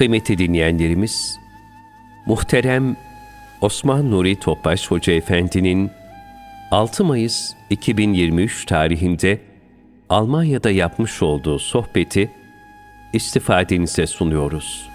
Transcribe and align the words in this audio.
Kıymetli 0.00 0.38
dinleyenlerimiz, 0.38 1.38
muhterem 2.26 2.96
Osman 3.60 4.10
Nuri 4.10 4.36
Topbaş 4.36 4.90
Hoca 4.90 5.12
Efendi'nin 5.12 5.90
6 6.70 7.04
Mayıs 7.04 7.52
2023 7.70 8.66
tarihinde 8.66 9.40
Almanya'da 10.08 10.70
yapmış 10.70 11.22
olduğu 11.22 11.58
sohbeti 11.58 12.30
istifadenize 13.12 14.06
sunuyoruz. 14.06 14.90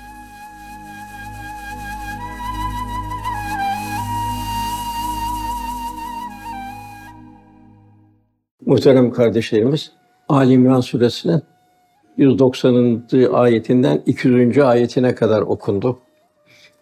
Muhterem 8.66 9.12
kardeşlerimiz, 9.12 9.92
Ali 10.30 10.54
İmran 10.54 10.82
Suresinin 10.82 11.44
190. 12.18 13.08
ayetinden 13.34 14.02
200. 14.06 14.58
ayetine 14.58 15.16
kadar 15.16 15.42
okundu. 15.42 16.00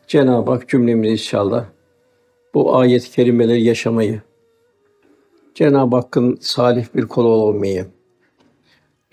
Cenab-ı 0.07 0.51
Hak 0.51 0.69
cümlemizi 0.69 1.11
inşallah 1.11 1.65
bu 2.53 2.77
ayet-i 2.77 3.11
kerimeleri 3.11 3.63
yaşamayı, 3.63 4.21
Cenab-ı 5.55 5.95
Hakk'ın 5.95 6.37
salih 6.41 6.85
bir 6.95 7.07
kulu 7.07 7.27
olmayı 7.27 7.85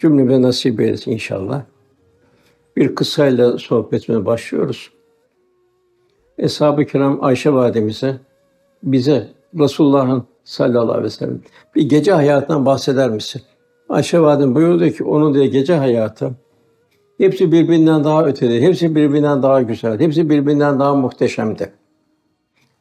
cümlemize 0.01 0.43
nasip 0.43 0.80
eylesin 0.80 1.12
inşallah. 1.12 1.62
Bir 2.77 2.95
kısayla 2.95 3.59
sohbetine 3.59 4.27
başlıyoruz. 4.27 4.91
Eshab-ı 6.38 6.87
Kiram 6.87 7.24
Ayşe 7.24 7.52
validemize 7.52 8.16
bize 8.82 9.29
Resulullah'ın 9.59 10.24
sallallahu 10.45 10.93
aleyhi 10.93 11.05
ve 11.05 11.10
sellem 11.10 11.41
bir 11.74 11.88
gece 11.88 12.12
hayatından 12.12 12.66
bahseder 12.66 13.10
misin? 13.10 13.43
Ayşe 13.91 14.21
validem 14.21 14.55
buyurdu 14.55 14.91
ki 14.91 15.05
onun 15.05 15.35
diye 15.35 15.47
gece 15.47 15.75
hayatı 15.75 16.30
hepsi 17.19 17.53
birbirinden 17.53 18.05
daha 18.05 18.25
ötede, 18.25 18.61
hepsi 18.61 18.95
birbirinden 18.95 19.43
daha 19.43 19.63
güzel, 19.63 20.01
hepsi 20.01 20.30
birbirinden 20.30 20.80
daha 20.80 20.95
muhteşemdi. 20.95 21.73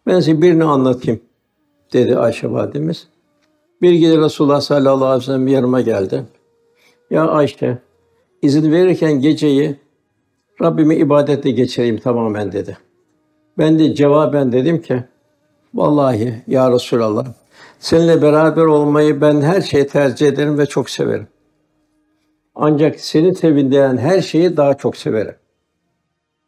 Ben 0.07 0.19
size 0.19 0.41
birini 0.41 0.63
anlatayım 0.63 1.19
dedi 1.93 2.17
Ayşe 2.17 2.51
validemiz. 2.51 3.07
Bir 3.81 3.91
gece 3.91 4.17
Resulullah 4.17 4.61
sallallahu 4.61 5.05
aleyhi 5.05 5.21
ve 5.21 5.25
sellem 5.25 5.47
yanıma 5.47 5.81
geldi. 5.81 6.23
Ya 7.11 7.27
Ayşe, 7.27 7.77
izin 8.41 8.71
verirken 8.71 9.21
geceyi 9.21 9.75
Rabbime 10.61 10.95
ibadetle 10.95 11.51
geçireyim 11.51 11.97
tamamen 11.97 12.51
dedi. 12.51 12.77
Ben 13.57 13.79
de 13.79 13.95
cevaben 13.95 14.51
dedim 14.51 14.81
ki, 14.81 15.03
vallahi 15.73 16.43
ya 16.47 16.71
Resulallah, 16.71 17.25
seninle 17.79 18.21
beraber 18.21 18.65
olmayı 18.65 19.21
ben 19.21 19.41
her 19.41 19.61
şeyi 19.61 19.87
tercih 19.87 20.27
ederim 20.27 20.57
ve 20.57 20.65
çok 20.65 20.89
severim. 20.89 21.27
Ancak 22.55 22.99
seni 22.99 23.35
sevindiren 23.35 23.97
her 23.97 24.21
şeyi 24.21 24.57
daha 24.57 24.77
çok 24.77 24.97
severim. 24.97 25.35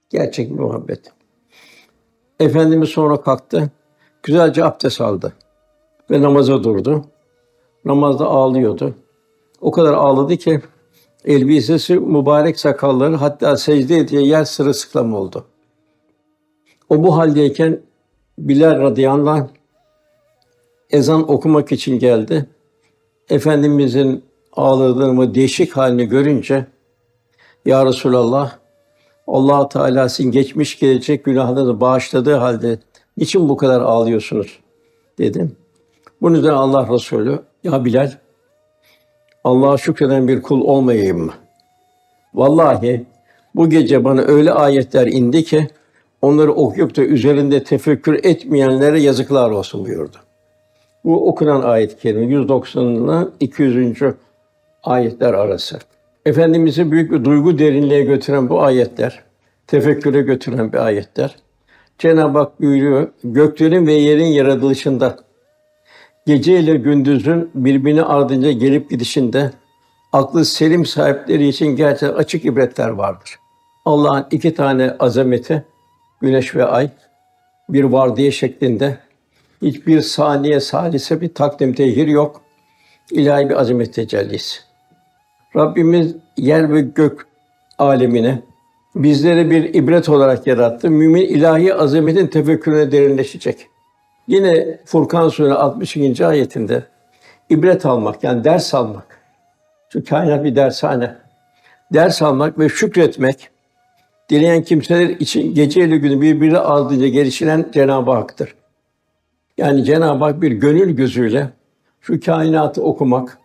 Gerçek 0.10 0.52
muhabbet. 0.52 1.14
Efendimiz 2.40 2.90
sonra 2.90 3.22
kalktı, 3.22 3.72
güzelce 4.24 4.66
abdest 4.66 5.02
aldı 5.02 5.34
ve 6.12 6.22
namaza 6.22 6.64
durdu. 6.64 7.06
Namazda 7.86 8.26
ağlıyordu. 8.26 8.96
O 9.62 9.72
kadar 9.72 9.94
ağladı 9.94 10.38
ki 10.38 10.62
elbisesi 11.26 12.00
mübarek 12.00 12.60
sakalları 12.60 13.16
hatta 13.16 13.58
secde 13.58 13.96
ettiği 13.96 14.28
yer 14.28 14.44
sırılsıklam 14.44 15.14
oldu. 15.14 15.46
O 16.90 17.04
bu 17.04 17.18
haldeyken 17.18 17.80
Bilal 18.38 18.80
radıyallahu 18.80 19.30
anh 19.30 19.48
ezan 20.92 21.32
okumak 21.32 21.72
için 21.72 22.00
geldi. 22.00 22.46
Efendimizin 23.30 24.24
ağladığını, 24.54 25.36
değişik 25.36 25.78
halini 25.78 26.06
görünce 26.06 26.66
Ya 27.66 27.86
Resulallah 27.86 28.58
Allah 29.28 29.70
Teala 29.70 30.10
sizin 30.10 30.32
geçmiş 30.32 30.80
gelecek 30.80 31.26
günahlarınızı 31.26 31.82
bağışladığı 31.82 32.36
halde 32.36 32.80
niçin 33.18 33.50
bu 33.50 33.58
kadar 33.58 33.82
ağlıyorsunuz 33.82 34.60
dedim. 35.18 35.56
Bunun 36.22 36.36
üzerine 36.36 36.58
Allah 36.58 36.94
Resulü 36.94 37.40
ya 37.64 37.86
Bilal 37.86 38.12
Allah'a 39.44 39.78
şükreden 39.78 40.28
bir 40.28 40.42
kul 40.42 40.62
olmayayım 40.62 41.20
mı? 41.20 41.34
Vallahi 42.34 43.06
bu 43.56 43.70
gece 43.70 44.04
bana 44.04 44.22
öyle 44.22 44.52
ayetler 44.52 45.08
indi 45.08 45.44
ki 45.44 45.68
onları 46.22 46.54
okuyup 46.54 46.98
da 46.98 47.02
üzerinde 47.02 47.64
tefekkür 47.64 48.24
etmeyenlere 48.24 49.02
yazıklar 49.02 49.52
olsun 49.52 49.86
buyurdu. 49.86 50.18
Bu 51.06 51.30
okunan 51.30 51.62
ayet-i 51.62 51.98
kerime 51.98 52.26
190 52.26 52.86
ile 52.86 53.28
200. 53.40 54.02
ayetler 54.84 55.34
arası. 55.34 55.80
Efendimizi 56.26 56.92
büyük 56.92 57.12
bir 57.12 57.26
duygu 57.26 57.60
derinliğe 57.60 58.04
götüren 58.04 58.50
bu 58.50 58.62
ayetler, 58.62 59.24
tefekküre 59.68 60.22
götüren 60.22 60.74
bir 60.74 60.78
ayetler. 60.78 61.36
Cenab-ı 61.98 62.38
Hak 62.38 62.62
buyuruyor, 62.62 63.08
göklerin 63.24 63.88
ve 63.88 63.94
yerin 63.94 64.26
yaratılışında, 64.26 65.18
gece 66.26 66.60
ile 66.60 66.76
gündüzün 66.76 67.52
birbirine 67.56 68.04
ardınca 68.04 68.52
gelip 68.52 68.90
gidişinde, 68.90 69.52
aklı 70.14 70.46
selim 70.46 70.86
sahipleri 70.86 71.48
için 71.48 71.68
gerçekten 71.68 72.18
açık 72.18 72.46
ibretler 72.46 72.90
vardır. 72.90 73.40
Allah'ın 73.86 74.26
iki 74.32 74.54
tane 74.54 74.96
azameti, 75.00 75.64
güneş 76.22 76.56
ve 76.56 76.66
ay, 76.66 76.90
bir 77.70 77.84
vardiye 77.84 78.32
şeklinde 78.32 78.98
hiçbir 79.62 80.02
saniye 80.02 80.60
salise 80.60 81.22
bir 81.22 81.34
takdim 81.34 81.74
tehir 81.74 82.08
yok. 82.08 82.42
İlahi 83.12 83.50
bir 83.50 83.62
azamet 83.62 83.94
tecellisi. 83.94 84.60
Rabbimiz 85.56 86.16
yer 86.38 86.74
ve 86.74 86.82
gök 86.82 87.28
alemine 87.78 88.42
bizleri 88.96 89.52
bir 89.52 89.74
ibret 89.74 90.10
olarak 90.10 90.48
yarattı. 90.48 90.90
Mümin 90.90 91.22
ilahi 91.22 91.74
azametin 91.74 92.28
tefekkürüne 92.28 92.92
derinleşecek. 92.92 93.68
Yine 94.28 94.78
Furkan 94.86 95.30
Suresi 95.30 95.54
62. 95.54 96.26
ayetinde 96.26 96.84
ibret 97.50 97.86
almak 97.86 98.24
yani 98.24 98.44
ders 98.44 98.74
almak. 98.74 99.22
Çünkü 99.90 100.10
kainat 100.10 100.44
bir 100.44 100.56
dershane. 100.56 101.16
Ders 101.94 102.22
almak 102.22 102.60
ve 102.60 102.70
şükretmek 102.70 103.50
dileyen 104.30 104.64
kimseler 104.64 105.10
için 105.10 105.56
gece 105.56 105.82
ile 105.86 105.98
günü 105.98 106.22
birbiri 106.22 106.60
ardınca 106.60 107.08
gelişilen 107.08 107.66
Cenab-ı 107.74 108.12
Hak'tır. 108.12 108.56
Yani 109.62 109.84
Cenab-ı 109.84 110.24
Hak 110.24 110.42
bir 110.42 110.52
gönül 110.52 110.96
gözüyle 110.96 111.50
şu 112.02 112.20
kainatı 112.20 112.84
okumak, 112.84 113.38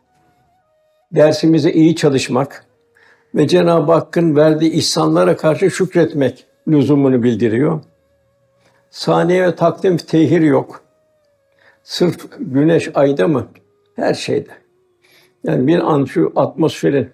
dersimize 1.12 1.72
iyi 1.72 1.97
çalışmak 1.97 2.65
ve 3.34 3.49
Cenab-ı 3.49 3.93
Hakk'ın 3.93 4.37
verdiği 4.37 4.71
ihsanlara 4.71 5.37
karşı 5.37 5.71
şükretmek 5.71 6.47
lüzumunu 6.69 7.22
bildiriyor. 7.22 7.81
Saniye 8.91 9.47
ve 9.47 9.54
takdim 9.54 9.97
tehir 9.97 10.41
yok. 10.41 10.82
Sırf 11.82 12.16
güneş 12.38 12.91
ayda 12.94 13.28
mı? 13.28 13.47
Her 13.97 14.15
şeyde. 14.15 14.53
Yani 15.44 15.66
bir 15.66 15.93
an 15.93 16.04
şu 16.04 16.33
atmosferin 16.37 17.10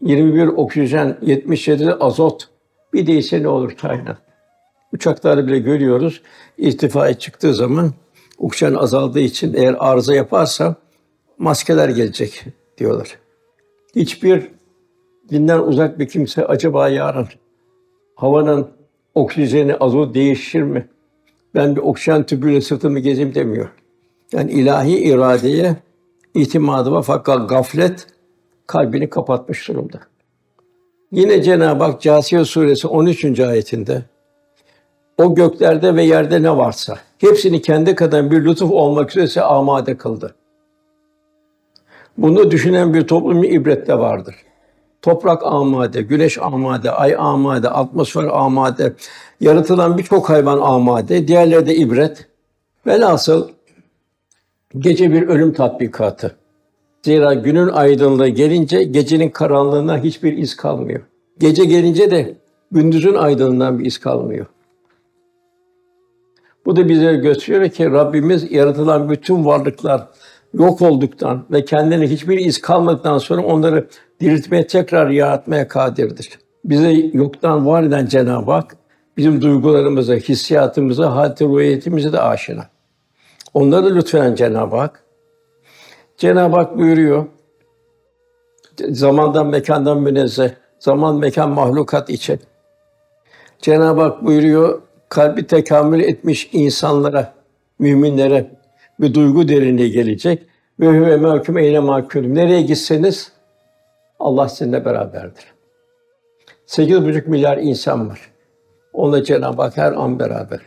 21 0.00 0.46
oksijen, 0.46 1.18
77 1.22 1.92
azot 1.92 2.48
bir 2.92 3.06
değilse 3.06 3.42
ne 3.42 3.48
olur 3.48 3.76
kainat? 3.76 4.18
Uçaklarda 4.92 5.46
bile 5.46 5.58
görüyoruz. 5.58 6.22
İrtifaya 6.58 7.14
çıktığı 7.14 7.54
zaman 7.54 7.92
oksijen 8.38 8.74
azaldığı 8.74 9.20
için 9.20 9.54
eğer 9.54 9.76
arıza 9.78 10.14
yaparsa 10.14 10.74
maskeler 11.38 11.88
gelecek 11.88 12.44
diyorlar. 12.78 13.18
Hiçbir 13.96 14.48
dinden 15.30 15.58
uzak 15.58 15.98
bir 15.98 16.08
kimse 16.08 16.46
acaba 16.46 16.88
yarın 16.88 17.28
havanın 18.14 18.68
oksijeni 19.14 19.74
azot 19.74 20.14
değişir 20.14 20.62
mi? 20.62 20.88
Ben 21.54 21.76
bir 21.76 21.80
oksijen 21.80 22.26
tüpüyle 22.26 22.60
sırtımı 22.60 22.98
gezeyim 22.98 23.34
demiyor. 23.34 23.68
Yani 24.32 24.52
ilahi 24.52 24.98
iradeye 24.98 25.76
itimadı 26.34 26.90
var 26.90 27.02
fakat 27.06 27.48
gaflet 27.48 28.06
kalbini 28.66 29.10
kapatmış 29.10 29.68
durumda. 29.68 30.00
Yine 31.12 31.42
Cenab-ı 31.42 31.84
Hak 31.84 32.00
Câsiye 32.00 32.44
suresi 32.44 32.88
13. 32.88 33.40
ayetinde 33.40 34.02
o 35.22 35.34
göklerde 35.34 35.96
ve 35.96 36.04
yerde 36.04 36.42
ne 36.42 36.56
varsa 36.56 36.98
hepsini 37.18 37.62
kendi 37.62 37.94
kadar 37.94 38.30
bir 38.30 38.44
lütuf 38.44 38.70
olmak 38.70 39.16
üzere 39.16 39.44
amade 39.44 39.96
kıldı. 39.96 40.34
Bunu 42.18 42.50
düşünen 42.50 42.94
bir 42.94 43.06
toplum 43.06 43.44
ibret 43.44 43.86
de 43.88 43.98
vardır. 43.98 44.34
Toprak 45.02 45.42
amade, 45.46 46.02
güneş 46.02 46.38
amade, 46.38 46.90
ay 46.90 47.14
amade, 47.18 47.68
atmosfer 47.68 48.24
amade, 48.24 48.92
yaratılan 49.40 49.98
birçok 49.98 50.30
hayvan 50.30 50.58
amade, 50.58 51.28
diğerleri 51.28 51.66
de 51.66 51.74
ibret. 51.74 52.28
Velhasıl 52.86 53.48
gece 54.78 55.12
bir 55.12 55.22
ölüm 55.22 55.52
tatbikatı. 55.52 56.36
Zira 57.02 57.34
günün 57.34 57.68
aydınlığı 57.68 58.28
gelince 58.28 58.84
gecenin 58.84 59.28
karanlığına 59.28 59.98
hiçbir 59.98 60.38
iz 60.38 60.56
kalmıyor. 60.56 61.00
Gece 61.38 61.64
gelince 61.64 62.10
de 62.10 62.34
gündüzün 62.72 63.14
aydınlığından 63.14 63.78
bir 63.78 63.86
iz 63.86 63.98
kalmıyor. 63.98 64.46
Bu 66.66 66.76
da 66.76 66.88
bize 66.88 67.14
gösteriyor 67.14 67.68
ki 67.68 67.90
Rabbimiz 67.90 68.52
yaratılan 68.52 69.10
bütün 69.10 69.44
varlıklar 69.44 70.08
yok 70.54 70.82
olduktan 70.82 71.44
ve 71.50 71.64
kendine 71.64 72.06
hiçbir 72.06 72.38
iz 72.38 72.60
kalmadıktan 72.60 73.18
sonra 73.18 73.42
onları 73.42 73.88
diriltmeye 74.20 74.66
tekrar 74.66 75.10
yaratmaya 75.10 75.68
kadirdir. 75.68 76.38
Bize 76.64 76.90
yoktan 76.92 77.66
var 77.66 77.82
eden 77.82 78.06
Cenab-ı 78.06 78.52
Hak 78.52 78.76
bizim 79.16 79.42
duygularımıza, 79.42 80.14
hissiyatımıza, 80.14 81.16
hatta 81.16 81.44
ruhiyetimize 81.44 82.12
de 82.12 82.20
aşina. 82.20 82.66
Onları 83.54 83.96
lütfen 83.96 84.34
Cenab-ı 84.34 84.76
Hak. 84.76 85.04
Cenab-ı 86.16 86.56
Hak 86.56 86.78
buyuruyor, 86.78 87.26
zamandan 88.90 89.46
mekandan 89.46 90.00
münezzeh, 90.00 90.50
zaman 90.78 91.16
mekan 91.16 91.50
mahlukat 91.50 92.10
için. 92.10 92.40
Cenab-ı 93.62 94.00
Hak 94.00 94.24
buyuruyor, 94.24 94.82
kalbi 95.12 95.46
tekamül 95.46 96.00
etmiş 96.00 96.50
insanlara, 96.52 97.32
müminlere 97.78 98.50
bir 99.00 99.14
duygu 99.14 99.48
derinliği 99.48 99.92
gelecek. 99.92 100.42
Ve 100.80 100.86
huve 100.86 101.16
mahkum 101.16 101.58
eyle 101.58 101.80
mahkum. 101.80 102.34
Nereye 102.34 102.62
gitseniz 102.62 103.32
Allah 104.18 104.48
sizinle 104.48 104.84
beraberdir. 104.84 105.44
Sekiz 106.66 107.04
buçuk 107.04 107.26
milyar 107.26 107.58
insan 107.58 108.10
var. 108.10 108.20
Onunla 108.92 109.24
Cenab-ı 109.24 109.62
Hak 109.62 109.76
her 109.76 109.92
an 109.92 110.18
beraber. 110.18 110.60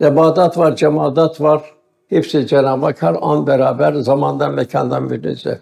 Nebadat 0.00 0.58
var, 0.58 0.76
cemaat 0.76 1.40
var. 1.40 1.62
Hepsi 2.08 2.46
Cenab-ı 2.46 2.84
Hak 2.84 3.02
her 3.02 3.16
an 3.20 3.46
beraber, 3.46 3.94
zamandan, 3.94 4.54
mekandan 4.54 5.02
münezzeh. 5.02 5.56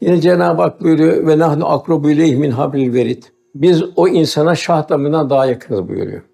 Yine 0.00 0.20
Cenab-ı 0.20 0.62
Hak 0.62 0.80
buyuruyor 0.80 1.26
ve 1.26 1.38
nahnu 1.38 1.72
akrobu 1.72 2.10
ileyh 2.10 2.36
min 2.36 2.50
hablil 2.50 2.94
verid. 2.94 3.22
Biz 3.54 3.82
o 3.96 4.08
insana 4.08 4.54
şah 4.54 4.88
damından 4.88 5.30
daha 5.30 5.46
yakınız 5.46 5.88
buyuruyor. 5.88 6.29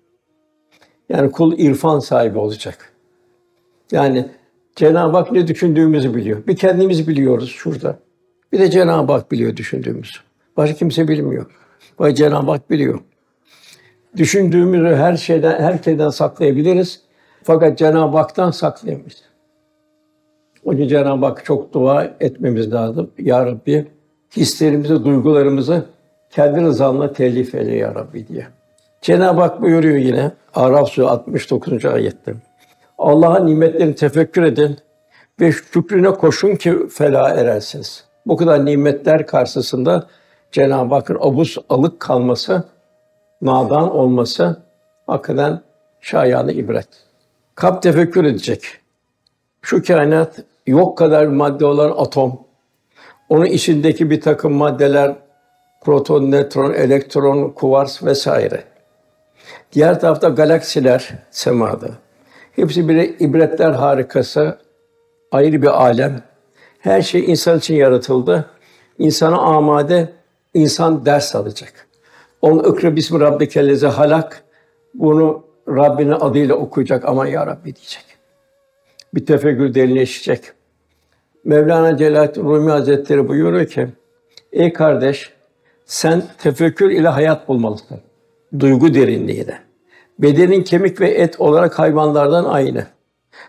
Yani 1.08 1.30
kul 1.30 1.58
irfan 1.58 1.98
sahibi 1.98 2.38
olacak. 2.38 2.92
Yani 3.92 4.26
Cenab-ı 4.76 5.16
Hak 5.16 5.32
ne 5.32 5.48
düşündüğümüzü 5.48 6.14
biliyor. 6.14 6.46
Bir 6.46 6.56
kendimiz 6.56 7.08
biliyoruz 7.08 7.50
şurada. 7.50 7.98
Bir 8.52 8.58
de 8.58 8.70
Cenab-ı 8.70 9.12
Hak 9.12 9.32
biliyor 9.32 9.56
düşündüğümüzü. 9.56 10.18
Başka 10.56 10.76
kimse 10.76 11.08
bilmiyor. 11.08 11.46
Ve 12.00 12.14
Cenab-ı 12.14 12.50
Hak 12.50 12.70
biliyor. 12.70 13.00
Düşündüğümüzü 14.16 14.94
her 14.94 15.16
şeyden, 15.16 15.60
her 15.60 15.78
şeyden 15.78 16.10
saklayabiliriz. 16.10 17.00
Fakat 17.42 17.78
Cenab-ı 17.78 18.16
Hak'tan 18.16 18.50
saklayamayız. 18.50 19.22
O 20.64 20.72
yüzden 20.72 20.88
Cenab-ı 20.88 21.26
Hak 21.26 21.44
çok 21.44 21.74
dua 21.74 22.04
etmemiz 22.20 22.72
lazım. 22.72 23.10
Ya 23.18 23.46
Rabbi 23.46 23.86
hislerimizi, 24.36 25.04
duygularımızı 25.04 25.84
kendi 26.30 26.60
rızanla 26.60 27.12
telif 27.12 27.54
eyle 27.54 27.76
ya 27.76 27.94
Rabbi 27.94 28.28
diye. 28.28 28.46
Cenab-ı 29.06 29.40
Hak 29.40 29.62
buyuruyor 29.62 29.96
yine 29.96 30.30
Araf 30.54 30.88
Suresi 30.88 31.10
69. 31.10 31.84
ayette. 31.84 32.34
Allah'ın 32.98 33.46
nimetlerini 33.46 33.94
tefekkür 33.94 34.42
edin 34.42 34.78
ve 35.40 35.52
şükrüne 35.52 36.10
koşun 36.10 36.56
ki 36.56 36.88
fela 36.88 37.28
erersiniz. 37.28 38.04
Bu 38.26 38.36
kadar 38.36 38.64
nimetler 38.66 39.26
karşısında 39.26 40.06
Cenab-ı 40.52 40.94
Hakk'ın 40.94 41.18
abuz 41.20 41.56
alık 41.68 42.00
kalması, 42.00 42.64
nadan 43.42 43.96
olması 43.96 44.62
hakikaten 45.06 45.60
şayanı 46.00 46.52
ibret. 46.52 46.88
Kalp 47.54 47.82
tefekkür 47.82 48.24
edecek. 48.24 48.62
Şu 49.62 49.82
kainat 49.82 50.40
yok 50.66 50.98
kadar 50.98 51.26
madde 51.26 51.64
olan 51.64 51.94
atom, 51.96 52.40
onun 53.28 53.46
içindeki 53.46 54.10
bir 54.10 54.20
takım 54.20 54.52
maddeler, 54.52 55.14
proton, 55.80 56.30
nötron, 56.30 56.72
elektron, 56.72 57.50
kuvars 57.50 58.02
vesaire. 58.02 58.75
Diğer 59.72 60.00
tarafta 60.00 60.28
galaksiler 60.28 61.14
semada. 61.30 61.88
Hepsi 62.52 62.88
bir 62.88 63.20
ibretler 63.20 63.70
harikası, 63.70 64.58
ayrı 65.32 65.62
bir 65.62 65.82
alem. 65.82 66.22
Her 66.78 67.02
şey 67.02 67.24
insan 67.24 67.58
için 67.58 67.74
yaratıldı. 67.74 68.44
İnsana 68.98 69.38
amade, 69.38 70.12
insan 70.54 71.06
ders 71.06 71.34
alacak. 71.36 71.86
On 72.42 72.58
ikra 72.58 72.96
bismi 72.96 73.20
rabbikellezi 73.20 73.86
halak. 73.86 74.42
Bunu 74.94 75.44
Rabbinin 75.68 76.10
adıyla 76.10 76.54
okuyacak 76.54 77.04
ama 77.04 77.28
ya 77.28 77.46
Rabbi 77.46 77.64
diyecek. 77.64 78.04
Bir 79.14 79.26
tefekkür 79.26 79.74
derinleşecek. 79.74 80.44
Mevlana 81.44 81.96
Celaleddin 81.96 82.44
Rumi 82.44 82.70
Hazretleri 82.70 83.28
buyuruyor 83.28 83.66
ki, 83.66 83.88
Ey 84.52 84.72
kardeş, 84.72 85.32
sen 85.84 86.22
tefekkür 86.38 86.90
ile 86.90 87.08
hayat 87.08 87.48
bulmalısın. 87.48 88.00
Duygu 88.60 88.94
derinliğiyle. 88.94 89.60
Bedenin 90.18 90.62
kemik 90.62 91.00
ve 91.00 91.10
et 91.10 91.40
olarak 91.40 91.78
hayvanlardan 91.78 92.44
aynı. 92.44 92.86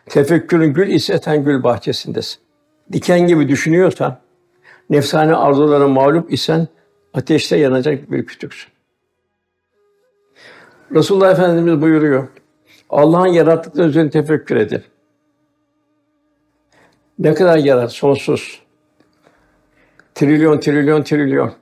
Tefekkürün 0.06 0.74
gül 0.74 0.88
ise 0.88 1.20
sen 1.20 1.44
gül 1.44 1.64
bahçesindesin. 1.64 2.40
Diken 2.92 3.28
gibi 3.28 3.50
düşünüyorsan, 3.50 4.20
nefsane 4.90 5.36
arzulara 5.36 5.88
mağlup 5.88 6.34
isen 6.34 6.68
ateşte 7.14 7.58
yanacak 7.58 8.12
bir 8.12 8.26
kütüksün. 8.26 8.72
Resulullah 10.92 11.32
Efendimiz 11.32 11.82
buyuruyor. 11.82 12.28
Allah'ın 12.90 13.28
yarattıkları 13.28 13.88
üzerine 13.90 14.10
tefekkür 14.10 14.56
edin. 14.56 14.82
Ne 17.20 17.34
kadar 17.34 17.58
yarat 17.58 17.92
sonsuz. 17.92 18.62
Trilyon, 20.16 20.60
trilyon, 20.60 21.04
trilyon. 21.04 21.54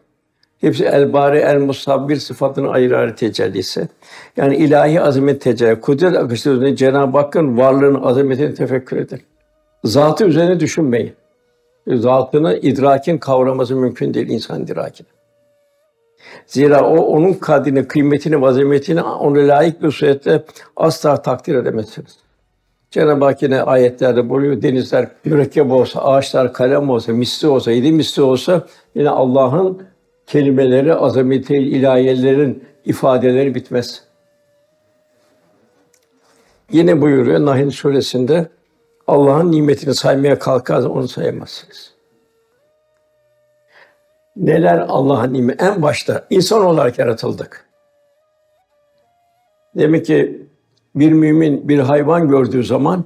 Hepsi 0.61 0.85
el 0.85 1.13
bari 1.13 1.37
el 1.37 1.59
musabbir 1.59 2.15
sıfatının 2.15 2.67
ayrı 2.67 2.97
ayrı 2.97 3.15
tecellisi. 3.15 3.87
Yani 4.37 4.55
ilahi 4.55 5.01
azamet 5.01 5.41
tecelli, 5.41 5.81
kudret 5.81 6.17
akışı 6.17 6.49
üzerine 6.49 6.75
Cenab-ı 6.75 7.17
Hakk'ın 7.17 7.57
varlığının 7.57 8.03
azametini 8.03 8.53
tefekkür 8.53 8.97
edin. 8.97 9.21
Zatı 9.83 10.25
üzerine 10.25 10.59
düşünmeyin. 10.59 11.13
Zatını 11.87 12.57
idrakin 12.57 13.17
kavraması 13.17 13.75
mümkün 13.75 14.13
değil 14.13 14.29
insan 14.29 14.63
idrakine. 14.63 15.07
Zira 16.47 16.89
o 16.89 16.97
onun 16.97 17.33
kadrini, 17.33 17.87
kıymetini, 17.87 18.47
azametini 18.47 19.01
onu 19.01 19.47
layık 19.47 19.83
bir 19.83 19.91
surette 19.91 20.43
asla 20.75 21.21
takdir 21.21 21.55
edemezsiniz. 21.55 22.17
Cenab-ı 22.91 23.25
Hak 23.25 23.41
yine 23.41 23.61
ayetlerde 23.61 24.29
buyuruyor, 24.29 24.61
denizler 24.61 25.07
mürekkep 25.25 25.71
olsa, 25.71 26.01
ağaçlar 26.01 26.53
kalem 26.53 26.89
olsa, 26.89 27.13
misli 27.13 27.47
olsa, 27.47 27.71
yedi 27.71 27.91
misli 27.91 28.21
olsa 28.21 28.67
yine 28.95 29.09
Allah'ın 29.09 29.83
kelimeleri, 30.27 30.93
azameti, 30.93 31.57
ilahiyelerin 31.57 32.63
ifadeleri 32.85 33.55
bitmez. 33.55 34.03
Yine 36.71 37.01
buyuruyor 37.01 37.45
Nahl 37.45 37.69
suresinde 37.69 38.49
Allah'ın 39.07 39.51
nimetini 39.51 39.95
saymaya 39.95 40.39
kalkarsa 40.39 40.89
onu 40.89 41.07
sayamazsınız. 41.07 41.95
Neler 44.35 44.77
Allah'ın 44.77 45.33
nimeti? 45.33 45.65
En 45.65 45.81
başta 45.81 46.27
insan 46.29 46.65
olarak 46.65 46.99
yaratıldık. 46.99 47.65
Demek 49.75 50.05
ki 50.05 50.47
bir 50.95 51.11
mümin 51.11 51.69
bir 51.69 51.79
hayvan 51.79 52.27
gördüğü 52.29 52.63
zaman 52.63 53.05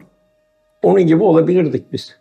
onun 0.84 1.02
gibi 1.02 1.24
olabilirdik 1.24 1.94
biz. 1.94 2.18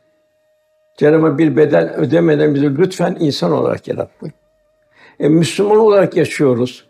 Cenab-ı 0.97 1.39
bir 1.39 1.57
bedel 1.57 1.95
ödemeden 1.95 2.55
bizi 2.55 2.79
lütfen 2.79 3.17
insan 3.21 3.53
olarak 3.53 3.89
yaratmayın. 3.89 4.35
E, 5.21 5.29
Müslüman 5.29 5.79
olarak 5.79 6.17
yaşıyoruz. 6.17 6.85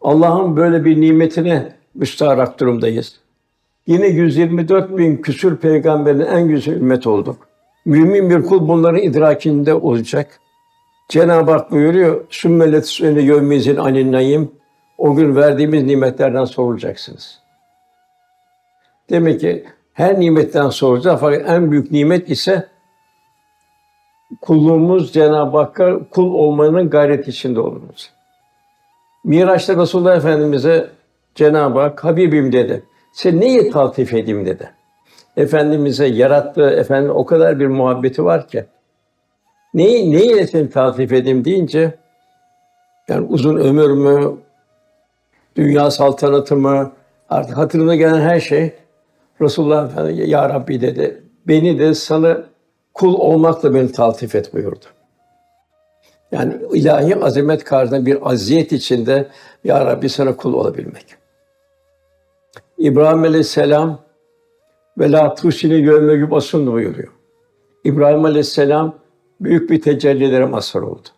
Allah'ın 0.00 0.56
böyle 0.56 0.84
bir 0.84 1.00
nimetine 1.00 1.72
müstaharak 1.94 2.60
durumdayız. 2.60 3.20
Yine 3.86 4.06
124 4.06 4.98
bin 4.98 5.16
küsür 5.16 5.56
peygamberin 5.56 6.20
en 6.20 6.48
güzel 6.48 6.74
ümmet 6.74 7.06
olduk. 7.06 7.48
Mümin 7.84 8.30
bir 8.30 8.42
kul 8.42 8.68
bunların 8.68 9.02
idrakinde 9.02 9.74
olacak. 9.74 10.40
Cenab-ı 11.08 11.50
Hak 11.50 11.70
buyuruyor, 11.70 12.24
sümmelet 12.30 12.86
sünne 12.86 13.20
yevmizin 13.20 13.76
anin 13.76 14.52
O 14.98 15.14
gün 15.14 15.36
verdiğimiz 15.36 15.84
nimetlerden 15.84 16.44
sorulacaksınız. 16.44 17.40
Demek 19.10 19.40
ki 19.40 19.64
her 19.92 20.20
nimetten 20.20 20.68
soracağız 20.68 21.20
fakat 21.20 21.48
en 21.48 21.70
büyük 21.70 21.90
nimet 21.90 22.30
ise 22.30 22.68
kulluğumuz 24.40 25.12
Cenab-ı 25.12 25.56
Hakk'a 25.58 25.98
kul 26.10 26.34
olmanın 26.34 26.90
gayret 26.90 27.28
içinde 27.28 27.60
olmamız. 27.60 28.10
Miraç'ta 29.24 29.76
Resulullah 29.76 30.16
Efendimiz'e 30.16 30.90
Cenab-ı 31.34 31.80
Hak 31.80 32.04
Habibim 32.04 32.52
dedi. 32.52 32.82
Sen 33.12 33.40
neyi 33.40 33.70
taltif 33.70 34.14
edeyim 34.14 34.46
dedi. 34.46 34.70
Efendimiz'e 35.36 36.06
yarattığı 36.06 36.70
efendim 36.70 37.10
o 37.14 37.26
kadar 37.26 37.60
bir 37.60 37.66
muhabbeti 37.66 38.24
var 38.24 38.48
ki. 38.48 38.64
Neyi 39.74 40.12
neyle 40.12 40.46
seni 40.46 40.70
taltif 40.70 41.12
edeyim 41.12 41.44
deyince 41.44 41.94
yani 43.08 43.26
uzun 43.26 43.56
ömür 43.56 43.90
mü, 43.90 44.36
dünya 45.56 45.90
saltanatı 45.90 46.56
mı, 46.56 46.92
artık 47.28 47.56
hatırına 47.56 47.94
gelen 47.94 48.20
her 48.20 48.40
şey 48.40 48.72
Resulullah 49.40 49.90
Efendimiz 49.90 50.28
ya 50.28 50.48
Rabbi 50.48 50.80
dedi. 50.80 51.22
Beni 51.48 51.78
de 51.78 51.94
sana 51.94 52.49
kul 53.00 53.14
olmakla 53.14 53.74
beni 53.74 53.92
taltif 53.92 54.34
et 54.34 54.54
buyurdu. 54.54 54.84
Yani 56.32 56.54
ilahi 56.72 57.16
azamet 57.16 57.64
karşısında 57.64 58.06
bir 58.06 58.30
aziyet 58.30 58.72
içinde 58.72 59.28
ya 59.64 59.86
Rabbi 59.86 60.08
sana 60.08 60.36
kul 60.36 60.54
olabilmek. 60.54 61.06
İbrahim 62.78 63.22
Aleyhisselam 63.22 63.98
ve 64.98 65.12
la 65.12 65.34
tusini 65.34 65.82
görme 65.82 66.16
gibi 66.16 66.36
asun 66.36 66.72
buyuruyor. 66.72 67.12
İbrahim 67.84 68.24
Aleyhisselam 68.24 68.94
büyük 69.40 69.70
bir 69.70 69.82
tecellilere 69.82 70.46
mazhar 70.46 70.80
oldu. 70.80 71.08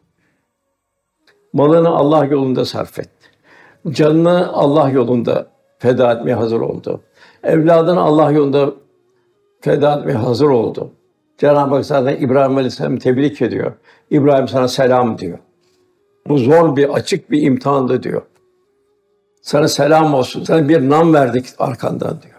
Malını 1.52 1.88
Allah 1.88 2.24
yolunda 2.24 2.64
sarf 2.64 2.98
etti. 2.98 3.28
Canını 3.90 4.52
Allah 4.52 4.90
yolunda 4.90 5.46
feda 5.78 6.12
etmeye 6.12 6.34
hazır 6.34 6.60
oldu. 6.60 7.00
Evladını 7.42 8.00
Allah 8.00 8.30
yolunda 8.30 8.72
feda 9.60 9.98
etmeye 9.98 10.18
hazır 10.18 10.48
oldu. 10.48 10.90
Cenab-ı 11.42 11.74
Hak 11.74 11.84
zaten 11.84 12.16
İbrahim 12.16 12.56
Aleyhisselam 12.56 12.96
tebrik 12.96 13.42
ediyor. 13.42 13.72
İbrahim 14.10 14.48
sana 14.48 14.68
selam 14.68 15.18
diyor. 15.18 15.38
Bu 16.28 16.38
zor 16.38 16.76
bir, 16.76 16.88
açık 16.88 17.30
bir 17.30 17.42
imtihandı 17.42 18.02
diyor. 18.02 18.22
Sana 19.40 19.68
selam 19.68 20.14
olsun. 20.14 20.44
Sana 20.44 20.68
bir 20.68 20.90
nam 20.90 21.14
verdik 21.14 21.46
arkandan 21.58 22.22
diyor. 22.22 22.34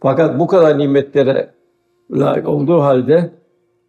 Fakat 0.00 0.38
bu 0.38 0.46
kadar 0.46 0.78
nimetlere 0.78 1.50
layık 2.10 2.48
olduğu 2.48 2.82
halde 2.82 3.30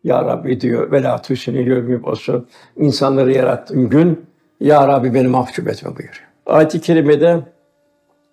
Ya 0.03 0.25
Rabbi 0.25 0.61
diyor 0.61 0.91
ve 0.91 1.03
la 1.03 1.21
tüsini 1.21 1.69
yevmi 1.69 2.05
olsun. 2.05 2.47
İnsanları 2.77 3.31
yarattığın 3.31 3.89
gün 3.89 4.25
Ya 4.59 4.87
Rabbi 4.87 5.13
beni 5.13 5.27
mahcup 5.27 5.67
etme 5.67 5.89
buyuruyor. 5.89 6.27
Ayet-i 6.45 6.81
kerimede 6.81 7.39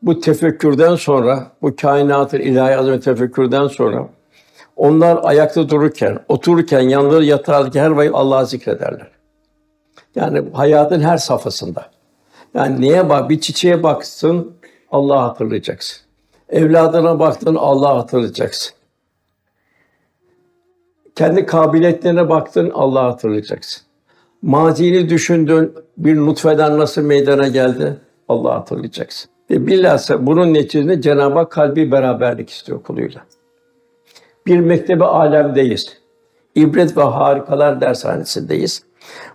bu 0.02 0.20
tefekkürden 0.20 0.94
sonra, 0.94 1.46
bu 1.62 1.76
kainatın 1.76 2.40
ilahi 2.40 2.76
azami 2.76 3.00
tefekkürden 3.00 3.66
sonra 3.66 4.08
onlar 4.76 5.20
ayakta 5.22 5.68
dururken, 5.68 6.18
otururken, 6.28 6.80
yanları 6.80 7.24
yatarken 7.24 7.82
her 7.82 7.90
vakit 7.90 8.14
Allah'ı 8.14 8.46
zikrederler. 8.46 9.10
Yani 10.14 10.42
hayatın 10.52 11.00
her 11.00 11.16
safhasında. 11.16 11.90
Yani 12.54 12.80
neye 12.80 13.08
bak, 13.08 13.30
bir 13.30 13.40
çiçeğe 13.40 13.82
baksın, 13.82 14.52
Allah'ı 14.90 15.18
hatırlayacaksın. 15.18 16.02
Evladına 16.48 17.18
baktın, 17.18 17.54
Allah'ı 17.54 17.94
hatırlayacaksın. 17.94 18.74
Kendi 21.14 21.46
kabiliyetlerine 21.46 22.28
baktın, 22.28 22.70
Allah'ı 22.74 23.10
hatırlayacaksın. 23.10 23.82
Mazini 24.42 25.08
düşündün, 25.08 25.72
bir 25.98 26.16
nutfeden 26.16 26.78
nasıl 26.78 27.02
meydana 27.02 27.48
geldi, 27.48 27.96
Allah'ı 28.28 28.52
hatırlayacaksın. 28.52 29.30
Ve 29.50 29.66
bilhassa 29.66 30.26
bunun 30.26 30.54
neticesinde 30.54 31.00
Cenab-ı 31.00 31.38
Hak 31.38 31.52
kalbi 31.52 31.92
beraberlik 31.92 32.50
istiyor 32.50 32.82
kuluyla. 32.82 33.26
Bir 34.46 34.58
mektebe 34.60 35.04
alemdeyiz. 35.04 35.96
İbret 36.54 36.96
ve 36.96 37.02
harikalar 37.02 37.80
dershanesindeyiz. 37.80 38.82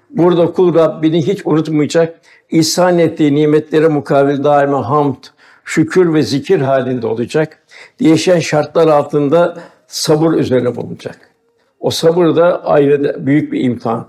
Burada 0.09 0.51
kul 0.51 0.75
Rabbini 0.75 1.27
hiç 1.27 1.45
unutmayacak, 1.45 2.19
ihsan 2.49 2.99
ettiği 2.99 3.35
nimetlere 3.35 3.87
mukabil 3.87 4.43
daima 4.43 4.89
hamd, 4.89 5.23
şükür 5.63 6.13
ve 6.13 6.23
zikir 6.23 6.61
halinde 6.61 7.07
olacak. 7.07 7.63
Değişen 7.99 8.39
şartlar 8.39 8.87
altında 8.87 9.57
sabır 9.87 10.33
üzerine 10.33 10.75
bulunacak. 10.75 11.31
O 11.79 11.89
sabır 11.89 12.35
da 12.35 12.65
ayrı 12.65 13.25
büyük 13.25 13.51
bir 13.51 13.63
imtihan. 13.63 14.07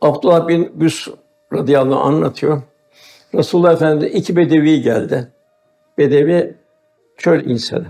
Abdullah 0.00 0.48
bin 0.48 0.80
Büs 0.80 1.08
radıyallahu 1.52 2.00
anh 2.00 2.06
anlatıyor. 2.06 2.62
Resulullah 3.34 3.72
Efendimiz 3.72 4.14
iki 4.14 4.36
bedevi 4.36 4.82
geldi. 4.82 5.28
Bedevi 5.98 6.54
çöl 7.16 7.44
insanı. 7.44 7.86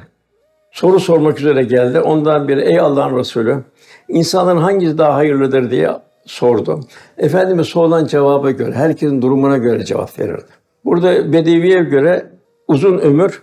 Soru 0.73 1.01
sormak 1.01 1.41
üzere 1.41 1.63
geldi. 1.63 2.01
Ondan 2.01 2.49
biri 2.49 2.61
ey 2.61 2.81
Allah'ın 2.81 3.19
Resulü 3.19 3.63
insanların 4.09 4.59
hangisi 4.59 4.99
daha 4.99 5.15
hayırlıdır 5.15 5.71
diye 5.71 5.91
sordu. 6.27 6.81
Efendimiz 7.19 7.67
sorulan 7.67 8.07
cevaba 8.07 8.51
göre, 8.51 8.73
herkesin 8.73 9.23
durumuna 9.23 9.57
göre 9.57 9.85
cevap 9.85 10.19
verirdi. 10.19 10.53
Burada 10.85 11.33
Bedevi'ye 11.33 11.83
göre 11.83 12.27
uzun 12.69 12.99
ömür 12.99 13.43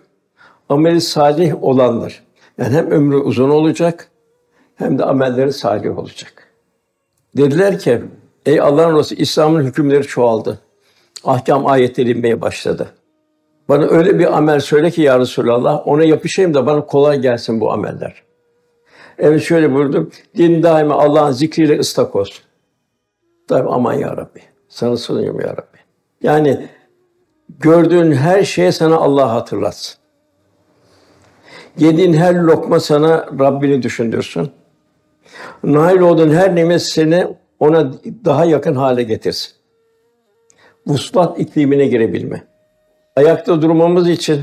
ameli 0.69 1.01
salih 1.01 1.63
olandır. 1.63 2.23
Yani 2.57 2.75
hem 2.75 2.91
ömrü 2.91 3.15
uzun 3.15 3.49
olacak 3.49 4.07
hem 4.75 4.99
de 4.99 5.03
amelleri 5.03 5.53
salih 5.53 5.97
olacak. 5.97 6.47
Dediler 7.37 7.79
ki 7.79 8.01
ey 8.45 8.61
Allah'ın 8.61 8.97
Resulü 8.97 9.19
İslam'ın 9.19 9.63
hükümleri 9.63 10.03
çoğaldı. 10.03 10.59
Ahkam 11.23 11.67
ayetleri 11.67 12.11
inmeye 12.11 12.41
başladı. 12.41 12.87
Bana 13.69 13.85
öyle 13.85 14.19
bir 14.19 14.37
amel 14.37 14.59
söyle 14.59 14.91
ki 14.91 15.01
ya 15.01 15.19
Resulallah, 15.19 15.87
ona 15.87 16.03
yapışayım 16.03 16.53
da 16.53 16.65
bana 16.65 16.85
kolay 16.85 17.21
gelsin 17.21 17.61
bu 17.61 17.71
ameller. 17.71 18.23
Evet 19.17 19.41
şöyle 19.41 19.73
buyurdum, 19.73 20.11
din 20.37 20.63
daima 20.63 20.95
Allah'ın 20.95 21.31
zikriyle 21.31 21.79
ıslak 21.79 22.15
olsun. 22.15 22.43
Daima 23.49 23.71
aman 23.71 23.93
ya 23.93 24.17
Rabbi, 24.17 24.41
sana 24.69 24.97
sığınıyorum 24.97 25.39
ya 25.39 25.47
Rabbi. 25.47 25.77
Yani 26.21 26.67
gördüğün 27.59 28.11
her 28.11 28.43
şeye 28.43 28.71
sana 28.71 28.95
Allah 28.95 29.33
hatırlatsın. 29.33 29.97
Yediğin 31.77 32.13
her 32.13 32.35
lokma 32.35 32.79
sana 32.79 33.25
Rabbini 33.39 33.83
düşündürsün. 33.83 34.51
Nail 35.63 35.99
olduğun 35.99 36.29
her 36.29 36.55
nimet 36.55 36.81
seni 36.81 37.27
ona 37.59 37.93
daha 38.25 38.45
yakın 38.45 38.75
hale 38.75 39.03
getirsin. 39.03 39.53
Vuslat 40.87 41.39
iklimine 41.39 41.85
girebilme. 41.85 42.43
Ayakta 43.15 43.61
durmamız 43.61 44.09
için, 44.09 44.41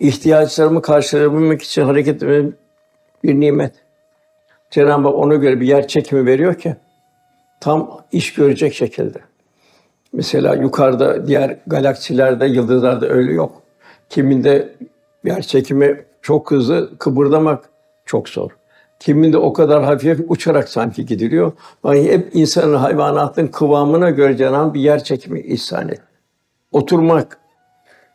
ihtiyaçlarımı 0.00 0.82
karşılayabilmek 0.82 1.62
için 1.62 1.82
hareket 1.82 2.14
etmemiz 2.14 2.54
bir 3.24 3.40
nimet. 3.40 3.72
Cenab-ı 4.70 5.08
Hak 5.08 5.14
ona 5.14 5.34
göre 5.34 5.60
bir 5.60 5.66
yer 5.66 5.88
çekimi 5.88 6.26
veriyor 6.26 6.54
ki 6.54 6.76
tam 7.60 8.00
iş 8.12 8.34
görecek 8.34 8.74
şekilde. 8.74 9.18
Mesela 10.12 10.54
yukarıda 10.54 11.26
diğer 11.26 11.56
galaksilerde, 11.66 12.46
yıldızlarda 12.46 13.08
öyle 13.08 13.32
yok. 13.32 13.62
Kiminde 14.08 14.74
yer 15.24 15.42
çekimi 15.42 16.04
çok 16.22 16.50
hızlı, 16.50 16.98
kıpırdamak 16.98 17.70
çok 18.06 18.28
zor. 18.28 18.50
Kiminde 19.00 19.38
o 19.38 19.52
kadar 19.52 19.84
hafif 19.84 20.20
uçarak 20.28 20.68
sanki 20.68 21.06
gidiliyor. 21.06 21.52
Yani 21.84 22.12
hep 22.12 22.30
insanın, 22.32 22.74
hayvanatın 22.74 23.46
kıvamına 23.46 24.10
göre 24.10 24.36
Cenab-ı 24.36 24.74
bir 24.74 24.80
yer 24.80 25.04
çekimi 25.04 25.40
ihsan 25.40 25.88
et. 25.88 26.00
Oturmak, 26.72 27.38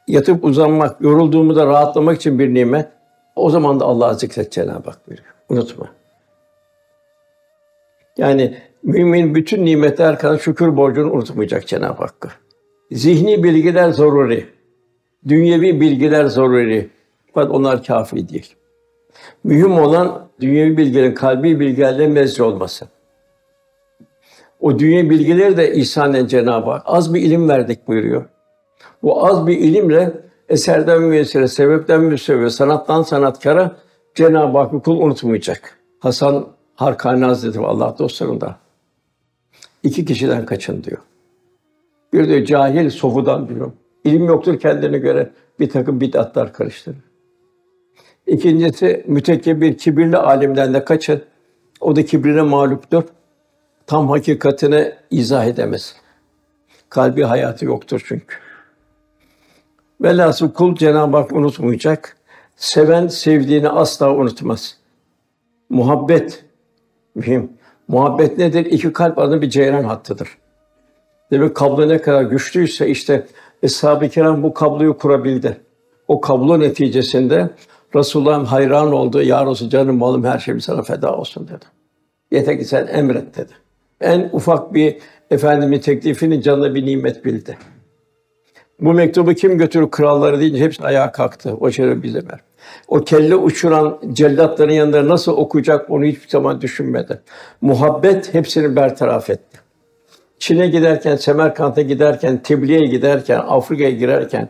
yatıp 0.08 0.46
uzanmak, 0.46 1.02
yorulduğumu 1.02 1.56
da 1.56 1.66
rahatlamak 1.66 2.18
için 2.18 2.40
bir 2.40 2.54
nimet. 2.54 2.88
O 3.36 3.50
zaman 3.50 3.80
da 3.80 3.86
Allah'ı 3.86 4.16
zikret 4.16 4.52
Cenab-ı 4.52 4.90
Hak 4.90 5.10
veriyor. 5.10 5.28
Unutma. 5.50 5.88
Yani 8.18 8.58
mümin 8.84 9.36
bütün 9.36 9.66
nimetler 9.66 10.20
kadar 10.20 10.38
şükür 10.38 10.78
borcunu 10.78 11.12
unutmayacak 11.12 11.68
Cenab-ı 11.68 12.02
Hakk'a. 12.04 12.30
Zihni 12.92 13.44
bilgiler 13.44 13.90
zaruri. 13.90 14.46
Dünyevi 15.28 15.82
bilgiler 15.82 16.26
zaruri. 16.26 16.90
Fakat 17.34 17.52
onlar 17.52 17.84
kafi 17.84 18.30
değil. 18.30 18.56
Mühim 19.44 19.80
olan 19.80 20.28
dünyevi 20.42 20.78
bilgilerin 20.78 21.14
kalbi 21.14 21.60
bilgilerle 21.60 22.08
mezci 22.08 22.44
olması. 22.44 22.88
O 24.60 24.80
dünya 24.80 25.10
bilgileri 25.10 25.58
de 25.58 25.74
ihsanen 25.74 26.28
Cenab-ı 26.28 26.72
Hak 26.72 26.82
az 26.86 27.14
bir 27.14 27.22
ilim 27.22 27.50
verdik 27.50 27.88
buyuruyor. 27.88 28.26
Bu 29.06 29.28
az 29.28 29.48
bir 29.48 29.58
ilimle 29.58 30.14
eserden 30.50 31.02
müessire, 31.02 31.48
sebepten 31.48 32.02
müsebbe, 32.02 32.50
sanattan 32.50 33.02
sanatkara 33.02 33.76
Cenab-ı 34.16 34.58
Hak 34.58 34.86
kul 34.86 35.00
unutmayacak. 35.00 35.78
Hasan 36.00 36.48
Harkani 36.76 37.26
Hazretleri 37.26 37.66
Allah 37.66 37.96
dostlarında 38.00 38.56
iki 39.84 40.06
kişiden 40.06 40.46
kaçın 40.46 40.84
diyor. 40.84 40.98
Bir 42.14 42.30
de 42.30 42.46
cahil 42.46 42.90
sofudan 42.90 43.50
diyor. 43.50 43.72
İlim 44.04 44.26
yoktur 44.26 44.60
kendine 44.60 44.98
göre 44.98 45.32
bir 45.60 45.70
takım 45.70 46.02
bid'atlar 46.02 46.54
karıştırır. 46.54 46.98
İkincisi 48.28 49.04
mütekebbir, 49.08 49.78
kibirli 49.78 50.18
alimden 50.18 50.74
de 50.74 50.86
kaçın. 50.86 51.22
O 51.82 51.96
da 51.96 52.06
kibrine 52.06 52.42
mağluptur. 52.42 53.04
Tam 53.88 54.10
hakikatini 54.10 54.92
izah 55.12 55.46
edemez. 55.46 55.96
Kalbi 56.90 57.24
hayatı 57.24 57.66
yoktur 57.66 58.04
çünkü. 58.06 58.45
Velhasıl 60.02 60.54
kul 60.54 60.76
Cenab-ı 60.76 61.18
Hak 61.18 61.32
unutmayacak. 61.32 62.18
Seven 62.56 63.08
sevdiğini 63.08 63.70
asla 63.70 64.16
unutmaz. 64.16 64.78
Muhabbet 65.70 66.46
mühim. 67.16 67.50
Muhabbet 67.88 68.38
nedir? 68.38 68.66
İki 68.66 68.94
kalp 68.94 69.18
arasında 69.18 69.42
bir 69.42 69.50
ceyran 69.50 69.84
hattıdır. 69.84 70.38
Demek 71.32 71.56
kablo 71.56 71.90
ne 71.90 72.02
kadar 72.02 72.24
güçlüyse 72.24 72.88
işte 72.88 73.28
Eshab-ı 73.64 74.10
Kiram 74.10 74.44
bu 74.44 74.54
kabloyu 74.54 74.98
kurabildi. 74.98 75.58
O 76.08 76.22
kablo 76.22 76.60
neticesinde 76.60 77.50
Resulullah'ın 77.96 78.46
hayran 78.46 78.92
oldu. 78.92 79.22
Ya 79.22 79.46
Resul 79.46 79.70
canım 79.70 79.98
malım 79.98 80.24
her 80.24 80.40
şeyim 80.40 80.62
sana 80.62 80.82
feda 80.82 81.16
olsun 81.16 81.48
dedi. 81.48 81.66
Yeter 82.32 82.60
ki 82.60 82.66
sen 82.66 82.88
emret 82.88 83.38
dedi. 83.38 83.52
En 84.02 84.30
ufak 84.34 84.74
bir 84.74 84.98
efendimin 85.32 85.80
teklifini 85.80 86.42
canına 86.42 86.76
bir 86.76 86.86
nimet 86.86 87.26
bildi. 87.26 87.58
Bu 88.80 88.94
mektubu 88.94 89.34
kim 89.34 89.58
götürür 89.58 89.92
kralları 89.92 90.40
deyince 90.40 90.64
hepsi 90.64 90.84
ayağa 90.84 91.12
kalktı. 91.12 91.54
O 91.60 91.72
şeref. 91.72 91.98
O 92.88 93.04
kelle 93.04 93.36
uçuran 93.36 94.00
cellatların 94.14 94.72
yanında 94.72 95.08
nasıl 95.08 95.32
okuyacak 95.32 95.90
onu 95.90 96.06
hiçbir 96.06 96.30
zaman 96.30 96.62
düşünmedi. 96.62 97.22
Muhabbet 97.62 98.34
hepsini 98.34 98.76
bertaraf 98.76 99.30
etti. 99.30 99.60
Çin'e 100.40 100.68
giderken, 100.68 101.16
Semerkant'a 101.16 101.82
giderken, 101.82 102.38
Tebliğ'e 102.38 102.86
giderken, 102.86 103.42
Afrika'ya 103.48 103.90
girerken, 103.90 104.50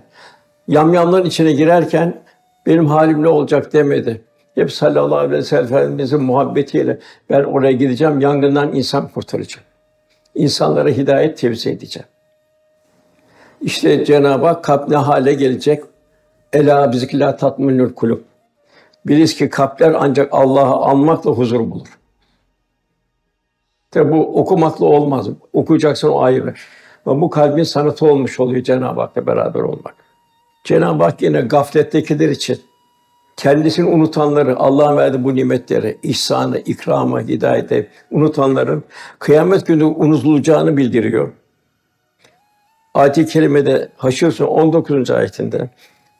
yamyamların 0.67 1.25
içine 1.25 1.51
girerken 1.51 2.21
benim 2.65 2.85
halim 2.85 3.23
ne 3.23 3.27
olacak 3.27 3.73
demedi. 3.73 4.21
Hep 4.55 4.71
sallallahu 4.71 5.17
aleyhi 5.17 5.31
ve 5.31 5.41
sellem 5.41 5.65
Efendimizin 5.65 6.21
muhabbetiyle 6.21 6.99
ben 7.29 7.43
oraya 7.43 7.71
gideceğim, 7.71 8.21
yangından 8.21 8.73
insan 8.73 9.07
kurtaracağım. 9.07 9.65
İnsanlara 10.35 10.89
hidayet 10.89 11.37
tevzi 11.37 11.69
edeceğim. 11.69 12.07
İşte 13.61 14.05
Cenab-ı 14.05 14.45
Hak 14.45 14.63
kalp 14.63 14.89
ne 14.89 14.95
hale 14.95 15.33
gelecek? 15.33 15.83
Ela 16.53 16.91
bizikla 16.91 17.35
tatminül 17.35 17.93
kulub. 17.93 18.19
Biliz 19.05 19.35
ki 19.35 19.49
kalpler 19.49 19.95
ancak 19.99 20.29
Allah'ı 20.31 20.75
anmakla 20.75 21.31
huzur 21.31 21.59
bulur. 21.59 21.87
Tabi 23.91 24.11
bu 24.11 24.39
okumakla 24.39 24.85
olmaz. 24.85 25.27
Okuyacaksın 25.53 26.09
o 26.09 26.21
ayrı. 26.21 26.53
Ama 27.05 27.21
bu 27.21 27.29
kalbin 27.29 27.63
sanatı 27.63 28.05
olmuş 28.05 28.39
oluyor 28.39 28.63
Cenab-ı 28.63 29.01
Hak'la 29.01 29.27
beraber 29.27 29.59
olmak. 29.59 29.95
Cenab-ı 30.63 31.03
Hak 31.03 31.21
yine 31.21 31.41
gaflettekiler 31.41 32.29
için 32.29 32.61
kendisini 33.37 33.89
unutanları, 33.89 34.57
Allah'ın 34.57 34.97
verdiği 34.97 35.23
bu 35.23 35.35
nimetleri, 35.35 35.97
ihsanı, 36.03 36.59
ikramı, 36.59 37.21
hidayeti 37.21 37.89
unutanların 38.11 38.83
kıyamet 39.19 39.67
günü 39.67 39.83
unutulacağını 39.83 40.77
bildiriyor. 40.77 41.31
Ayet-i 42.95 43.25
kerimede 43.25 43.89
Haşr 43.97 44.15
Suresi 44.15 44.43
19. 44.43 45.11
ayetinde 45.11 45.69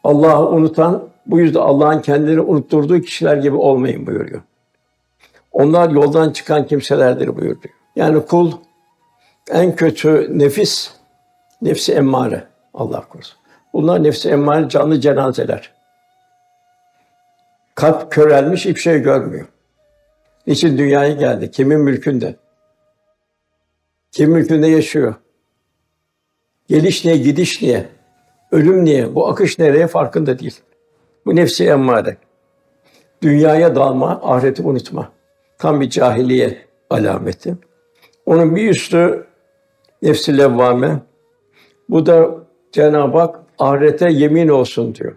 Allah'ı 0.04 0.50
unutan 0.50 1.10
bu 1.26 1.40
yüzden 1.40 1.60
Allah'ın 1.60 2.02
kendini 2.02 2.42
unutturduğu 2.42 3.02
kişiler 3.02 3.38
gibi 3.38 3.56
olmayın 3.56 4.08
buyuruyor. 4.08 4.42
Onlar 5.52 5.90
yoldan 5.90 6.30
çıkan 6.30 6.68
kimselerdir 6.68 7.28
buyuruyor. 7.28 7.58
Yani 7.96 8.26
kul 8.26 8.52
en 9.52 9.76
kötü 9.76 10.40
nefis 10.40 10.92
nefsi 11.62 11.94
emmare 11.94 12.44
Allah 12.74 13.08
korusun. 13.10 13.38
Bunlar 13.74 14.04
nefsi 14.04 14.30
emmare 14.30 14.70
canlı 14.70 15.00
cenazeler. 15.00 15.72
Kalp 17.76 18.12
körelmiş 18.12 18.66
hiçbir 18.66 18.82
şey 18.82 19.00
görmüyor. 19.00 19.46
Niçin 20.48 20.78
dünyaya 20.78 21.14
geldi? 21.14 21.52
Kimin 21.52 21.80
mülkünde? 21.80 22.36
Kim 24.12 24.32
mülkünde 24.32 24.68
yaşıyor? 24.68 25.16
Geliş 26.68 27.06
niye, 27.06 27.18
gidiş 27.18 27.62
niye? 27.62 27.86
Ölüm 28.52 28.86
niye? 28.86 29.16
Bu 29.16 29.28
akış 29.28 29.60
nereye 29.60 29.88
farkında 29.88 30.40
değil. 30.40 30.60
Bu 31.26 31.36
nefsi 31.36 31.66
emmare. 31.66 32.18
Dünyaya 33.22 33.76
dalma, 33.76 34.22
ahireti 34.24 34.62
unutma. 34.62 35.12
Tam 35.58 35.82
bir 35.82 35.90
cahiliye 35.90 36.58
alameti. 36.90 37.56
Onun 38.26 38.56
bir 38.56 38.70
üstü 38.70 39.26
nefsi 40.02 40.38
levvame. 40.38 41.00
Bu 41.90 42.06
da 42.06 42.30
Cenab-ı 42.72 43.18
Hak 43.18 43.40
ahirete 43.60 44.12
yemin 44.12 44.48
olsun 44.48 44.96
diyor. 44.96 45.16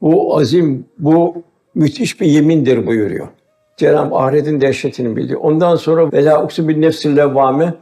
Bu 0.00 0.38
azim, 0.38 0.86
bu 0.98 1.42
müthiş 1.74 2.20
bir 2.20 2.26
yemindir 2.26 2.86
buyuruyor. 2.86 3.28
Cenab-ı 3.76 4.16
ahiretin 4.16 4.60
dehşetini 4.60 5.16
biliyor. 5.16 5.40
Ondan 5.40 5.76
sonra 5.76 6.12
vela 6.12 6.44
uksu 6.44 6.68
bin 6.68 6.82
nefsi 6.82 7.16
levvame 7.16 7.74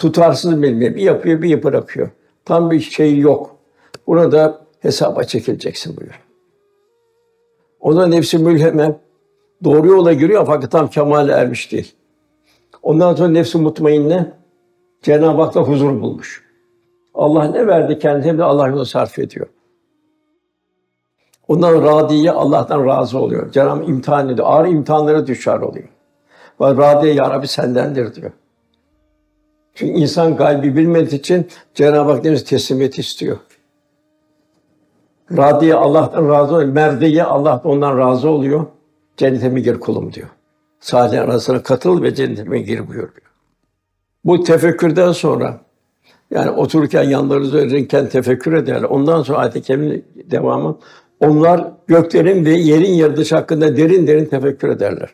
tutarsız 0.00 0.62
bilmiyor. 0.62 0.94
Bir 0.94 1.02
yapıyor, 1.02 1.42
bir 1.42 1.62
bırakıyor. 1.62 2.10
Tam 2.44 2.70
bir 2.70 2.80
şey 2.80 3.18
yok. 3.18 3.56
Buna 4.06 4.32
da 4.32 4.60
hesaba 4.80 5.24
çekileceksin 5.24 5.96
buyuruyor. 5.96 6.20
O 7.80 7.96
da 7.96 8.06
nefsi 8.06 8.38
mülheme 8.38 8.96
doğru 9.64 9.86
yola 9.88 10.12
giriyor 10.12 10.46
fakat 10.46 10.70
tam 10.70 10.90
kemale 10.90 11.32
ermiş 11.32 11.72
değil. 11.72 11.94
Ondan 12.82 13.14
sonra 13.14 13.28
nefsi 13.28 13.58
mutmainne 13.58 14.32
Cenab-ı 15.02 15.42
Hak'la 15.42 15.60
huzur 15.60 16.00
bulmuş. 16.00 16.44
Allah 17.14 17.44
ne 17.44 17.66
verdi 17.66 17.98
kendine 17.98 18.38
de 18.38 18.44
Allah 18.44 18.66
yolunda 18.66 18.84
sarf 18.84 19.18
ediyor. 19.18 19.46
Ondan 21.48 21.82
radiye 21.82 22.30
Allah'tan 22.30 22.86
razı 22.86 23.18
oluyor. 23.18 23.52
Cenab-ı 23.52 23.84
imtihan 23.84 24.28
ediyor. 24.28 24.46
Ağır 24.50 24.68
imtihanlara 24.68 25.26
düşer 25.26 25.58
oluyor. 25.58 25.88
Ve 26.60 26.76
radiye 26.76 27.14
ya 27.14 27.30
Rabbi 27.30 27.48
sendendir 27.48 28.14
diyor. 28.14 28.30
Çünkü 29.74 29.92
insan 29.92 30.36
kalbi 30.36 30.76
bilmediği 30.76 31.18
için 31.18 31.46
Cenab-ı 31.74 32.12
Hak 32.12 32.24
deniz 32.24 32.44
teslimiyet 32.44 32.98
istiyor. 32.98 33.36
Radiye 35.36 35.74
Allah'tan 35.74 36.28
razı 36.28 36.54
oluyor. 36.54 36.68
Merdiye 36.68 37.24
Allah 37.24 37.60
da 37.64 37.68
ondan 37.68 37.98
razı 37.98 38.28
oluyor. 38.28 38.66
Cennetime 39.16 39.60
gir 39.60 39.80
kulum 39.80 40.12
diyor. 40.12 40.28
Salih 40.80 41.22
arasına 41.22 41.62
katıl 41.62 42.02
ve 42.02 42.14
cennetime 42.14 42.60
gir 42.60 42.88
buyuruyor. 42.88 43.30
Bu 44.24 44.42
tefekkürden 44.42 45.12
sonra 45.12 45.60
yani 46.30 46.50
otururken 46.50 47.02
yanlarınızda 47.02 47.58
öğrenirken 47.58 48.08
tefekkür 48.08 48.52
ederler. 48.52 48.82
Ondan 48.82 49.22
sonra 49.22 49.50
kerimenin 49.50 50.04
devamı 50.30 50.78
onlar 51.20 51.72
göklerin 51.86 52.44
ve 52.44 52.50
yerin 52.50 52.92
yaratılışı 52.92 53.34
hakkında 53.34 53.76
derin 53.76 54.06
derin 54.06 54.24
tefekkür 54.24 54.68
ederler. 54.68 55.10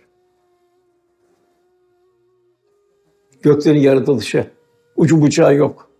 Göklerin 3.43 3.81
yaratılışı 3.81 4.47
ucu 4.97 5.23
bucağı 5.23 5.55
yok. 5.55 5.91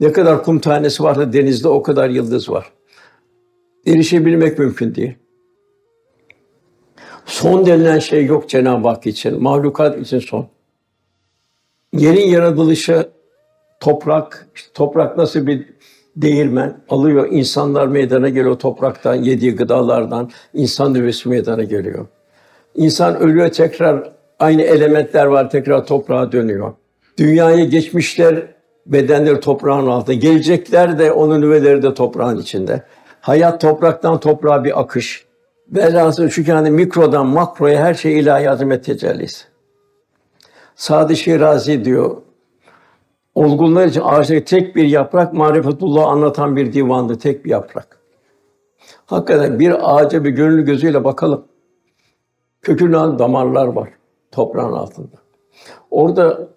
Ne 0.00 0.12
kadar 0.12 0.42
kum 0.42 0.58
tanesi 0.58 1.02
varsa 1.02 1.32
denizde 1.32 1.68
o 1.68 1.82
kadar 1.82 2.08
yıldız 2.08 2.50
var. 2.50 2.72
Erişebilmek 3.86 4.58
mümkün 4.58 4.94
değil. 4.94 5.14
Son 7.26 7.66
denilen 7.66 7.98
şey 7.98 8.24
yok 8.26 8.48
Cenab-ı 8.48 8.88
Hak 8.88 9.06
için, 9.06 9.42
mahlukat 9.42 9.98
için 9.98 10.18
son. 10.18 10.48
Yerin 11.92 12.28
yaratılışı 12.28 13.08
toprak, 13.80 14.48
işte 14.54 14.68
toprak 14.74 15.16
nasıl 15.16 15.46
bir 15.46 15.66
değirmen 16.16 16.80
alıyor, 16.88 17.28
insanlar 17.30 17.86
meydana 17.86 18.28
geliyor 18.28 18.58
topraktan, 18.58 19.14
yediği 19.14 19.56
gıdalardan, 19.56 20.30
insan 20.54 20.94
nüvesi 20.94 21.28
meydana 21.28 21.64
geliyor. 21.64 22.06
İnsan 22.74 23.16
ölüyor 23.16 23.48
tekrar, 23.48 24.12
aynı 24.38 24.62
elementler 24.62 25.26
var 25.26 25.50
tekrar 25.50 25.86
toprağa 25.86 26.32
dönüyor. 26.32 26.72
Dünyaya 27.18 27.64
geçmişler 27.64 28.46
bedenleri 28.86 29.40
toprağın 29.40 29.86
altında, 29.86 30.14
gelecekler 30.14 30.98
de 30.98 31.12
onun 31.12 31.40
nüveleri 31.40 31.82
de 31.82 31.94
toprağın 31.94 32.38
içinde. 32.38 32.82
Hayat 33.20 33.60
topraktan 33.60 34.20
toprağa 34.20 34.64
bir 34.64 34.80
akış. 34.80 35.26
Velhasıl 35.68 36.28
çünkü 36.28 36.52
hani 36.52 36.70
mikrodan 36.70 37.26
makroya 37.26 37.80
her 37.84 37.94
şey 37.94 38.18
ilahi 38.18 38.50
azamet 38.50 38.84
tecellisi. 38.84 39.44
Sadi 40.76 41.16
Şirazi 41.16 41.84
diyor, 41.84 42.16
olgunlar 43.34 43.86
için 43.86 44.00
ağaçtaki 44.04 44.44
tek 44.44 44.76
bir 44.76 44.84
yaprak 44.84 45.32
marifetullah 45.32 46.06
anlatan 46.06 46.56
bir 46.56 46.72
divandı, 46.72 47.18
tek 47.18 47.44
bir 47.44 47.50
yaprak. 47.50 47.98
Hakikaten 49.06 49.58
bir 49.58 49.96
ağaca 49.96 50.24
bir 50.24 50.30
gönüllü 50.30 50.64
gözüyle 50.64 51.04
bakalım. 51.04 51.44
Kökünden 52.62 53.18
damarlar 53.18 53.66
var 53.66 53.88
toprağın 54.32 54.72
altında. 54.72 55.16
Orada 55.90 56.48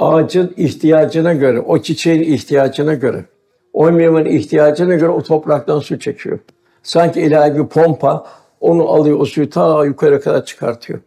ağacın 0.00 0.54
ihtiyacına 0.56 1.34
göre, 1.34 1.60
o 1.60 1.82
çiçeğin 1.82 2.22
ihtiyacına 2.22 2.94
göre, 2.94 3.24
o 3.72 3.92
meyvenin 3.92 4.30
ihtiyacına 4.30 4.94
göre 4.94 5.08
o 5.08 5.22
topraktan 5.22 5.78
su 5.78 5.98
çekiyor. 5.98 6.38
Sanki 6.82 7.20
ilahi 7.20 7.58
bir 7.58 7.66
pompa 7.66 8.26
onu 8.60 8.88
alıyor, 8.88 9.20
o 9.20 9.24
suyu 9.24 9.50
ta 9.50 9.84
yukarı 9.84 10.20
kadar 10.20 10.44
çıkartıyor. 10.44 11.00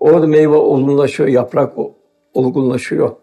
Orada 0.00 0.26
meyve 0.26 0.54
olgunlaşıyor, 0.54 1.28
yaprak 1.28 1.72
olgunlaşıyor. 2.34 3.16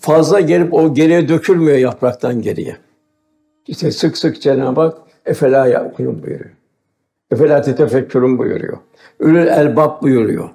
Fazla 0.00 0.40
gelip 0.40 0.74
o 0.74 0.94
geriye 0.94 1.28
dökülmüyor 1.28 1.76
yapraktan 1.76 2.42
geriye. 2.42 2.76
İşte 3.66 3.90
sık 3.90 4.18
sık 4.18 4.42
Cenab-ı 4.42 4.80
Hak 4.80 4.98
efela 5.26 5.66
yakulun 5.66 6.22
buyuruyor. 6.22 6.50
Efela 7.30 7.62
tefekkürün 7.62 8.38
buyuruyor. 8.38 8.78
Ülül 9.20 9.46
elbab 9.46 10.02
buyuruyor. 10.02 10.50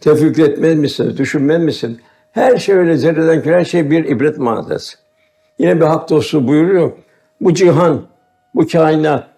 Tefekkür 0.00 0.48
etmez 0.48 0.78
misin, 0.78 1.16
düşünmez 1.16 1.62
misin? 1.62 2.00
Her 2.36 2.56
şey 2.56 2.74
öyle 2.74 2.96
zerreden 2.96 3.52
her 3.52 3.64
şey 3.64 3.90
bir 3.90 4.04
ibret 4.04 4.38
manzarası. 4.38 4.96
Yine 5.58 5.80
bir 5.80 5.86
hak 5.86 6.10
dostu 6.10 6.48
buyuruyor. 6.48 6.92
Bu 7.40 7.54
cihan, 7.54 8.02
bu 8.54 8.66
kainat, 8.66 9.28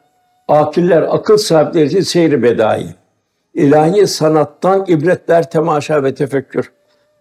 akiller, 0.49 1.03
akıl 1.09 1.37
sahipleri 1.37 1.87
için 1.87 2.01
seyri 2.01 2.43
bedai. 2.43 2.87
İlahi 3.55 4.07
sanattan 4.07 4.85
ibretler, 4.89 5.51
temaşa 5.51 6.05
ve 6.05 6.15
tefekkür. 6.15 6.73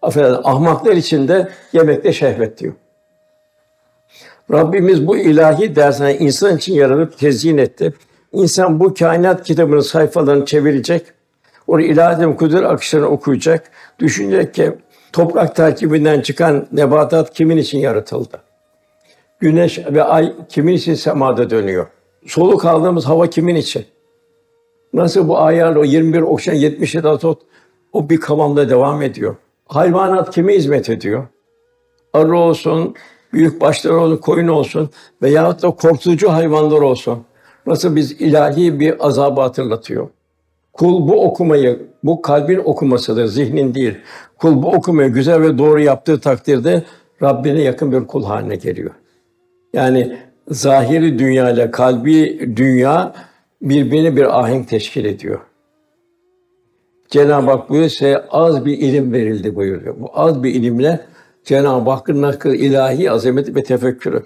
Affedersin, 0.02 0.40
ahmaklar 0.44 0.92
için 0.92 1.28
de 1.28 1.48
yemekte 1.72 2.12
şehvet 2.12 2.58
diyor. 2.58 2.74
Rabbimiz 4.52 5.06
bu 5.06 5.16
ilahi 5.16 5.76
dersine 5.76 6.16
insan 6.16 6.56
için 6.56 6.74
yaranıp 6.74 7.18
tezyin 7.18 7.58
etti. 7.58 7.94
İnsan 8.32 8.80
bu 8.80 8.94
kainat 8.94 9.42
kitabının 9.44 9.80
sayfalarını 9.80 10.44
çevirecek, 10.44 11.06
onu 11.66 11.80
ilahi 11.80 12.36
kudret 12.36 12.64
akışlarını 12.64 13.06
okuyacak, 13.06 13.70
düşünecek 13.98 14.54
ki 14.54 14.72
toprak 15.12 15.56
takibinden 15.56 16.20
çıkan 16.20 16.66
nebatat 16.72 17.34
kimin 17.34 17.56
için 17.56 17.78
yaratıldı? 17.78 18.40
Güneş 19.40 19.78
ve 19.78 20.04
ay 20.04 20.34
kimin 20.48 20.72
için 20.72 20.94
semada 20.94 21.50
dönüyor? 21.50 21.86
Soluk 22.26 22.64
aldığımız 22.64 23.06
hava 23.06 23.26
kimin 23.26 23.54
için? 23.54 23.84
Nasıl 24.92 25.28
bu 25.28 25.38
ayarla 25.38 25.78
o 25.78 25.84
21 25.84 26.20
oksijen 26.20 26.56
77 26.56 27.08
azot 27.08 27.42
o 27.92 28.10
bir 28.10 28.20
kavamda 28.20 28.70
devam 28.70 29.02
ediyor. 29.02 29.36
Hayvanat 29.68 30.34
kime 30.34 30.54
hizmet 30.54 30.90
ediyor? 30.90 31.26
Arı 32.12 32.38
olsun, 32.38 32.94
büyük 33.32 33.60
başlar 33.60 33.90
olsun, 33.90 34.16
koyun 34.16 34.48
olsun 34.48 34.90
veyahut 35.22 35.62
da 35.62 35.70
korkutucu 35.70 36.32
hayvanlar 36.32 36.80
olsun. 36.80 37.24
Nasıl 37.66 37.96
biz 37.96 38.12
ilahi 38.12 38.80
bir 38.80 39.06
azabı 39.06 39.40
hatırlatıyor. 39.40 40.08
Kul 40.78 41.08
bu 41.08 41.24
okumayı, 41.24 41.78
bu 42.04 42.22
kalbin 42.22 42.58
okumasıdır, 42.58 43.26
zihnin 43.26 43.74
değil. 43.74 43.94
Kul 44.38 44.62
bu 44.62 44.68
okumayı 44.68 45.08
güzel 45.08 45.42
ve 45.42 45.58
doğru 45.58 45.80
yaptığı 45.80 46.20
takdirde 46.20 46.82
Rabbine 47.22 47.62
yakın 47.62 47.92
bir 47.92 48.06
kul 48.06 48.24
haline 48.24 48.56
geliyor. 48.56 48.90
Yani 49.72 50.18
zahiri 50.48 51.18
dünya 51.18 51.50
ile 51.50 51.70
kalbi 51.70 52.40
dünya 52.56 53.12
birbirini 53.62 54.16
bir 54.16 54.40
ahenk 54.40 54.68
teşkil 54.68 55.04
ediyor. 55.04 55.40
Cenab-ı 57.08 57.50
Hak 57.50 57.70
buyuruyor 57.70 57.90
size 57.90 58.24
az 58.30 58.64
bir 58.64 58.78
ilim 58.78 59.12
verildi 59.12 59.56
buyuruyor. 59.56 60.00
Bu 60.00 60.10
az 60.14 60.42
bir 60.42 60.54
ilimle 60.54 61.00
Cenab-ı 61.44 61.90
Hakk'ın 61.90 62.22
nakı 62.22 62.54
ilahi 62.54 63.10
azameti 63.10 63.54
ve 63.54 63.62
tefekkürü. 63.62 64.22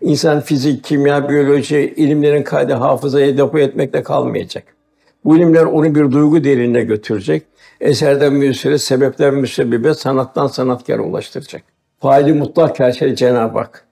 İnsan 0.00 0.40
fizik, 0.40 0.84
kimya, 0.84 1.28
biyoloji 1.28 1.94
ilimlerin 1.96 2.42
kaydı 2.42 2.72
hafızaya 2.72 3.38
depo 3.38 3.58
etmekle 3.58 4.02
kalmayacak. 4.02 4.74
Bu 5.24 5.36
ilimler 5.36 5.64
onu 5.64 5.94
bir 5.94 6.10
duygu 6.10 6.44
derinine 6.44 6.84
götürecek. 6.84 7.46
Eserden 7.80 8.32
müessire, 8.32 8.78
sebepten 8.78 9.34
müsebbibe, 9.34 9.94
sanattan 9.94 10.46
sanatkara 10.46 11.02
ulaştıracak. 11.02 11.62
Faili 12.00 12.32
mutlak 12.32 12.80
her 12.80 12.92
şey 12.92 13.14
Cenab-ı 13.14 13.58
Hak. 13.58 13.84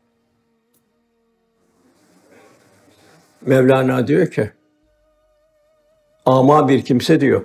Mevlana 3.46 4.06
diyor 4.06 4.30
ki, 4.30 4.50
ama 6.26 6.68
bir 6.68 6.82
kimse 6.82 7.20
diyor, 7.20 7.42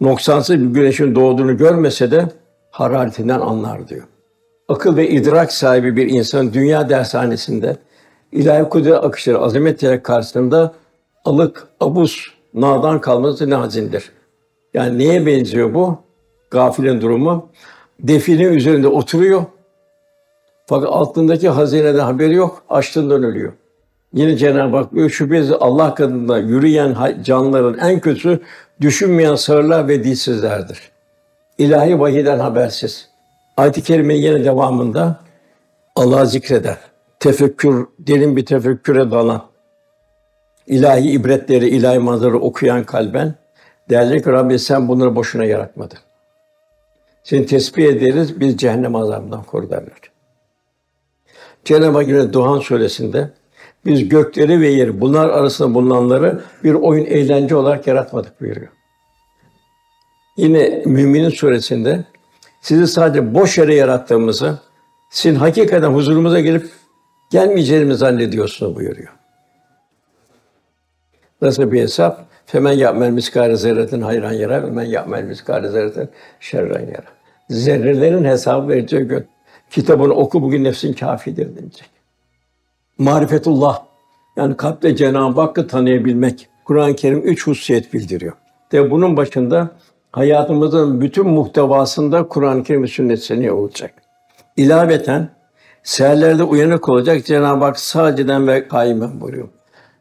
noksansız 0.00 0.60
bir 0.60 0.66
güneşin 0.66 1.14
doğduğunu 1.14 1.56
görmese 1.56 2.10
de 2.10 2.28
hararetinden 2.70 3.40
anlar 3.40 3.88
diyor. 3.88 4.02
Akıl 4.68 4.96
ve 4.96 5.08
idrak 5.08 5.52
sahibi 5.52 5.96
bir 5.96 6.06
insan 6.06 6.52
dünya 6.52 6.88
dershanesinde 6.88 7.76
ilahi 8.32 8.68
kudret 8.68 9.04
akışları 9.04 9.38
azamet 9.38 10.02
karşısında 10.02 10.74
alık, 11.24 11.68
abuz, 11.80 12.31
nadan 12.54 13.00
kalması 13.00 13.50
nazindir. 13.50 14.12
Yani 14.74 14.98
neye 14.98 15.26
benziyor 15.26 15.74
bu? 15.74 15.98
Gafilin 16.50 17.00
durumu. 17.00 17.48
Define 18.00 18.42
üzerinde 18.44 18.88
oturuyor. 18.88 19.44
Fakat 20.66 20.88
altındaki 20.88 21.48
hazineden 21.48 21.98
haberi 21.98 22.34
yok. 22.34 22.62
Açlığından 22.68 23.22
ölüyor. 23.22 23.52
Yine 24.14 24.36
Cenab-ı 24.36 24.76
Hak 24.76 24.92
diyor, 24.92 25.10
şüphesiz 25.10 25.52
Allah 25.52 25.94
katında 25.94 26.38
yürüyen 26.38 27.22
canlıların 27.22 27.78
en 27.78 28.00
kötüsü 28.00 28.40
düşünmeyen 28.80 29.34
sağırlar 29.34 29.88
ve 29.88 30.04
dilsizlerdir. 30.04 30.92
İlahi 31.58 32.00
vahiden 32.00 32.38
habersiz. 32.38 33.08
Ayet-i 33.56 33.82
Kerime 33.82 34.14
yine 34.14 34.44
devamında 34.44 35.20
Allah 35.96 36.24
zikreder. 36.24 36.76
Tefekkür, 37.20 37.86
derin 37.98 38.36
bir 38.36 38.46
tefekküre 38.46 39.10
dalan, 39.10 39.42
ilahi 40.66 41.10
ibretleri, 41.10 41.68
ilahi 41.68 41.98
manzara 41.98 42.36
okuyan 42.36 42.84
kalben 42.84 43.34
derler 43.90 44.22
ki 44.22 44.30
Rabbi 44.30 44.58
sen 44.58 44.88
bunları 44.88 45.16
boşuna 45.16 45.44
yaratmadın. 45.44 45.98
Seni 47.24 47.46
tesbih 47.46 47.84
ederiz, 47.84 48.40
biz 48.40 48.56
cehennem 48.56 48.94
azabından 48.94 49.42
koru 49.42 49.70
derler. 49.70 50.00
Cenab-ı 51.64 51.98
Hak 51.98 52.08
yine 52.08 52.32
Duhan 52.32 52.58
suresinde 52.58 53.30
biz 53.86 54.08
gökleri 54.08 54.60
ve 54.60 54.68
yeri 54.68 55.00
bunlar 55.00 55.28
arasında 55.28 55.74
bulunanları 55.74 56.40
bir 56.64 56.74
oyun 56.74 57.04
eğlence 57.04 57.56
olarak 57.56 57.86
yaratmadık 57.86 58.40
buyuruyor. 58.40 58.68
Yine 60.36 60.82
Müminin 60.86 61.28
suresinde 61.28 62.04
sizi 62.60 62.86
sadece 62.86 63.34
boş 63.34 63.58
yere 63.58 63.74
yarattığımızı, 63.74 64.58
sizin 65.10 65.36
hakikaten 65.36 65.90
huzurumuza 65.90 66.40
gelip 66.40 66.70
gelmeyeceğimizi 67.30 67.98
zannediyorsunuz 67.98 68.76
buyuruyor. 68.76 69.21
Nasıl 71.42 71.72
bir 71.72 71.80
hesap? 71.80 72.24
Femen 72.46 72.72
ya'mel 72.72 73.10
miskâre 73.10 73.56
zerretin 73.56 74.00
hayran 74.00 74.32
yara 74.32 74.62
ve 74.62 74.70
men 74.70 74.84
ya'mel 74.84 75.24
miskâre 75.24 75.68
zerretin 75.68 76.08
şerran 76.40 76.80
yara. 76.80 77.06
Zerrelerin 77.50 78.24
hesabı 78.24 78.68
vereceği 78.68 79.02
gün. 79.02 79.26
Kitabını 79.70 80.12
oku 80.12 80.42
bugün 80.42 80.64
nefsin 80.64 80.92
kafidir 80.92 81.56
denecek. 81.56 81.90
Marifetullah 82.98 83.82
yani 84.36 84.56
kalple 84.56 84.96
Cenab-ı 84.96 85.40
Hakk'ı 85.40 85.66
tanıyabilmek. 85.66 86.48
Kur'an-ı 86.64 86.96
Kerim 86.96 87.20
üç 87.24 87.46
hususiyet 87.46 87.92
bildiriyor. 87.92 88.32
De 88.72 88.90
bunun 88.90 89.16
başında 89.16 89.70
hayatımızın 90.12 91.00
bütün 91.00 91.26
muhtevasında 91.26 92.28
Kur'an-ı 92.28 92.62
Kerim 92.62 92.88
sünnet 92.88 93.22
seni 93.22 93.52
olacak. 93.52 93.94
İlaveten 94.56 95.28
seherlerde 95.82 96.42
uyanık 96.42 96.88
olacak 96.88 97.24
Cenab-ı 97.24 97.64
Hak 97.64 97.78
sadeden 97.78 98.48
ve 98.48 98.68
kaimen 98.68 99.20
buyuruyor. 99.20 99.48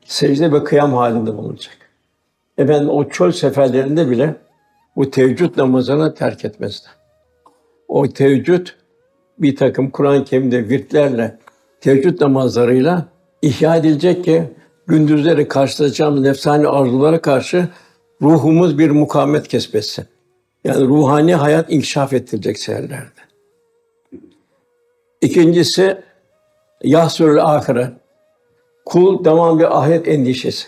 Secde 0.06 0.52
ve 0.52 0.64
kıyam 0.64 0.94
halinde 0.94 1.38
bulunacak. 1.38 1.78
Efendim 2.58 2.90
o 2.90 3.10
çöl 3.10 3.32
seferlerinde 3.32 4.10
bile 4.10 4.36
bu 4.96 5.12
teheccüd 5.12 5.58
namazını 5.58 6.16
terk 6.16 6.46
etmezdi. 6.46 6.88
O 7.88 8.10
teheccüd 8.10 8.68
bir 9.40 9.56
takım 9.56 9.90
Kur'an-ı 9.90 10.26
Kerim'de 10.26 10.70
virtlerle, 10.70 11.38
teheccüd 11.82 12.22
namazlarıyla 12.22 13.06
ihya 13.42 13.76
edilecek 13.76 14.26
ki 14.26 14.44
gündüzleri 14.88 15.48
karşılaşacağımız 15.48 16.22
nefsani 16.22 16.68
arzulara 16.68 17.22
karşı 17.22 17.68
ruhumuz 18.22 18.78
bir 18.78 18.90
mukavemet 18.90 19.48
kesbetsin. 19.48 20.06
Yani 20.64 20.88
ruhani 20.88 21.36
hayat 21.36 21.72
inkişaf 21.72 22.14
ettirecek 22.14 22.60
seherlerde. 22.60 23.22
İkincisi 25.22 25.98
yahsürül 26.84 27.44
ahire. 27.44 27.92
Kul 28.92 29.26
devam 29.26 29.60
bir 29.60 29.80
ahiret 29.80 30.08
endişesi. 30.08 30.68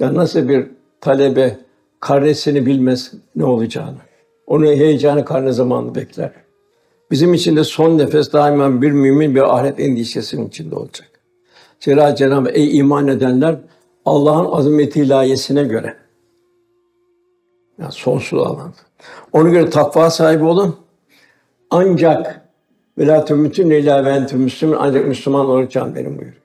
Yani 0.00 0.18
nasıl 0.18 0.48
bir 0.48 0.66
talebe 1.00 1.56
karnesini 2.00 2.66
bilmez 2.66 3.12
ne 3.36 3.44
olacağını. 3.44 3.96
Onu 4.46 4.64
heyecanı 4.66 5.24
karne 5.24 5.52
zamanı 5.52 5.94
bekler. 5.94 6.32
Bizim 7.10 7.34
için 7.34 7.56
de 7.56 7.64
son 7.64 7.98
nefes 7.98 8.32
daima 8.32 8.82
bir 8.82 8.92
mümin 8.92 9.34
bir 9.34 9.54
ahiret 9.54 9.80
endişesinin 9.80 10.48
içinde 10.48 10.74
olacak. 10.74 11.08
Zira 11.80 12.14
Cenab-ı 12.14 12.50
ey 12.50 12.78
iman 12.78 13.08
edenler 13.08 13.56
Allah'ın 14.04 14.52
azameti 14.52 15.00
ilahiyesine 15.00 15.64
göre 15.64 15.96
yani 17.78 17.92
sonsuz 17.92 18.40
alan. 18.40 18.74
Ona 19.32 19.48
göre 19.48 19.70
takva 19.70 20.10
sahibi 20.10 20.44
olun. 20.44 20.76
Ancak 21.70 22.48
velâ 22.98 23.24
tümütün 23.24 23.70
ilâ 23.70 24.04
ve 24.04 24.12
ancak 24.78 25.06
Müslüman 25.06 25.46
olarak 25.46 25.70
can 25.70 25.94
verin 25.94 26.18
buyuruyor. 26.18 26.43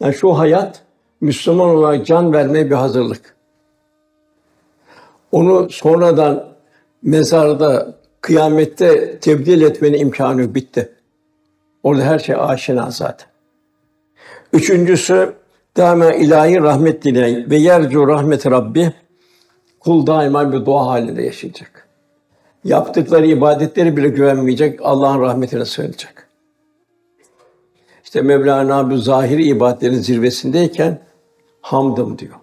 Yani 0.00 0.14
şu 0.14 0.38
hayat 0.38 0.82
Müslüman 1.20 1.70
olarak 1.70 2.06
can 2.06 2.32
vermeye 2.32 2.70
bir 2.70 2.74
hazırlık. 2.74 3.36
Onu 5.32 5.70
sonradan 5.70 6.46
mezarda, 7.02 7.94
kıyamette 8.20 9.18
tebdil 9.18 9.62
etmenin 9.62 9.98
imkanı 9.98 10.54
bitti. 10.54 10.92
Orada 11.82 12.02
her 12.02 12.18
şey 12.18 12.36
aşina 12.38 12.90
zaten. 12.90 13.28
Üçüncüsü 14.52 15.32
daima 15.76 16.12
ilahi 16.12 16.60
rahmet 16.60 17.04
dileyen 17.04 17.50
ve 17.50 17.56
yercu 17.56 18.08
rahmet 18.08 18.46
Rabbi 18.46 18.92
kul 19.80 20.06
daima 20.06 20.52
bir 20.52 20.66
dua 20.66 20.86
halinde 20.86 21.22
yaşayacak. 21.22 21.88
Yaptıkları 22.64 23.26
ibadetleri 23.26 23.96
bile 23.96 24.08
güvenmeyecek, 24.08 24.80
Allah'ın 24.82 25.20
rahmetine 25.20 25.64
sığınacak. 25.64 26.19
İşte 28.10 28.22
Mevlana 28.22 28.90
bu 28.90 28.96
zahiri 28.98 29.44
ibadetlerin 29.44 29.94
zirvesindeyken 29.94 31.00
hamdım 31.60 32.18
diyor. 32.18 32.34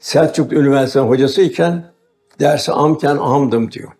Selçuklu 0.00 0.56
Üniversitesi 0.56 0.98
hocasıyken 0.98 1.84
dersi 2.40 2.72
amken 2.72 3.16
hamdım 3.16 3.72
diyor. 3.72 3.92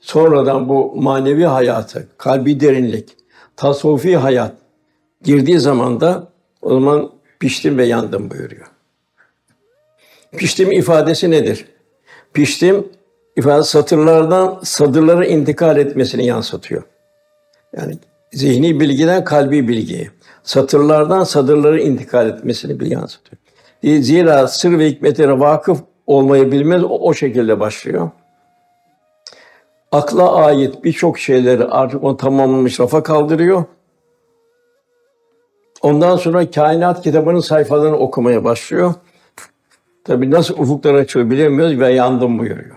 Sonradan 0.00 0.68
bu 0.68 0.92
manevi 0.96 1.44
hayatı, 1.44 2.08
kalbi 2.18 2.60
derinlik, 2.60 3.16
tasavvufi 3.56 4.16
hayat 4.16 4.52
girdiği 5.22 5.58
zaman 5.58 6.00
da 6.00 6.28
o 6.62 6.74
zaman 6.74 7.10
piştim 7.38 7.78
ve 7.78 7.84
yandım 7.84 8.30
buyuruyor. 8.30 8.66
Piştim 10.36 10.72
ifadesi 10.72 11.30
nedir? 11.30 11.66
Piştim 12.32 12.88
ifade 13.36 13.62
satırlardan 13.62 14.60
sadırlara 14.62 15.26
intikal 15.26 15.76
etmesini 15.76 16.26
yansıtıyor. 16.26 16.82
Yani 17.76 17.98
zihni 18.34 18.80
bilgiden 18.80 19.24
kalbi 19.24 19.68
bilgiye, 19.68 20.08
satırlardan 20.42 21.24
sadırlara 21.24 21.80
intikal 21.80 22.28
etmesini 22.28 22.80
bir 22.80 22.86
yansıtıyor. 22.86 23.40
Zira 24.02 24.48
sır 24.48 24.78
ve 24.78 24.90
hikmetlere 24.90 25.40
vakıf 25.40 25.78
olmayı 26.06 26.52
bilmez 26.52 26.84
o, 26.84 26.88
o 26.88 27.14
şekilde 27.14 27.60
başlıyor. 27.60 28.10
Akla 29.92 30.34
ait 30.34 30.84
birçok 30.84 31.18
şeyleri 31.18 31.64
artık 31.64 32.04
o 32.04 32.16
tamamlamış 32.16 32.80
rafa 32.80 33.02
kaldırıyor. 33.02 33.64
Ondan 35.82 36.16
sonra 36.16 36.50
kainat 36.50 37.02
kitabının 37.02 37.40
sayfalarını 37.40 37.96
okumaya 37.96 38.44
başlıyor. 38.44 38.94
Tabi 40.04 40.30
nasıl 40.30 40.58
ufuklar 40.58 40.94
açıyor 40.94 41.30
bilemiyoruz 41.30 41.80
ve 41.80 41.92
yandım 41.92 42.38
buyuruyor. 42.38 42.76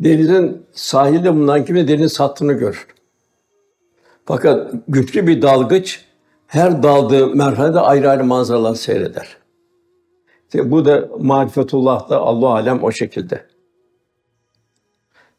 Denizin 0.00 0.66
sahilde 0.72 1.34
bulunan 1.34 1.64
kimse 1.64 1.88
deniz 1.88 2.20
hattını 2.20 2.52
görür. 2.52 2.86
Fakat 4.24 4.72
güçlü 4.88 5.26
bir 5.26 5.42
dalgıç 5.42 6.04
her 6.46 6.82
daldığı 6.82 7.26
merhalede 7.26 7.80
ayrı 7.80 8.10
ayrı 8.10 8.24
manzaralar 8.24 8.74
seyreder. 8.74 9.36
İşte 10.44 10.70
bu 10.70 10.84
da 10.84 11.08
marifetullah'ta 11.18 12.20
Allah 12.20 12.48
alem 12.48 12.82
o 12.82 12.92
şekilde. 12.92 13.46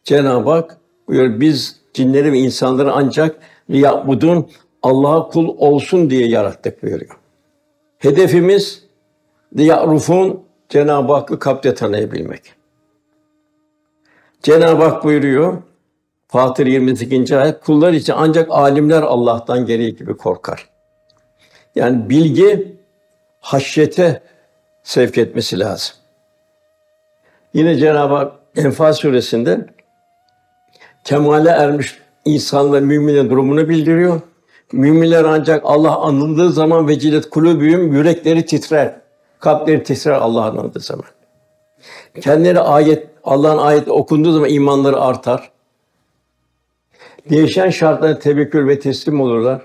Cenab-ı 0.04 0.50
Hak 0.50 0.78
buyuruyor 1.08 1.40
biz 1.40 1.82
cinleri 1.94 2.32
ve 2.32 2.38
insanları 2.38 2.92
ancak 2.92 3.40
riyabudun 3.70 4.50
Allah'a 4.84 5.28
kul 5.28 5.56
olsun 5.58 6.10
diye 6.10 6.28
yarattık 6.28 6.84
buyuruyor. 6.84 7.18
Hedefimiz 7.98 8.84
diyarufun 9.58 10.44
Cenab-ı 10.70 11.14
Hakk'ı 11.14 11.40
kalpte 11.40 11.74
tanıyabilmek. 11.74 12.54
Cenab-ı 14.44 14.84
Hak 14.84 15.04
buyuruyor 15.04 15.58
Fatır 16.34 16.66
28. 16.66 17.32
ayet 17.32 17.62
kullar 17.64 17.94
için 17.94 18.14
ancak 18.18 18.52
alimler 18.52 19.02
Allah'tan 19.02 19.66
gereği 19.66 19.96
gibi 19.96 20.18
korkar. 20.18 20.70
Yani 21.76 22.10
bilgi 22.10 22.78
haşyete 23.40 24.22
sevk 24.84 25.18
etmesi 25.18 25.60
lazım. 25.60 25.96
Yine 27.54 27.76
Cenab-ı 27.76 28.16
Hak 28.16 28.34
Enfal 28.56 28.94
suresinde 28.94 29.66
kemale 31.04 31.50
ermiş 31.50 32.00
insanla 32.26 32.80
müminin 32.80 33.30
durumunu 33.30 33.70
bildiriyor. 33.70 34.22
Müminler 34.72 35.24
ancak 35.24 35.62
Allah 35.66 35.98
anıldığı 35.98 36.52
zaman 36.52 36.88
vecilet 36.88 37.30
kulübüyüm 37.30 37.94
yürekleri 37.94 38.46
titrer. 38.46 38.96
Kalpleri 39.40 39.84
titrer 39.84 40.14
Allah 40.14 40.46
anıldığı 40.46 40.80
zaman. 40.80 41.06
Kendileri 42.22 42.60
ayet 42.60 43.08
Allah'ın 43.24 43.58
ayeti 43.58 43.92
okunduğu 43.92 44.32
zaman 44.32 44.50
imanları 44.50 45.02
artar. 45.02 45.54
Değişen 47.30 47.70
şartlara 47.70 48.20
tevekkül 48.20 48.68
ve 48.68 48.80
teslim 48.80 49.22
olurlar. 49.22 49.62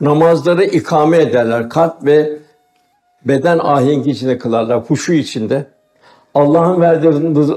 Namazları 0.00 0.64
ikame 0.64 1.18
ederler. 1.18 1.70
Kalp 1.70 2.04
ve 2.04 2.38
beden 3.24 3.58
ahengi 3.58 4.10
içinde 4.10 4.38
kılarlar, 4.38 4.80
huşu 4.80 5.12
içinde. 5.12 5.66
Allah'ın 6.34 6.80
verdiği 6.80 7.12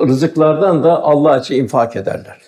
rızıklardan 0.08 0.84
da 0.84 1.04
Allah 1.04 1.38
için 1.38 1.56
infak 1.56 1.96
ederler. 1.96 2.42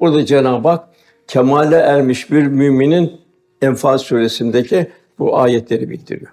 Burada 0.00 0.26
Cenab-ı 0.26 0.68
Hak 0.68 0.88
kemale 1.26 1.76
ermiş 1.76 2.30
bir 2.30 2.42
müminin 2.42 3.20
Enfal 3.62 3.98
suresindeki 3.98 4.90
bu 5.18 5.38
ayetleri 5.38 5.90
bildiriyor. 5.90 6.32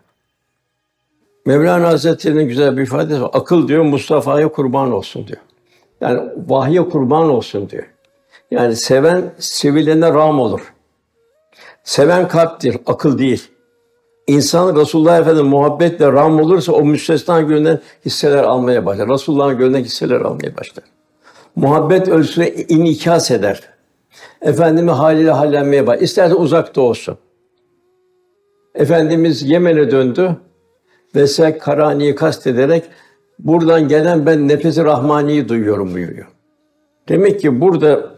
Mevlana 1.45 1.87
Hazretleri'nin 1.87 2.47
güzel 2.47 2.77
bir 2.77 2.81
ifadesi 2.81 3.21
var. 3.21 3.29
Akıl 3.33 3.67
diyor 3.67 3.83
Mustafa'ya 3.83 4.47
kurban 4.51 4.91
olsun 4.91 5.27
diyor. 5.27 5.39
Yani 6.01 6.21
vahye 6.47 6.89
kurban 6.89 7.29
olsun 7.29 7.69
diyor. 7.69 7.94
Yani 8.51 8.75
seven 8.75 9.33
sevilene 9.39 10.09
ram 10.13 10.39
olur. 10.39 10.73
Seven 11.83 12.27
kalptir, 12.27 12.77
akıl 12.85 13.17
değil. 13.17 13.47
İnsan 14.27 14.75
Resulullah 14.75 15.19
Efendimiz 15.19 15.51
muhabbetle 15.51 16.11
ram 16.11 16.39
olursa 16.39 16.71
o 16.71 16.85
müstesna 16.85 17.41
gönlünden 17.41 17.79
hisseler 18.05 18.43
almaya 18.43 18.85
başlar. 18.85 19.09
Resulullah'ın 19.09 19.57
gönlünden 19.57 19.83
hisseler 19.83 20.21
almaya 20.21 20.57
başlar. 20.57 20.83
Muhabbet 21.55 22.07
ölçüsüne 22.07 22.49
inikas 22.49 23.31
eder. 23.31 23.61
Efendimi 24.41 24.91
haliyle 24.91 25.31
hallenmeye 25.31 25.87
başlar. 25.87 26.03
İsterse 26.03 26.35
uzakta 26.35 26.81
olsun. 26.81 27.17
Efendimiz 28.75 29.49
Yemen'e 29.49 29.91
döndü. 29.91 30.37
Vesek 31.15 31.61
Karani'yi 31.61 32.15
kastederek 32.15 32.83
buradan 33.39 33.87
gelen 33.87 34.25
ben 34.25 34.47
nefesi 34.47 34.83
rahmaniyi 34.83 35.49
duyuyorum 35.49 35.93
buyuruyor. 35.93 36.27
Demek 37.09 37.39
ki 37.39 37.61
burada 37.61 38.14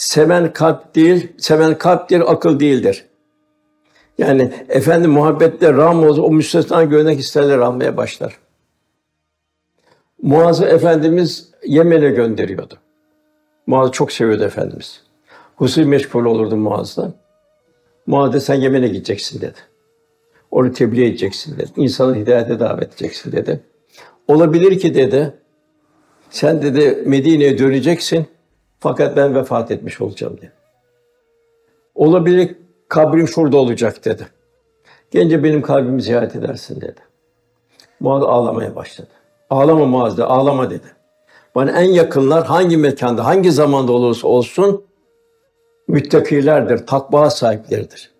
seven 0.00 0.52
kalp 0.52 0.94
değil, 0.94 1.32
seven 1.38 1.78
kalptir, 1.78 2.32
akıl 2.32 2.60
değildir. 2.60 3.04
Yani 4.18 4.52
efendi 4.68 5.08
muhabbetle 5.08 5.72
ram 5.72 6.04
olsa 6.04 6.22
o 6.22 6.32
müstesna 6.32 6.84
gönlek 6.84 7.20
isterler 7.20 7.58
almaya 7.58 7.96
başlar. 7.96 8.38
Muaz'ı 10.22 10.64
Efendimiz 10.64 11.50
Yemen'e 11.66 12.10
gönderiyordu. 12.10 12.78
Muaz 13.66 13.92
çok 13.92 14.12
seviyordu 14.12 14.44
Efendimiz. 14.44 15.02
Hususi 15.56 15.84
meşgul 15.84 16.24
olurdu 16.24 16.56
Muaz'dan. 16.56 17.14
Muaz'da 18.06 18.40
sen 18.40 18.54
Yemen'e 18.54 18.88
gideceksin 18.88 19.40
dedi. 19.40 19.58
Onu 20.50 20.72
tebliğ 20.72 21.06
edeceksin 21.06 21.58
dedi. 21.58 21.70
İnsanı 21.76 22.16
hidayete 22.16 22.60
davet 22.60 22.88
edeceksin 22.88 23.32
dedi. 23.32 23.60
Olabilir 24.28 24.80
ki 24.80 24.94
dedi, 24.94 25.34
sen 26.30 26.62
dedi 26.62 27.02
Medine'ye 27.06 27.58
döneceksin 27.58 28.26
fakat 28.80 29.16
ben 29.16 29.34
vefat 29.34 29.70
etmiş 29.70 30.00
olacağım 30.00 30.36
dedi. 30.36 30.52
Olabilir 31.94 32.56
kabrim 32.88 33.28
şurada 33.28 33.56
olacak 33.56 34.04
dedi. 34.04 34.26
Gence 35.10 35.44
benim 35.44 35.62
kalbimi 35.62 36.02
ziyaret 36.02 36.36
edersin 36.36 36.80
dedi. 36.80 37.00
Muaz 38.00 38.22
ağlamaya 38.22 38.76
başladı. 38.76 39.08
Ağlama 39.50 39.86
Muaz 39.86 40.16
dedi, 40.16 40.24
ağlama 40.24 40.70
dedi. 40.70 40.86
Bana 41.54 41.70
en 41.70 41.88
yakınlar 41.88 42.46
hangi 42.46 42.76
mekanda, 42.76 43.24
hangi 43.24 43.52
zamanda 43.52 43.92
olursa 43.92 44.28
olsun 44.28 44.84
müttakilerdir, 45.88 46.86
takva 46.86 47.30
sahipleridir. 47.30 48.10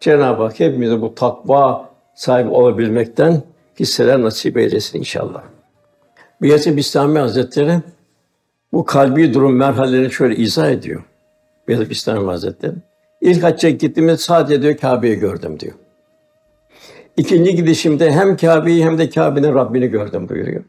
Cenab-ı 0.00 0.42
Hak 0.42 0.60
hepimize 0.60 1.00
bu 1.00 1.14
takva 1.14 1.90
sahibi 2.14 2.48
olabilmekten 2.48 3.42
hisseler 3.80 4.22
nasip 4.22 4.56
eylesin 4.56 4.98
inşallah. 4.98 5.42
Biyat-ı 6.42 6.76
Bistami 6.76 7.18
Hazretleri 7.18 7.80
bu 8.72 8.84
kalbi 8.84 9.34
durum 9.34 9.56
merhalelerini 9.56 10.12
şöyle 10.12 10.36
izah 10.36 10.70
ediyor. 10.70 11.02
Biyat-ı 11.68 11.90
Bistami 11.90 12.26
Hazretleri. 12.26 12.74
İlk 13.20 13.42
hacca 13.42 13.70
gittiğimde 13.70 14.16
sadece 14.16 14.62
diyor 14.62 14.76
Kabe'yi 14.76 15.16
gördüm 15.16 15.60
diyor. 15.60 15.74
İkinci 17.16 17.56
gidişimde 17.56 18.12
hem 18.12 18.36
Kabe'yi 18.36 18.84
hem 18.84 18.98
de 18.98 19.10
Kabe'nin 19.10 19.54
Rabbini 19.54 19.88
gördüm 19.88 20.28
buyuruyor. 20.28 20.64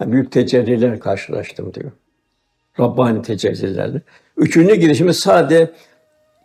Yani 0.00 0.12
büyük 0.12 0.32
tecelliler 0.32 1.00
karşılaştım 1.00 1.74
diyor. 1.74 1.92
Rabbani 2.80 3.22
tecellilerle. 3.22 4.02
Üçüncü 4.36 4.74
gidişimde 4.74 5.12
sadece 5.12 5.70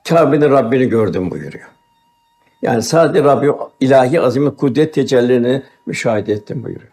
Kabe'nin 0.09 0.49
Rabbini 0.49 0.89
gördüm 0.89 1.31
buyuruyor. 1.31 1.69
Yani 2.61 2.81
sadece 2.81 3.23
Rabbi 3.23 3.51
ilahi 3.79 4.21
azim 4.21 4.55
kudret 4.55 4.93
tecellilerini 4.93 5.63
müşahede 5.85 6.33
ettim 6.33 6.63
buyuruyor. 6.63 6.91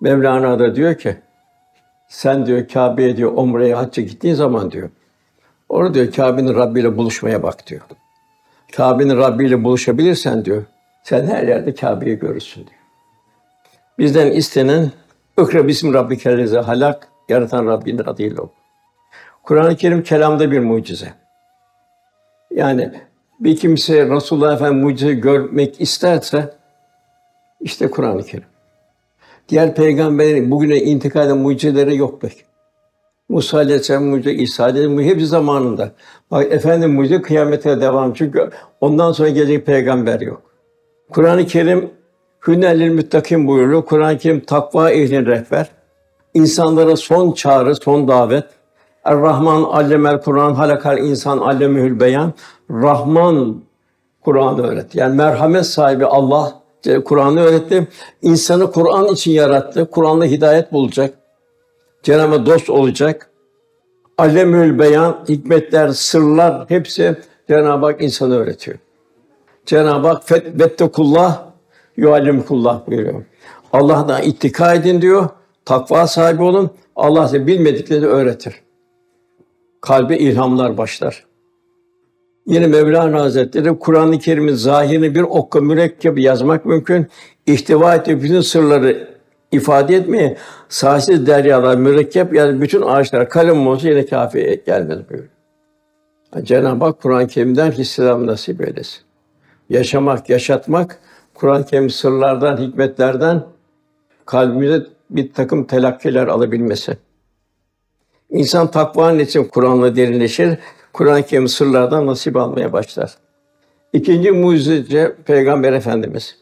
Mevlana 0.00 0.58
da 0.58 0.76
diyor 0.76 0.94
ki 0.94 1.16
sen 2.14 2.46
diyor 2.46 2.68
Kabe'ye 2.68 3.16
diyor 3.16 3.32
Umre'ye 3.36 3.74
hacca 3.74 4.02
gittiğin 4.02 4.34
zaman 4.34 4.70
diyor 4.70 4.90
Orada 5.68 5.94
diyor 5.94 6.12
Kabe'nin 6.12 6.54
Rabbi 6.54 6.80
ile 6.80 6.96
buluşmaya 6.96 7.42
bak 7.42 7.66
diyor. 7.66 7.80
Kabe'nin 8.76 9.16
Rabbi 9.16 9.46
ile 9.46 9.64
buluşabilirsen 9.64 10.44
diyor, 10.44 10.62
sen 11.02 11.26
her 11.26 11.42
yerde 11.48 11.74
Kabe'yi 11.74 12.18
görürsün 12.18 12.60
diyor. 12.60 12.80
Bizden 13.98 14.30
istenen 14.30 14.90
Ökre 15.36 15.68
bismi 15.68 15.94
Rabbi 15.94 16.18
kelleze 16.18 16.58
halak, 16.58 17.08
yaratan 17.28 17.66
Rabbinin 17.66 18.04
adıyla 18.04 18.42
oku. 18.42 18.54
Kur'an-ı 19.42 19.76
Kerim 19.76 20.02
kelamda 20.02 20.50
bir 20.50 20.58
mucize. 20.58 21.14
Yani 22.50 22.92
bir 23.40 23.56
kimse 23.56 24.10
Resulullah 24.10 24.54
Efendimiz 24.54 24.84
mucize 24.84 25.14
görmek 25.14 25.80
isterse 25.80 26.54
işte 27.60 27.90
Kur'an-ı 27.90 28.22
Kerim. 28.22 28.53
Diğer 29.48 29.74
peygamberlerin 29.74 30.50
bugüne 30.50 30.76
intikal 30.76 31.26
eden 31.26 31.38
mucizeleri 31.38 31.96
yok 31.96 32.20
pek. 32.20 32.44
Musa 33.28 33.58
Aleyhisselam 33.58 34.04
mucize, 34.04 34.32
İsa 34.32 34.64
Aleyhisselam 34.64 34.94
mucize 34.94 35.14
hepsi 35.14 35.26
zamanında. 35.26 35.92
Bak 36.30 36.52
efendim 36.52 36.94
mucize 36.94 37.22
kıyamete 37.22 37.80
devam. 37.80 38.12
Çünkü 38.12 38.50
ondan 38.80 39.12
sonra 39.12 39.28
gelecek 39.28 39.66
peygamber 39.66 40.20
yok. 40.20 40.42
Kur'an-ı 41.12 41.46
Kerim 41.46 41.90
Hünnellil 42.46 42.88
müttakim 42.88 43.46
buyuruyor. 43.46 43.84
Kur'an-ı 43.84 44.18
Kerim 44.18 44.40
takva 44.40 44.90
ehlin 44.90 45.26
rehber. 45.26 45.68
İnsanlara 46.34 46.96
son 46.96 47.32
çağrı, 47.32 47.76
son 47.76 48.08
davet. 48.08 48.44
Er-Rahman 49.04 49.62
allemel 49.62 50.20
Kur'an 50.20 50.54
halakal 50.54 50.98
insan 50.98 51.38
allemühül 51.38 52.00
beyan. 52.00 52.32
Rahman 52.70 53.62
Kur'an'ı 54.20 54.62
öğretti. 54.62 54.98
Yani 54.98 55.14
merhamet 55.14 55.66
sahibi 55.66 56.06
Allah 56.06 56.63
Kur'an'ı 57.04 57.40
öğretti. 57.40 57.88
İnsanı 58.22 58.72
Kur'an 58.72 59.06
için 59.06 59.30
yarattı. 59.30 59.90
Kur'an'la 59.90 60.24
hidayet 60.24 60.72
bulacak. 60.72 61.14
Cenab-ı 62.02 62.46
dost 62.46 62.70
olacak. 62.70 63.30
Alemül 64.18 64.78
beyan, 64.78 65.24
hikmetler, 65.28 65.88
sırlar 65.88 66.64
hepsi 66.68 67.16
Cenab-ı 67.48 67.86
Hak 67.86 68.02
insana 68.02 68.34
öğretiyor. 68.34 68.78
Cenab-ı 69.66 70.08
Hak 70.08 70.32
vettekullah 70.32 71.44
yuallimkullah 71.96 72.86
buyuruyor. 72.86 73.22
Allah'tan 73.72 74.22
ittika 74.22 74.74
edin 74.74 75.02
diyor. 75.02 75.28
Takva 75.64 76.06
sahibi 76.06 76.42
olun. 76.42 76.70
Allah 76.96 77.28
size 77.28 77.46
bilmediklerini 77.46 78.06
öğretir. 78.06 78.54
Kalbe 79.80 80.18
ilhamlar 80.18 80.78
başlar. 80.78 81.24
Yine 82.46 82.66
Mevlana 82.66 83.20
Hazretleri 83.20 83.78
Kur'an-ı 83.78 84.18
Kerim'in 84.18 84.54
zahirini 84.54 85.14
bir 85.14 85.22
okka 85.22 85.60
mürekkep 85.60 86.18
yazmak 86.18 86.64
mümkün. 86.64 87.06
İhtiva 87.46 87.94
ettiği 87.94 88.22
bütün 88.22 88.40
sırları 88.40 89.08
ifade 89.52 89.96
etmeye 89.96 90.36
sahipsiz 90.68 91.26
deryalar, 91.26 91.76
mürekkep 91.76 92.34
yani 92.34 92.60
bütün 92.60 92.82
ağaçlar 92.82 93.28
kalem 93.28 93.66
olsa 93.66 93.88
yine 93.88 94.06
kafi 94.06 94.62
gelmez 94.66 94.98
buyuruyor. 95.10 95.30
Cenab-ı 96.42 96.84
Hak 96.84 97.02
Kur'an-ı 97.02 97.26
Kerim'den 97.26 97.70
hisselam 97.70 98.26
nasip 98.26 98.60
eylesin. 98.60 99.00
Yaşamak, 99.70 100.30
yaşatmak, 100.30 100.98
Kur'an-ı 101.34 101.66
Kerim 101.66 101.90
sırlardan, 101.90 102.56
hikmetlerden 102.56 103.42
kalbimize 104.26 104.86
bir 105.10 105.32
takım 105.32 105.64
telakkiler 105.64 106.26
alabilmesi. 106.26 106.96
İnsan 108.30 108.70
takvanın 108.70 109.18
için 109.18 109.44
Kur'an'la 109.44 109.96
derinleşir. 109.96 110.58
Kur'an-ı 110.94 111.22
Kerim 111.22 111.48
sırlardan 111.48 112.06
nasip 112.06 112.36
almaya 112.36 112.72
başlar. 112.72 113.14
İkinci 113.92 114.30
mucize 114.30 115.16
Peygamber 115.26 115.72
Efendimiz. 115.72 116.36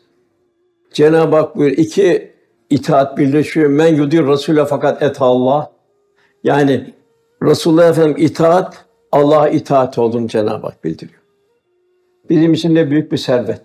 Cenab-ı 0.93 1.37
Hak 1.37 1.57
buyuruyor, 1.57 1.79
iki 1.79 2.33
itaat 2.71 3.19
birleşiyor. 3.19 3.71
Men 3.71 3.95
yudir 3.95 4.21
Rasûle 4.21 4.67
fakat 4.67 5.03
et 5.03 5.17
Allah. 5.21 5.73
Yani 6.45 6.95
Resulullah 7.43 7.91
Efendimiz 7.91 8.31
itaat, 8.31 8.85
Allah'a 9.13 9.49
itaat 9.49 9.99
olduğunu 9.99 10.29
Cenab-ı 10.29 10.67
Hak 10.67 10.85
bildiriyor. 10.85 11.21
Bizim 12.31 12.53
için 12.53 12.77
de 12.77 12.91
büyük 12.91 13.13
bir 13.13 13.17
servet. 13.17 13.61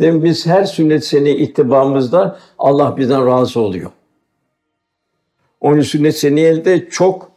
Demek 0.00 0.24
biz 0.24 0.46
her 0.46 0.64
sünnet 0.64 1.04
seni 1.04 1.30
ittibamızda 1.30 2.38
Allah 2.58 2.96
bizden 2.96 3.26
razı 3.26 3.60
oluyor. 3.60 3.90
Onun 5.60 5.80
sünnet 5.80 6.18
seniyelde 6.18 6.88
çok 6.88 7.30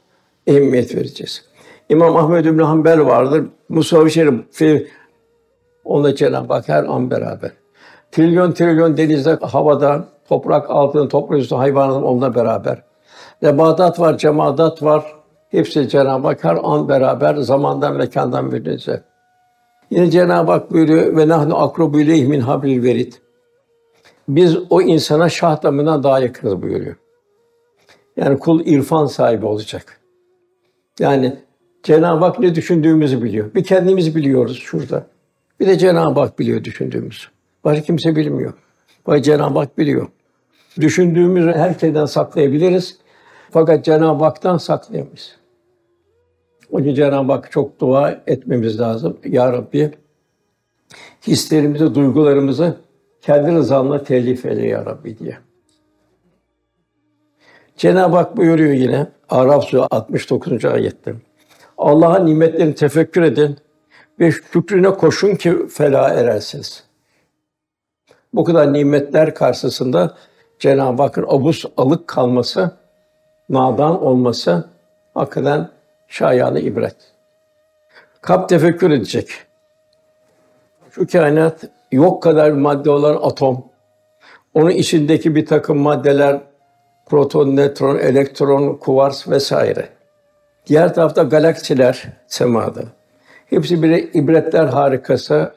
ehemmiyet 0.47 0.95
vereceğiz. 0.95 1.49
İmam 1.89 2.17
Ahmed 2.17 2.45
bin 2.45 2.58
Hanbel 2.58 3.06
vardır. 3.06 3.45
Musavi 3.69 4.12
Şerif 4.12 4.84
onunla 5.86 6.15
Cenab-ı 6.15 6.54
Hak 6.54 6.69
her 6.69 6.84
an 6.84 7.12
beraber. 7.12 7.52
Trilyon 8.12 8.52
trilyon 8.52 8.97
denizde, 8.97 9.36
havada, 9.36 10.06
toprak 10.28 10.69
altında, 10.69 11.08
toprak 11.08 11.39
üstü 11.39 11.56
hayvanların 11.56 12.04
onunla 12.04 12.36
beraber. 12.36 12.84
Nebatat 13.41 13.99
var, 13.99 14.17
cemaat 14.17 14.84
var. 14.84 15.15
Hepsi 15.49 15.89
Cenab-ı 15.89 16.28
Hak 16.28 16.43
her 16.43 16.58
an 16.63 16.89
beraber, 16.89 17.36
zamandan, 17.36 17.95
mekandan 17.95 18.45
münezzeh. 18.45 18.97
Yine 19.89 20.12
Cenab-ı 20.12 20.52
Hak 20.52 20.71
buyuruyor 20.71 21.17
ve 21.17 21.28
nahnu 21.28 21.63
akrobu 21.63 21.99
ileyh 21.99 22.28
min 22.28 22.39
hablil 22.39 22.84
verit. 22.84 23.21
Biz 24.28 24.58
o 24.69 24.82
insana 24.82 25.30
şah 25.30 25.63
damından 25.63 26.04
daha 26.04 26.19
yakınız 26.19 26.62
buyuruyor. 26.62 26.95
Yani 28.17 28.39
kul 28.39 28.62
irfan 28.65 29.06
sahibi 29.06 29.45
olacak. 29.45 29.99
Yani 30.99 31.39
Cenab-ı 31.84 32.26
Hak 32.26 32.39
ne 32.39 32.56
düşündüğümüzü 32.56 33.24
biliyor. 33.24 33.54
Bir 33.56 33.63
kendimiz 33.63 34.15
biliyoruz 34.15 34.60
şurada. 34.63 35.06
Bir 35.60 35.68
de 35.68 35.78
Cenab-ı 35.78 36.20
Hak 36.20 36.39
biliyor 36.39 36.63
düşündüğümüzü. 36.63 37.28
Başka 37.63 37.84
kimse 37.84 38.15
bilmiyor. 38.15 38.54
Ve 39.10 39.24
Cenab-ı 39.24 39.60
Hak 39.60 39.78
biliyor. 39.78 40.08
Düşündüğümüzü 40.80 41.52
her 41.52 41.74
şeyden 41.74 42.06
saklayabiliriz. 42.06 42.98
Fakat 43.52 43.86
Cenab-ı 43.86 44.24
Hak'tan 44.24 44.58
saklayamayız. 44.58 45.36
Onun 46.72 46.84
için 46.84 46.96
Cenab-ı 46.96 47.32
Hak 47.32 47.52
çok 47.52 47.80
dua 47.80 48.22
etmemiz 48.28 48.80
lazım. 48.80 49.18
Ya 49.26 49.54
Rabbi 49.54 49.92
hislerimizi, 51.28 51.96
duygularımızı 51.96 52.78
kendi 53.22 53.52
rızanla 53.52 54.04
telif 54.04 54.46
eyle 54.46 54.68
ya 54.68 54.86
Rabbi 54.86 55.20
diye. 55.20 55.38
Cenab-ı 57.78 58.15
Hak 58.15 58.38
buyuruyor 58.38 58.74
yine 58.74 59.08
Araf 59.30 59.63
Suresi 59.63 59.88
69. 59.92 60.65
ayette. 60.65 61.15
Allah'ın 61.80 62.26
nimetlerini 62.26 62.76
tefekkür 62.76 63.22
edin 63.22 63.58
ve 64.20 64.32
şükrüne 64.32 64.89
koşun 64.89 65.36
ki 65.36 65.68
fela 65.68 66.10
erersiniz. 66.10 66.84
Bu 68.34 68.44
kadar 68.44 68.74
nimetler 68.74 69.36
karşısında 69.36 70.18
Cenab-ı 70.60 71.02
Hakk'ın 71.02 71.26
abus 71.28 71.65
alık 71.78 72.08
kalması, 72.08 72.72
nadan 73.50 74.04
olması 74.04 74.70
hakikaten 75.13 75.70
şayanı 76.08 76.60
ibret. 76.60 76.96
Kap 78.22 78.50
tefekkür 78.50 78.92
edecek. 78.92 79.30
Şu 80.92 81.08
kainat 81.08 81.63
yok 81.92 82.24
kadar 82.24 82.52
madde 82.52 82.89
olan 82.89 83.20
atom, 83.22 83.65
onun 84.54 84.70
içindeki 84.70 85.36
bir 85.36 85.46
takım 85.46 85.78
maddeler, 85.78 86.42
proton, 87.06 87.56
nötron, 87.56 88.00
elektron, 88.00 88.78
kuvars 88.78 89.28
vesaire. 89.30 89.99
Diğer 90.67 90.93
tarafta 90.93 91.24
galaksiler 91.24 92.08
semada. 92.28 92.82
Hepsi 93.45 93.84
bir 93.84 94.13
ibretler 94.13 94.65
harikası, 94.65 95.54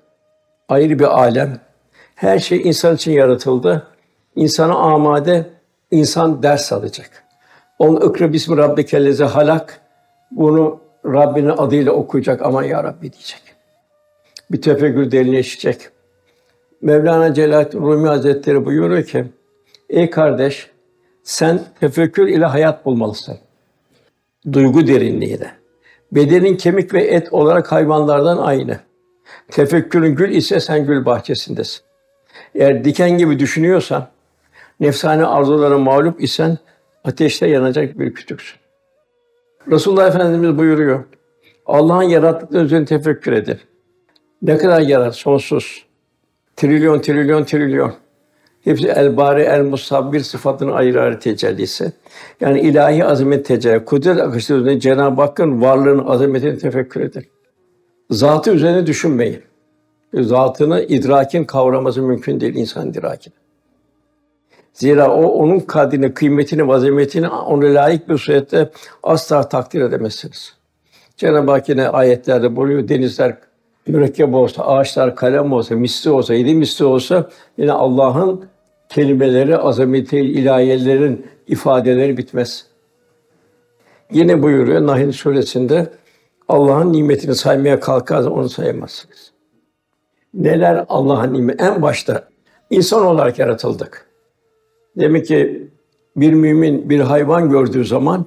ayrı 0.69 0.99
bir 0.99 1.21
alem. 1.21 1.59
Her 2.15 2.39
şey 2.39 2.61
insan 2.65 2.95
için 2.95 3.13
yaratıldı. 3.13 3.87
İnsana 4.37 4.75
amade, 4.75 5.47
insan 5.91 6.43
ders 6.43 6.73
alacak. 6.73 7.25
On 7.79 7.97
ikra 7.97 8.33
bismi 8.33 8.57
rabbikellezi 8.57 9.25
halak. 9.25 9.81
Bunu 10.31 10.81
Rabbinin 11.05 11.49
adıyla 11.57 11.93
okuyacak 11.93 12.43
ama 12.43 12.65
ya 12.65 12.85
Rabbi 12.85 13.13
diyecek. 13.13 13.43
Bir 14.51 14.63
tefekkür 14.63 15.11
derinleşecek. 15.11 15.89
Mevlana 16.83 17.35
Celaleddin 17.35 17.81
Rumi 17.81 18.09
Hazretleri 18.09 18.65
buyuruyor 18.65 19.05
ki: 19.05 19.25
Ey 19.91 20.11
kardeş, 20.11 20.71
sen 21.23 21.61
tefekkür 21.81 22.29
ile 22.29 22.45
hayat 22.45 22.85
bulmalısın. 22.85 23.39
Duygu 24.53 24.87
derinliğiyle. 24.87 25.51
Bedenin 26.13 26.57
kemik 26.57 26.95
ve 26.95 27.01
et 27.03 27.33
olarak 27.33 27.73
hayvanlardan 27.73 28.39
aynı. 28.39 28.81
Tefekkürün 29.51 30.15
gül 30.15 30.31
ise 30.31 30.61
sen 30.61 30.87
gül 30.87 31.05
bahçesindesin. 31.05 31.83
Eğer 32.55 32.85
diken 32.85 33.19
gibi 33.19 33.39
düşünüyorsan, 33.39 34.09
nefsane 34.81 35.27
arzulara 35.27 35.79
mağlup 35.79 36.23
isen 36.23 36.59
ateşte 37.05 37.47
yanacak 37.47 37.99
bir 37.99 38.15
kütüksün. 38.15 38.59
Resulullah 39.71 40.09
Efendimiz 40.09 40.59
buyuruyor. 40.59 41.05
Allah'ın 41.67 42.03
yarattıkları 42.03 42.65
üzerine 42.65 42.85
tefekkür 42.85 43.33
edin. 43.33 43.59
Ne 44.43 44.59
kadar 44.59 44.81
yarat 44.81 45.17
sonsuz. 45.17 45.87
Trilyon, 46.57 47.01
trilyon, 47.01 47.45
trilyon. 47.45 47.95
Hepsi 48.65 48.89
el 48.89 49.17
bari 49.17 49.43
el 49.43 49.63
musabbir 49.63 50.21
sıfatının 50.21 50.73
ayrı 50.73 51.01
ayrı 51.01 51.19
tecellisi. 51.19 51.93
Yani 52.41 52.61
ilahi 52.61 53.05
azamet 53.05 53.47
tecelli, 53.47 53.85
kudret 53.85 54.21
akışı 54.21 54.55
üzerine 54.55 54.81
Cenab-ı 54.81 55.23
Hakk'ın 55.23 55.63
varlığının 55.63 56.07
azametini 56.07 56.59
tefekkür 56.59 57.01
edin. 57.01 57.27
Zatı 58.11 58.51
üzerine 58.51 58.87
düşünmeyin. 58.87 59.43
Zatını 60.15 60.83
idrakin 60.83 61.45
kavraması 61.45 62.03
mümkün 62.03 62.41
değil 62.41 62.55
insan 62.55 62.89
idrakine. 62.89 63.35
Zira 64.73 65.11
o 65.11 65.27
onun 65.27 65.61
kadrini, 65.61 66.15
kıymetini, 66.15 66.69
vazimetini 66.69 67.29
ona 67.29 67.65
layık 67.65 68.09
bir 68.09 68.19
surette 68.19 68.71
asla 69.03 69.49
takdir 69.49 69.81
edemezsiniz. 69.81 70.57
Cenab-ı 71.17 71.51
Hak 71.51 71.69
yine 71.69 71.89
ayetlerde 71.89 72.57
buyuruyor, 72.57 72.89
denizler 72.89 73.37
mürekkep 73.87 74.35
olsa, 74.35 74.65
ağaçlar 74.65 75.17
kalem 75.17 75.53
olsa, 75.53 75.75
misli 75.75 76.11
olsa, 76.11 76.35
yedi 76.35 76.55
misli 76.55 76.85
olsa 76.85 77.29
yine 77.59 77.73
Allah'ın 77.73 78.52
kelimeleri, 78.95 79.57
azameti, 79.57 80.19
ilahiyelerin 80.19 81.27
ifadeleri 81.47 82.17
bitmez. 82.17 82.67
Yine 84.11 84.43
buyuruyor 84.43 84.87
Nahl 84.87 85.13
suresinde 85.13 85.91
Allah'ın 86.49 86.93
nimetini 86.93 87.35
saymaya 87.35 87.81
kalkarsa 87.81 88.31
onu 88.31 88.49
sayamazsınız. 88.49 89.33
Neler 90.35 90.85
Allah'ın 90.89 91.35
nimeti? 91.35 91.65
En 91.65 91.83
başta 91.83 92.29
insan 92.71 93.05
olarak 93.05 93.39
yaratıldık. 93.39 94.07
Demek 94.97 95.27
ki 95.27 95.69
bir 96.17 96.33
mümin 96.33 96.91
bir 96.91 97.01
hayvan 97.01 97.51
gördüğü 97.51 97.85
zaman 97.85 98.27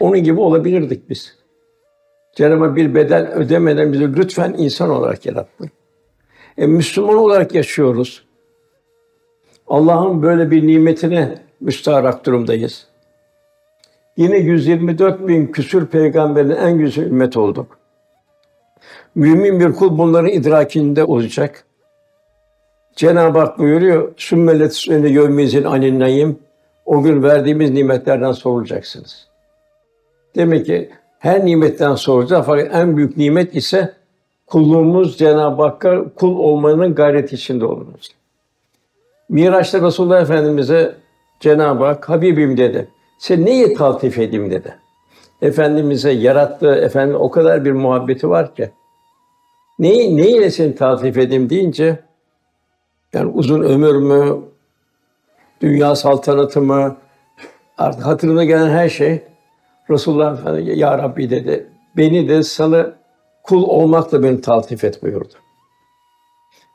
onun 0.00 0.24
gibi 0.24 0.40
olabilirdik 0.40 1.10
biz. 1.10 1.36
Cenab-ı 2.36 2.76
bir 2.76 2.94
bedel 2.94 3.32
ödemeden 3.32 3.92
bizi 3.92 4.16
lütfen 4.16 4.54
insan 4.58 4.90
olarak 4.90 5.26
yarattı. 5.26 5.70
E, 6.58 6.66
Müslüman 6.66 7.16
olarak 7.16 7.54
yaşıyoruz. 7.54 8.24
Allah'ın 9.68 10.22
böyle 10.22 10.50
bir 10.50 10.66
nimetine 10.66 11.38
müstaharak 11.60 12.26
durumdayız. 12.26 12.86
Yine 14.16 14.38
124 14.38 15.28
bin 15.28 15.46
küsür 15.46 15.86
peygamberin 15.86 16.50
en 16.50 16.78
güzel 16.78 17.04
ümmet 17.04 17.36
olduk. 17.36 17.78
Mümin 19.14 19.60
bir 19.60 19.72
kul 19.72 19.98
bunların 19.98 20.30
idrakinde 20.30 21.04
olacak. 21.04 21.64
Cenab-ı 22.96 23.38
Hak 23.38 23.58
buyuruyor, 23.58 24.12
sümmelet 24.16 24.74
sünne 24.74 25.08
yevmizin 25.08 25.64
aninnayim. 25.64 26.38
O 26.86 27.02
gün 27.02 27.22
verdiğimiz 27.22 27.70
nimetlerden 27.70 28.32
sorulacaksınız. 28.32 29.28
Demek 30.36 30.66
ki 30.66 30.90
her 31.18 31.44
nimetten 31.44 31.94
soracağız 31.94 32.46
fakat 32.46 32.74
en 32.74 32.96
büyük 32.96 33.16
nimet 33.16 33.56
ise 33.56 33.94
kulluğumuz 34.46 35.18
Cenab-ı 35.18 35.62
Hakk'a 35.62 36.04
kul 36.14 36.38
olmanın 36.38 36.94
gayret 36.94 37.32
içinde 37.32 37.64
olunuz. 37.64 38.10
Miraç'ta 39.28 39.82
Resulullah 39.82 40.22
Efendimiz'e 40.22 40.94
Cenab-ı 41.40 41.84
Hak 41.84 42.08
Habibim 42.08 42.56
dedi. 42.56 42.88
Sen 43.18 43.44
neyi 43.44 43.74
taltif 43.74 44.18
edeyim 44.18 44.50
dedi. 44.50 44.78
Efendimiz'e 45.42 46.10
yarattığı 46.10 46.74
efendim 46.74 47.16
o 47.16 47.30
kadar 47.30 47.64
bir 47.64 47.72
muhabbeti 47.72 48.28
var 48.28 48.54
ki. 48.54 48.70
Neyi 49.78 50.16
neyle 50.16 50.50
seni 50.50 50.74
taltif 50.74 51.18
edeyim 51.18 51.50
deyince 51.50 51.98
yani 53.12 53.30
uzun 53.30 53.62
ömür 53.62 53.94
mü, 53.94 54.38
dünya 55.60 55.96
saltanatı 55.96 56.60
mı, 56.60 56.96
artık 57.78 58.06
hatırına 58.06 58.44
gelen 58.44 58.70
her 58.70 58.88
şey 58.88 59.22
Resulullah 59.90 60.38
Efendimiz 60.38 60.78
Ya 60.78 60.98
Rabbi 60.98 61.30
dedi. 61.30 61.66
Beni 61.96 62.28
de 62.28 62.42
sana 62.42 62.92
kul 63.42 63.62
olmakla 63.62 64.22
beni 64.22 64.40
taltif 64.40 64.84
et 64.84 65.02
buyurdu. 65.02 65.34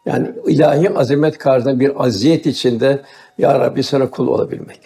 Yani 0.07 0.31
ilahi 0.45 0.89
azamet 0.89 1.37
karşısında 1.37 1.79
bir 1.79 2.03
aziyet 2.03 2.45
içinde 2.45 3.01
Ya 3.37 3.59
Rabbi 3.59 3.83
sana 3.83 4.09
kul 4.09 4.27
olabilmek. 4.27 4.79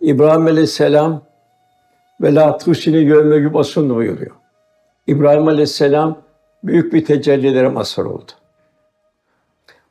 İbrahim 0.00 0.46
Aleyhisselam 0.46 1.22
ve 2.20 2.34
la 2.34 2.58
tusini 2.58 2.96
yövme 2.96 3.36
yubasun 3.36 3.94
buyuruyor. 3.94 4.36
İbrahim 5.06 5.48
Aleyhisselam 5.48 6.18
büyük 6.64 6.92
bir 6.92 7.04
tecellilere 7.04 7.68
mazhar 7.68 8.04
oldu. 8.04 8.32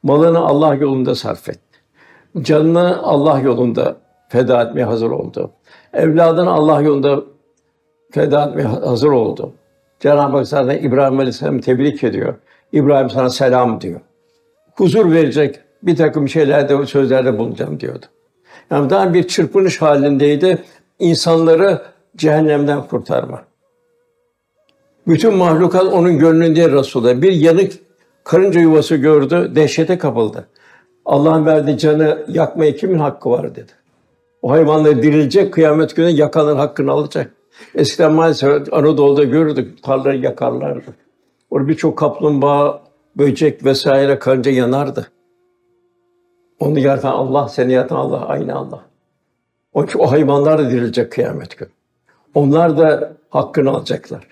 Malını 0.03 0.39
Allah 0.39 0.75
yolunda 0.75 1.15
sarf 1.15 1.49
etti. 1.49 1.79
Canını 2.41 3.03
Allah 3.03 3.39
yolunda 3.39 3.95
feda 4.29 4.61
etmeye 4.61 4.83
hazır 4.83 5.11
oldu. 5.11 5.51
Evladını 5.93 6.51
Allah 6.51 6.81
yolunda 6.81 7.23
feda 8.11 8.45
etmeye 8.45 8.67
hazır 8.67 9.11
oldu. 9.11 9.53
Cenab-ı 9.99 10.37
Hak 10.37 10.47
zaten 10.47 10.77
İbrahim 10.77 11.19
Aleyhisselam 11.19 11.59
tebrik 11.59 12.03
ediyor. 12.03 12.35
İbrahim 12.75 13.09
sana 13.09 13.29
selam 13.29 13.81
diyor. 13.81 14.01
Huzur 14.75 15.11
verecek 15.11 15.59
bir 15.83 15.95
takım 15.95 16.29
şeylerde, 16.29 16.85
sözlerde 16.85 17.37
bulunacağım 17.37 17.79
diyordu. 17.79 18.05
Yani 18.71 18.89
daha 18.89 19.13
bir 19.13 19.27
çırpınış 19.27 19.81
halindeydi. 19.81 20.63
İnsanları 20.99 21.81
cehennemden 22.15 22.87
kurtarma. 22.87 23.41
Bütün 25.07 25.33
mahlukat 25.33 25.83
onun 25.83 26.19
gönlünde 26.19 26.71
Resulullah. 26.71 27.21
Bir 27.21 27.31
yanık 27.31 27.73
karınca 28.23 28.59
yuvası 28.59 28.95
gördü, 28.95 29.51
dehşete 29.55 29.97
kapıldı. 29.97 30.47
Allah'ın 31.05 31.45
verdiği 31.45 31.77
canı 31.77 32.25
yakmaya 32.27 32.75
kimin 32.75 32.99
hakkı 32.99 33.29
var 33.29 33.55
dedi. 33.55 33.71
O 34.41 34.51
hayvanları 34.51 35.03
dirilecek, 35.03 35.53
kıyamet 35.53 35.95
günü 35.95 36.09
yakanın 36.09 36.55
hakkını 36.55 36.91
alacak. 36.91 37.31
Eskiden 37.75 38.13
maalesef 38.13 38.73
Anadolu'da 38.73 39.23
görürdük, 39.23 39.83
tarlayı 39.83 40.21
yakarlardı. 40.21 41.04
Orada 41.55 41.67
birçok 41.67 41.97
kaplumbağa, 41.97 42.81
böcek 43.17 43.65
vesaire 43.65 44.19
karınca 44.19 44.51
yanardı. 44.51 45.11
Onu 46.59 46.79
yaratan 46.79 47.11
Allah, 47.11 47.49
seni 47.49 47.73
yaratan 47.73 47.95
Allah, 47.95 48.25
aynı 48.25 48.55
Allah. 48.55 48.85
Onun 49.73 49.87
için 49.87 49.99
o 49.99 50.11
hayvanlar 50.11 50.57
da 50.57 50.69
dirilecek 50.69 51.11
kıyamet 51.11 51.57
günü. 51.57 51.69
Onlar 52.33 52.77
da 52.77 53.13
hakkını 53.29 53.69
alacaklar. 53.69 54.27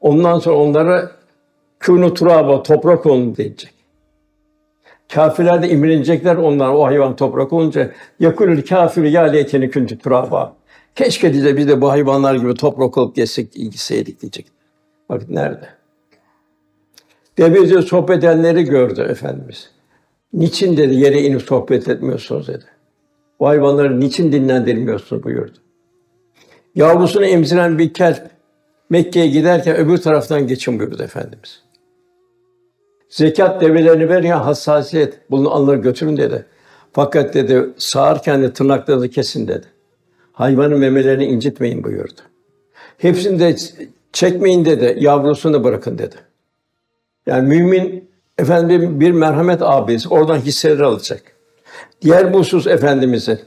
Ondan 0.00 0.38
sonra 0.38 0.56
onlara 0.56 1.10
kûnû 1.80 2.14
turaba, 2.14 2.62
toprak 2.62 3.06
olun 3.06 3.36
diyecek. 3.36 3.74
Kafirler 5.08 5.62
de 5.62 5.68
imrenecekler 5.68 6.36
onlar 6.36 6.68
o 6.68 6.84
hayvan 6.84 7.16
toprak 7.16 7.52
olunca 7.52 7.92
yakulul 8.20 8.62
kafir 8.62 9.04
ya 9.04 9.22
leyteni 9.22 9.70
kuntu 9.70 9.98
turaba. 9.98 10.56
Keşke 10.94 11.34
diye 11.34 11.56
biz 11.56 11.68
de 11.68 11.80
bu 11.80 11.90
hayvanlar 11.90 12.34
gibi 12.34 12.54
toprak 12.54 12.98
olup 12.98 13.16
geçsek, 13.16 13.52
gitseydik 13.52 14.20
diyecek. 14.22 14.46
Bak 15.08 15.28
nerede? 15.28 15.75
Demirci 17.38 17.82
sohbet 17.82 18.18
edenleri 18.18 18.64
gördü 18.64 19.06
Efendimiz. 19.10 19.70
Niçin 20.32 20.76
dedi 20.76 20.94
yere 20.94 21.22
inip 21.22 21.42
sohbet 21.42 21.88
etmiyorsunuz 21.88 22.48
dedi. 22.48 22.64
Bu 23.40 23.48
hayvanları 23.48 24.00
niçin 24.00 24.32
dinlendirmiyorsunuz 24.32 25.24
buyurdu. 25.24 25.58
Yavrusunu 26.74 27.24
emziren 27.24 27.78
bir 27.78 27.94
kelp 27.94 28.30
Mekke'ye 28.90 29.26
giderken 29.26 29.76
öbür 29.76 29.96
taraftan 29.96 30.46
geçin 30.46 30.78
buyurdu 30.78 31.02
Efendimiz. 31.02 31.62
Zekat 33.08 33.60
develerini 33.60 34.08
veriyor 34.08 34.38
hassasiyet. 34.38 35.20
Bunu 35.30 35.50
alır 35.50 35.76
götürün 35.76 36.16
dedi. 36.16 36.46
Fakat 36.92 37.34
dedi 37.34 37.66
sağarken 37.76 38.42
de 38.42 38.52
tırnaklarınızı 38.52 39.08
kesin 39.08 39.48
dedi. 39.48 39.66
Hayvanın 40.32 40.78
memelerini 40.78 41.24
incitmeyin 41.24 41.84
buyurdu. 41.84 42.20
Hepsini 42.98 43.40
de 43.40 43.56
çekmeyin 44.12 44.64
dedi. 44.64 44.96
Yavrusunu 45.00 45.64
bırakın 45.64 45.98
dedi. 45.98 46.16
Yani 47.26 47.48
mümin 47.48 48.10
efendim 48.38 49.00
bir 49.00 49.10
merhamet 49.10 49.62
abisi 49.62 50.08
oradan 50.08 50.36
hisseleri 50.36 50.84
alacak. 50.84 51.22
Diğer 52.02 52.32
bu 52.32 52.38
husus 52.38 52.66
efendimizin 52.66 53.40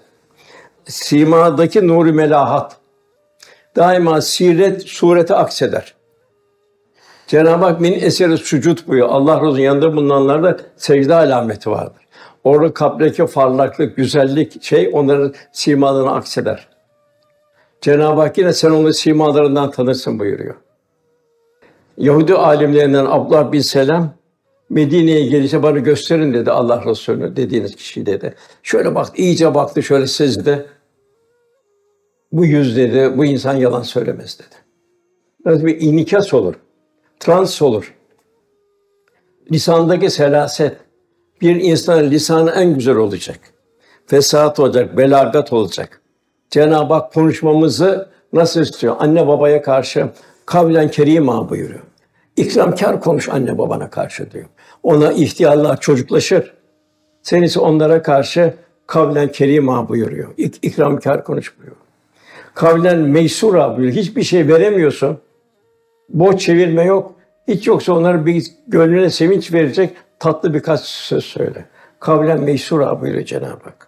simadaki 0.85 1.87
nuri 1.87 2.11
melahat 2.11 2.77
daima 3.75 4.21
siret 4.21 4.83
surete 4.83 5.35
akseder. 5.35 5.93
Cenab-ı 7.27 7.65
Hak 7.65 7.81
min 7.81 7.93
eseri 7.93 8.37
sucud 8.37 8.87
buyuruyor. 8.87 9.09
Allah 9.09 9.41
razı 9.41 9.61
yanında 9.61 9.95
bulunanlarda 9.95 10.57
secde 10.77 11.15
alameti 11.15 11.71
vardır. 11.71 12.07
Orada 12.43 12.73
kabrdeki 12.73 13.27
farlaklık, 13.27 13.97
güzellik 13.97 14.63
şey 14.63 14.89
onların 14.93 15.33
simalarına 15.51 16.11
akseder. 16.11 16.67
Cenab-ı 17.81 18.21
Hak 18.21 18.37
yine 18.37 18.53
sen 18.53 18.71
onu 18.71 18.93
simalarından 18.93 19.71
tanırsın 19.71 20.19
buyuruyor. 20.19 20.55
Yahudi 21.99 22.33
alimlerinden 22.33 23.05
Abdullah 23.05 23.51
bin 23.51 23.61
Selam 23.61 24.13
Medine'ye 24.69 25.25
gelişe 25.25 25.63
bana 25.63 25.79
gösterin 25.79 26.33
dedi 26.33 26.51
Allah 26.51 26.85
Resulü 26.85 27.35
dediğiniz 27.35 27.75
kişi 27.75 28.05
dedi. 28.05 28.35
Şöyle 28.63 28.95
baktı, 28.95 29.13
iyice 29.15 29.55
baktı, 29.55 29.83
şöyle 29.83 30.07
sezdi. 30.07 30.65
Bu 32.31 32.45
yüz 32.45 32.77
dedi, 32.77 33.17
bu 33.17 33.25
insan 33.25 33.55
yalan 33.55 33.81
söylemez 33.81 34.39
dedi. 34.39 34.55
Biraz 35.45 35.65
bir 35.65 35.81
inikas 35.81 36.33
olur, 36.33 36.53
trans 37.19 37.61
olur. 37.61 37.95
Lisandaki 39.51 40.09
selaset, 40.09 40.77
bir 41.41 41.55
insanın 41.55 42.11
lisanı 42.11 42.51
en 42.51 42.73
güzel 42.73 42.95
olacak. 42.95 43.39
Fesat 44.07 44.59
olacak, 44.59 44.97
belagat 44.97 45.53
olacak. 45.53 46.01
Cenab-ı 46.49 46.93
Hak 46.93 47.13
konuşmamızı 47.13 48.09
nasıl 48.33 48.61
istiyor? 48.61 48.95
Anne 48.99 49.27
babaya 49.27 49.61
karşı 49.61 50.09
kavlen 50.45 50.91
kerima 50.91 51.49
buyuruyor. 51.49 51.88
İkramkar 52.39 53.01
konuş 53.01 53.29
anne 53.29 53.57
babana 53.57 53.89
karşı 53.89 54.31
diyor. 54.31 54.45
Ona 54.83 55.11
ihtiyarlar 55.11 55.79
çocuklaşır. 55.79 56.53
Sen 57.21 57.41
ise 57.41 57.59
onlara 57.59 58.01
karşı 58.01 58.53
kavlen 58.87 59.31
kerima 59.31 59.89
buyuruyor. 59.89 60.29
İk, 60.37 60.55
ikramkar 60.61 61.23
konuş 61.23 61.57
buyuruyor. 61.57 61.81
Kavlen 62.53 62.97
meysura 62.97 63.77
buyuruyor. 63.77 63.95
Hiçbir 63.95 64.23
şey 64.23 64.47
veremiyorsun. 64.47 65.17
Boş 66.09 66.37
çevirme 66.37 66.83
yok. 66.83 67.15
Hiç 67.47 67.67
yoksa 67.67 67.93
onlara 67.93 68.25
bir 68.25 68.45
gönlüne 68.67 69.09
sevinç 69.09 69.53
verecek 69.53 69.95
tatlı 70.19 70.53
birkaç 70.53 70.79
söz 70.81 71.25
söyle. 71.25 71.65
Kavlen 71.99 72.41
meysura 72.41 73.01
buyuruyor 73.01 73.25
Cenab-ı 73.25 73.63
Hak. 73.63 73.87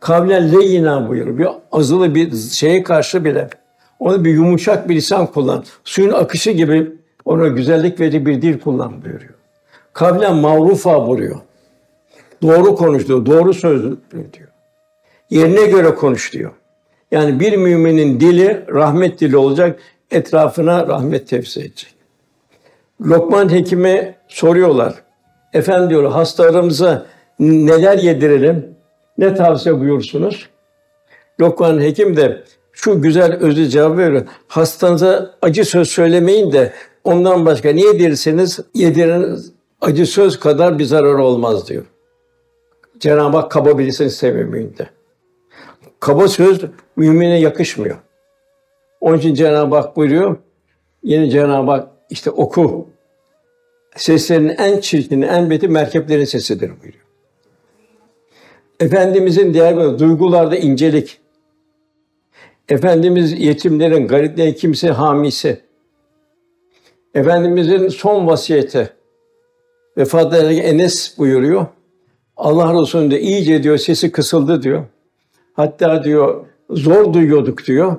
Kavlen 0.00 0.52
leyina 0.52 1.08
buyuruyor. 1.08 1.38
Bir 1.38 1.48
azılı 1.72 2.14
bir 2.14 2.36
şeye 2.36 2.82
karşı 2.82 3.24
bile 3.24 3.48
onu 3.98 4.24
bir 4.24 4.32
yumuşak 4.32 4.88
bir 4.88 4.94
lisan 4.94 5.26
kullan. 5.26 5.64
Suyun 5.84 6.12
akışı 6.12 6.50
gibi 6.50 7.01
ona 7.24 7.48
güzellik 7.48 8.00
verici 8.00 8.26
bir 8.26 8.42
dil 8.42 8.60
kullan 8.60 9.04
buyuruyor. 9.04 9.34
Kavlen 9.92 10.36
mavrufa 10.36 11.08
buyuruyor. 11.08 11.40
Doğru 12.42 12.76
konuş 12.76 13.08
diyor, 13.08 13.26
doğru 13.26 13.54
söz 13.54 13.82
diyor. 14.12 14.48
Yerine 15.30 15.66
göre 15.66 15.94
konuş 15.94 16.32
diyor. 16.32 16.50
Yani 17.10 17.40
bir 17.40 17.56
müminin 17.56 18.20
dili 18.20 18.64
rahmet 18.68 19.20
dili 19.20 19.36
olacak, 19.36 19.80
etrafına 20.10 20.86
rahmet 20.86 21.28
tefsir 21.28 21.60
edecek. 21.60 21.94
Lokman 23.06 23.52
Hekim'e 23.52 24.14
soruyorlar. 24.28 24.94
Efendim 25.52 25.90
diyor 25.90 26.12
hastalarımıza 26.12 27.06
neler 27.38 27.98
yedirelim? 27.98 28.74
Ne 29.18 29.34
tavsiye 29.34 29.80
buyursunuz? 29.80 30.48
Lokman 31.40 31.80
Hekim 31.80 32.16
de 32.16 32.44
şu 32.72 33.02
güzel 33.02 33.32
özü 33.32 33.68
cevap 33.68 33.98
veriyor. 33.98 34.26
Hastanıza 34.48 35.34
acı 35.42 35.64
söz 35.64 35.88
söylemeyin 35.88 36.52
de 36.52 36.72
ondan 37.04 37.46
başka 37.46 37.72
ne 37.72 37.80
yedirirseniz 37.80 38.60
yedirin 38.74 39.38
acı 39.80 40.06
söz 40.06 40.40
kadar 40.40 40.78
bir 40.78 40.84
zarar 40.84 41.14
olmaz 41.14 41.68
diyor. 41.68 41.84
Cenab-ı 42.98 43.36
Hak 43.36 43.50
kaba 43.50 43.78
birisini 43.78 44.06
istemiyor 44.06 44.48
müminde. 44.48 44.88
Kaba 46.00 46.28
söz 46.28 46.60
mümine 46.96 47.40
yakışmıyor. 47.40 47.96
Onun 49.00 49.18
için 49.18 49.34
Cenab-ı 49.34 49.76
Hak 49.76 49.96
buyuruyor. 49.96 50.36
Yine 51.02 51.30
Cenab-ı 51.30 51.70
Hak 51.70 51.88
işte 52.10 52.30
oku. 52.30 52.88
Seslerinin 53.96 54.54
en 54.58 54.80
çirkini, 54.80 55.24
en 55.24 55.50
beti 55.50 55.68
merkeplerin 55.68 56.24
sesidir 56.24 56.70
buyuruyor. 56.82 57.04
Efendimizin 58.80 59.54
diğer 59.54 59.76
bir 59.76 59.98
duygularda 59.98 60.56
incelik. 60.56 61.18
Efendimiz 62.68 63.40
yetimlerin, 63.40 64.08
gariplerin 64.08 64.52
kimse 64.52 64.88
hamisi. 64.88 65.60
Efendimizin 67.14 67.88
son 67.88 68.26
vasiyeti. 68.26 68.90
Vefat 69.96 70.34
ederken 70.34 70.62
Enes 70.62 71.18
buyuruyor. 71.18 71.66
Allah 72.36 72.80
Resulü 72.82 73.10
de 73.10 73.20
iyice 73.20 73.62
diyor 73.62 73.78
sesi 73.78 74.12
kısıldı 74.12 74.62
diyor. 74.62 74.84
Hatta 75.52 76.04
diyor 76.04 76.46
zor 76.70 77.14
duyuyorduk 77.14 77.66
diyor. 77.66 77.96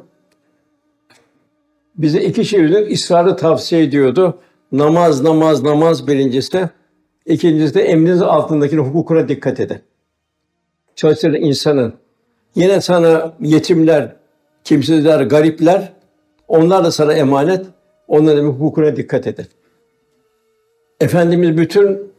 Bize 1.96 2.22
iki 2.22 2.46
şey 2.46 2.94
ısrarı 2.94 3.36
tavsiye 3.36 3.84
ediyordu. 3.84 4.38
Namaz, 4.72 5.22
namaz, 5.22 5.64
namaz 5.64 6.08
birincisi. 6.08 6.70
İkincisi 7.26 7.76
de 7.76 7.82
emriniz 7.84 8.22
altındaki 8.22 8.78
hukukuna 8.78 9.30
dikkat 9.30 9.60
edin. 9.60 9.78
Çalışır 10.96 11.34
insanın. 11.34 11.94
Yine 12.56 12.82
sana 12.82 13.34
yetimler, 13.40 14.16
kimsizler, 14.64 15.22
garipler, 15.22 15.94
onlar 16.48 16.84
da 16.84 16.92
sana 16.92 17.14
emanet. 17.14 17.66
Onların 18.08 18.46
hukukuna 18.46 18.96
dikkat 18.96 19.28
edin. 19.28 19.46
Efendimiz 21.00 21.58
bütün 21.58 22.14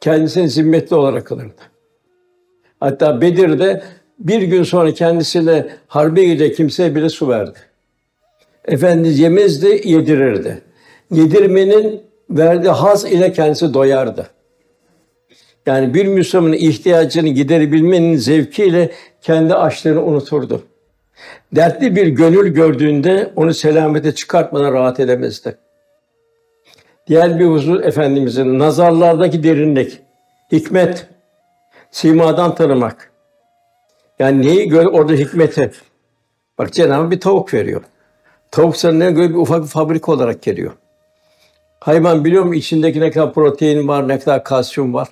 kendisini 0.00 0.48
zimmetli 0.48 0.96
olarak 0.96 1.26
kılırdı. 1.26 1.62
Hatta 2.80 3.20
Bedir'de 3.20 3.82
bir 4.18 4.42
gün 4.42 4.62
sonra 4.62 4.94
kendisiyle 4.94 5.66
harbe 5.86 6.24
gidecek 6.24 6.56
kimseye 6.56 6.94
bile 6.94 7.08
su 7.08 7.28
verdi. 7.28 7.58
Efendimiz 8.64 9.18
yemezdi, 9.18 9.80
yedirirdi. 9.84 10.62
Yedirmenin 11.10 12.02
verdiği 12.30 12.70
haz 12.70 13.04
ile 13.04 13.32
kendisi 13.32 13.74
doyardı. 13.74 14.26
Yani 15.66 15.94
bir 15.94 16.06
Müslümanın 16.06 16.52
ihtiyacını 16.52 17.28
giderebilmenin 17.28 18.16
zevkiyle 18.16 18.90
kendi 19.20 19.54
açlığını 19.54 20.04
unuturdu. 20.04 20.62
Dertli 21.52 21.96
bir 21.96 22.06
gönül 22.06 22.54
gördüğünde 22.54 23.32
onu 23.36 23.54
selamete 23.54 24.14
çıkartmadan 24.14 24.72
rahat 24.72 25.00
edemezdi. 25.00 25.56
Diğer 27.06 27.38
bir 27.38 27.46
huzur 27.46 27.82
Efendimizin 27.82 28.58
nazarlardaki 28.58 29.42
derinlik, 29.42 30.00
hikmet, 30.52 31.06
simadan 31.90 32.54
tanımak. 32.54 33.10
Yani 34.18 34.46
neyi 34.46 34.68
gör 34.68 34.86
orada 34.86 35.12
hikmeti. 35.12 35.70
Bak 36.58 36.72
Cenab-ı 36.72 37.10
bir 37.10 37.20
tavuk 37.20 37.54
veriyor. 37.54 37.82
Tavuk 38.50 38.76
sana 38.76 39.10
göre 39.10 39.30
bir 39.30 39.34
ufak 39.34 39.62
bir 39.62 39.68
fabrika 39.68 40.12
olarak 40.12 40.42
geliyor. 40.42 40.72
Hayvan 41.80 42.24
biliyor 42.24 42.44
mu 42.44 42.54
içindeki 42.54 43.00
ne 43.00 43.10
kadar 43.10 43.32
protein 43.34 43.88
var, 43.88 44.08
ne 44.08 44.18
kadar 44.18 44.44
kalsiyum 44.44 44.94
var. 44.94 45.08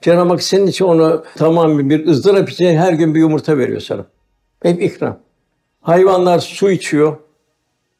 Cenab-ı 0.00 0.28
Hak 0.28 0.42
senin 0.42 0.66
için 0.66 0.84
onu 0.84 1.24
tamam 1.36 1.90
bir 1.90 2.06
ızdırap 2.06 2.50
içine 2.50 2.78
her 2.78 2.92
gün 2.92 3.14
bir 3.14 3.20
yumurta 3.20 3.58
veriyor 3.58 3.80
sana. 3.80 4.04
Hep 4.62 4.82
ikram. 4.82 5.23
Hayvanlar 5.84 6.38
su 6.38 6.70
içiyor, 6.70 7.16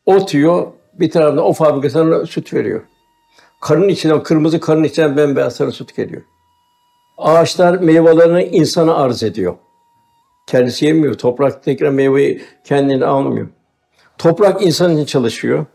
ot 0.07 0.35
yiyor, 0.35 0.66
bir 0.95 1.11
tarafta 1.11 1.43
o 1.43 1.53
fabrika 1.53 1.91
sana 1.91 2.26
süt 2.26 2.55
veriyor. 2.55 2.80
Karın 3.61 3.89
içine, 3.89 4.22
kırmızı 4.22 4.61
karın 4.61 4.85
içinden 4.85 5.16
bembeyaz 5.16 5.57
sarı 5.57 5.72
süt 5.72 5.97
geliyor. 5.97 6.22
Ağaçlar 7.18 7.78
meyvelerini 7.78 8.45
insana 8.45 8.95
arz 8.95 9.22
ediyor. 9.22 9.55
Kendisi 10.47 10.87
yemiyor. 10.87 11.14
Toprak 11.14 11.64
tekrar 11.64 11.91
meyveyi 11.91 12.43
kendini 12.64 13.05
almıyor. 13.05 13.49
Toprak 14.18 14.62
insan 14.62 14.93
için 14.93 15.05
çalışıyor. 15.05 15.66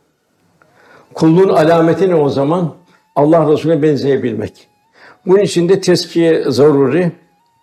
Kulluğun 1.14 1.50
alameti 1.50 2.10
ne 2.10 2.16
o 2.16 2.30
zaman? 2.30 2.76
Allah 3.16 3.52
Resulüne 3.52 3.82
benzeyebilmek. 3.82 4.68
Bunun 5.26 5.40
için 5.40 5.70
de 5.70 5.82
teskiye 5.82 6.52
zaruri. 6.52 7.12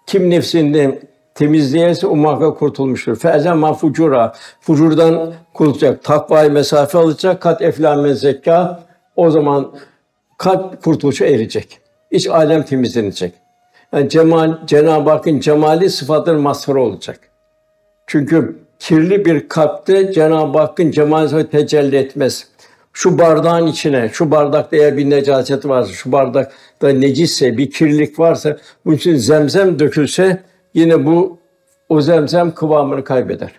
Kim 0.06 0.30
nefsini 0.30 0.98
temizleyerse 1.36 2.06
o 2.06 2.16
muhakkak 2.16 2.58
kurtulmuştur. 2.58 3.16
Fe'zen 3.16 3.56
mafucura. 3.58 4.32
Fucurdan 4.60 5.32
kurtulacak. 5.54 6.04
Takvayı 6.04 6.52
mesafe 6.52 6.98
alacak. 6.98 7.42
Kat 7.42 7.62
eflame 7.62 8.14
zekka. 8.14 8.82
O 9.16 9.30
zaman 9.30 9.72
kat 10.38 10.84
kurtuluşa 10.84 11.26
erecek. 11.26 11.80
İç 12.10 12.28
alem 12.28 12.62
temizlenecek. 12.62 13.32
Yani 13.92 14.08
cemal, 14.08 14.66
Cenab-ı 14.66 15.10
Hakk'ın 15.10 15.40
cemali 15.40 15.90
sıfatların 15.90 16.40
mazharı 16.40 16.80
olacak. 16.80 17.20
Çünkü 18.06 18.58
kirli 18.78 19.24
bir 19.24 19.48
kalpte 19.48 20.12
Cenab-ı 20.12 20.58
Hakk'ın 20.58 20.90
cemali 20.90 21.50
tecelli 21.50 21.96
etmez. 21.96 22.48
Şu 22.92 23.18
bardağın 23.18 23.66
içine, 23.66 24.10
şu 24.12 24.30
bardakta 24.30 24.76
eğer 24.76 24.96
bir 24.96 25.10
necaset 25.10 25.68
varsa, 25.68 25.92
şu 25.92 26.12
bardakta 26.12 26.88
necisse, 26.88 27.58
bir 27.58 27.70
kirlilik 27.70 28.18
varsa, 28.18 28.56
bunun 28.84 28.96
için 28.96 29.16
zemzem 29.16 29.78
dökülse 29.78 30.42
yine 30.76 31.06
bu 31.06 31.38
o 31.88 32.00
zemzem 32.00 32.54
kıvamını 32.54 33.04
kaybeder. 33.04 33.52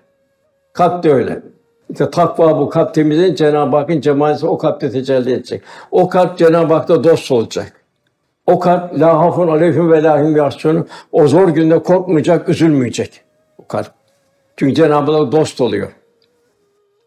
Kalp 0.74 1.04
de 1.04 1.14
öyle. 1.14 1.42
İşte 1.90 2.12
takva 2.12 2.60
bu 2.60 2.70
kalp 2.70 2.94
temizleyin 2.94 3.36
Cenab-ı 3.36 3.76
Hakk'ın 3.76 4.02
cemali 4.02 4.48
o 4.48 4.58
kalpte 4.58 4.92
tecelli 4.92 5.32
edecek. 5.34 5.62
O 5.92 6.10
kalp 6.10 6.38
Cenab-ı 6.38 6.74
Hak'ta 6.74 7.04
dost 7.04 7.32
olacak. 7.32 7.74
O 8.46 8.60
kalp 8.60 9.00
la 9.00 9.20
hafun 9.20 9.48
aleyhim 9.48 9.92
ve 9.92 10.04
lahim 10.04 10.36
yahsunun. 10.36 10.88
O 11.12 11.28
zor 11.28 11.50
günde 11.50 11.80
korkmayacak, 11.80 12.50
üzülmeyecek. 12.50 13.22
O 13.58 13.68
kalp. 13.68 13.92
Çünkü 14.58 14.76
Cenab-ı 14.76 15.12
Hak 15.12 15.32
dost 15.32 15.62
oluyor. 15.62 15.92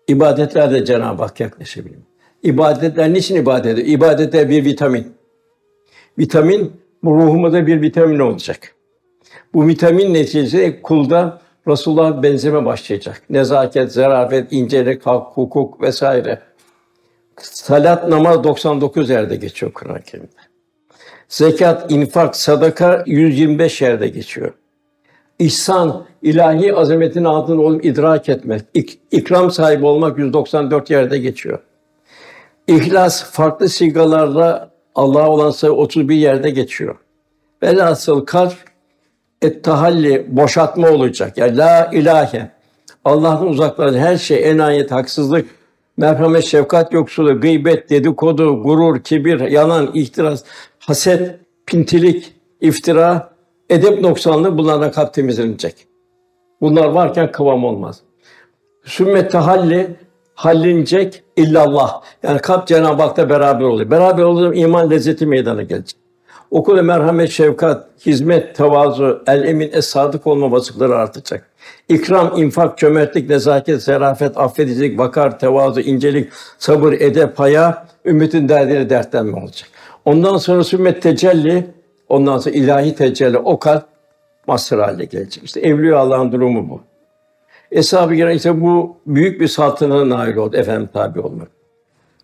İbadetlerde 0.08 0.84
Cenab-ı 0.84 1.22
Hak 1.22 1.40
yaklaşabiliyor. 1.40 2.00
İbadetler 2.42 3.12
niçin 3.12 3.36
ibadet 3.36 3.66
ediyor? 3.66 3.88
İbadetler 3.88 4.50
bir 4.50 4.64
vitamin. 4.64 5.12
Vitamin 6.18 6.72
bu 7.02 7.14
ruhumuzda 7.14 7.66
bir 7.66 7.82
vitamin 7.82 8.18
olacak. 8.18 8.74
Bu 9.54 9.68
vitamin 9.68 10.14
neticesinde 10.14 10.82
kulda 10.82 11.40
Resulullah 11.68 12.22
benzeme 12.22 12.64
başlayacak. 12.64 13.22
Nezaket, 13.30 13.92
zarafet, 13.92 14.52
incelik, 14.52 15.06
hak, 15.06 15.26
hukuk 15.36 15.82
vesaire. 15.82 16.40
Salat, 17.36 18.08
namaz 18.08 18.44
99 18.44 19.10
yerde 19.10 19.36
geçiyor 19.36 19.72
Kur'an-ı 19.72 20.02
Kerim'de. 20.02 20.40
Zekat, 21.28 21.92
infak, 21.92 22.36
sadaka 22.36 23.02
125 23.06 23.82
yerde 23.82 24.08
geçiyor. 24.08 24.52
İhsan, 25.38 26.06
ilahi 26.22 26.74
azametin 26.74 27.24
altında 27.24 27.60
olup 27.60 27.84
idrak 27.84 28.28
etmek, 28.28 28.62
ik, 28.74 28.98
ikram 29.10 29.50
sahibi 29.50 29.86
olmak 29.86 30.18
194 30.18 30.90
yerde 30.90 31.18
geçiyor. 31.18 31.58
İhlas 32.66 33.24
farklı 33.24 33.68
sigalarla 33.68 34.70
Allah'a 34.94 35.28
olan 35.28 35.50
sayı 35.50 35.72
31 35.72 36.14
yerde 36.14 36.50
geçiyor. 36.50 36.96
Velhasıl 37.62 38.26
kalp 38.26 38.69
tahalli 39.62 40.26
boşaltma 40.28 40.88
olacak. 40.90 41.38
Yani 41.38 41.56
la 41.56 41.90
ilahe 41.92 42.50
Allah'ın 43.04 43.46
uzakları 43.46 43.98
her 43.98 44.16
şey 44.16 44.50
enayet, 44.50 44.92
haksızlık, 44.92 45.48
merhamet, 45.96 46.44
şefkat 46.44 46.92
yoksulu, 46.92 47.40
gıybet, 47.40 47.90
dedikodu, 47.90 48.62
gurur, 48.62 49.00
kibir, 49.00 49.40
yalan, 49.40 49.90
ihtiras, 49.94 50.44
haset, 50.78 51.38
pintilik, 51.66 52.32
iftira, 52.60 53.30
edep 53.70 54.00
noksanlığı 54.00 54.58
bunlardan 54.58 54.92
kalp 54.92 55.14
temizlenecek. 55.14 55.74
Bunlar 56.60 56.86
varken 56.88 57.32
kıvam 57.32 57.64
olmaz. 57.64 58.00
Sümmet 58.84 59.32
tahalli 59.32 59.96
hallinecek 60.34 61.22
illallah. 61.36 62.02
Yani 62.22 62.40
kalp 62.40 62.66
Cenab-ı 62.66 63.02
Hak'ta 63.02 63.28
beraber 63.28 63.64
oluyor. 63.64 63.90
Beraber 63.90 64.22
olduğum 64.22 64.54
iman 64.54 64.90
lezzeti 64.90 65.26
meydana 65.26 65.62
gelecek. 65.62 66.00
Okulda 66.50 66.82
merhamet, 66.82 67.30
şefkat, 67.30 67.86
hizmet, 68.06 68.56
tevazu, 68.56 69.22
el 69.26 69.44
emin, 69.44 69.70
es 69.72 69.86
sadık 69.86 70.26
olma 70.26 70.52
vasıfları 70.52 70.96
artacak. 70.96 71.50
İkram, 71.88 72.32
infak, 72.36 72.78
cömertlik, 72.78 73.30
nezaket, 73.30 73.82
zarafet, 73.82 74.38
affedicilik, 74.38 74.98
vakar, 74.98 75.38
tevazu, 75.38 75.80
incelik, 75.80 76.28
sabır, 76.58 76.92
edep, 76.92 77.38
haya, 77.38 77.86
ümmetin 78.04 78.48
derdine 78.48 78.90
dertlenme 78.90 79.36
olacak. 79.36 79.68
Ondan 80.04 80.36
sonra 80.36 80.64
sümmet 80.64 81.02
tecelli, 81.02 81.66
ondan 82.08 82.38
sonra 82.38 82.54
ilahi 82.54 82.94
tecelli, 82.94 83.38
o 83.38 83.58
kalp 83.58 83.84
mazhar 84.46 84.80
haline 84.80 85.04
gelecek. 85.04 85.44
İşte 85.44 85.60
Evliya 85.60 85.98
Allah'ın 85.98 86.32
durumu 86.32 86.70
bu. 86.70 86.80
Eshab-ı 87.70 88.14
ise 88.14 88.60
bu 88.60 88.96
büyük 89.06 89.40
bir 89.40 89.48
saltanata 89.48 90.08
nail 90.08 90.36
oldu, 90.36 90.56
efendim 90.56 90.88
tabi 90.92 91.20
olmak. 91.20 91.59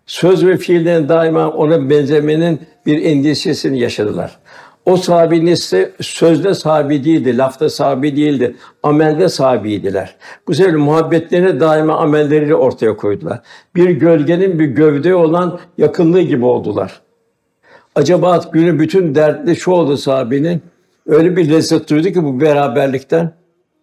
Söz 0.07 0.45
ve 0.45 0.57
fiilden 0.57 1.09
daima 1.09 1.49
ona 1.49 1.89
benzemenin 1.89 2.61
bir 2.85 3.05
endişesini 3.05 3.79
yaşadılar. 3.79 4.39
O 4.85 4.97
sahabenin 4.97 5.45
ise 5.45 5.91
sözde 6.01 6.53
sahibi 6.53 7.03
değildi, 7.03 7.37
lafta 7.37 7.69
sahibi 7.69 8.15
değildi, 8.15 8.55
amelde 8.83 9.29
sahibiydiler. 9.29 10.15
Bu 10.47 10.53
sebeple 10.53 10.77
muhabbetlerini 10.77 11.59
daima 11.59 11.97
amelleriyle 11.97 12.55
ortaya 12.55 12.97
koydular. 12.97 13.39
Bir 13.75 13.89
gölgenin 13.89 14.59
bir 14.59 14.65
gövde 14.65 15.15
olan 15.15 15.59
yakınlığı 15.77 16.21
gibi 16.21 16.45
oldular. 16.45 17.01
Acaba 17.95 18.41
günü 18.53 18.79
bütün 18.79 19.15
dertli 19.15 19.55
şu 19.55 19.71
oldu 19.71 19.97
sahabenin, 19.97 20.61
öyle 21.05 21.37
bir 21.37 21.49
lezzet 21.49 21.89
duydu 21.89 22.09
ki 22.09 22.23
bu 22.23 22.41
beraberlikten, 22.41 23.33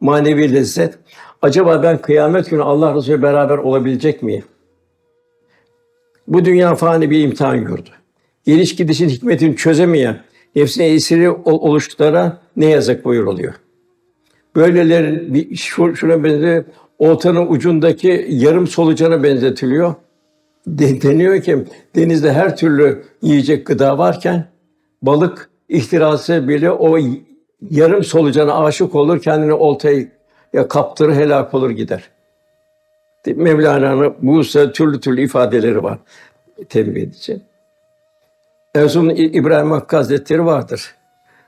manevi 0.00 0.54
lezzet. 0.54 0.98
Acaba 1.42 1.82
ben 1.82 1.98
kıyamet 1.98 2.50
günü 2.50 2.62
Allah 2.62 2.94
Resulü 2.94 3.22
beraber 3.22 3.58
olabilecek 3.58 4.22
miyim? 4.22 4.44
Bu 6.28 6.44
dünya 6.44 6.74
fani 6.74 7.10
bir 7.10 7.20
imtihan 7.20 7.54
yurdu. 7.54 7.90
Geliş 8.44 8.76
gidişin 8.76 9.08
hikmetini 9.08 9.56
çözemeyen, 9.56 10.20
nefsine 10.56 10.86
esiri 10.86 11.30
oluştuklara 11.30 12.40
ne 12.56 12.66
yazık 12.66 13.04
buyuruluyor. 13.04 13.54
Böylelerin 14.56 15.34
bir 15.34 15.56
şuna 15.94 16.24
benzer 16.24 16.64
oltanın 16.98 17.46
ucundaki 17.46 18.26
yarım 18.28 18.66
solucana 18.66 19.22
benzetiliyor. 19.22 19.94
De, 20.66 21.02
deniyor 21.02 21.42
ki 21.42 21.64
denizde 21.96 22.32
her 22.32 22.56
türlü 22.56 23.04
yiyecek 23.22 23.66
gıda 23.66 23.98
varken 23.98 24.46
balık 25.02 25.50
ihtirası 25.68 26.48
bile 26.48 26.70
o 26.70 26.98
yarım 27.70 28.04
solucana 28.04 28.64
aşık 28.64 28.94
olur, 28.94 29.22
kendini 29.22 29.52
oltayı 29.52 30.08
ya 30.52 30.68
kaptırır 30.68 31.14
helak 31.14 31.54
olur 31.54 31.70
gider. 31.70 32.13
Mevlana'nın 33.26 34.14
bu 34.22 34.42
türlü 34.72 35.00
türlü 35.00 35.22
ifadeleri 35.22 35.82
var 35.82 35.98
tembih 36.68 37.02
edici. 37.02 37.40
Erzurum 38.74 39.10
İbrahim 39.10 39.70
Hakkı 39.70 39.96
Hazretleri 39.96 40.44
vardır. 40.44 40.94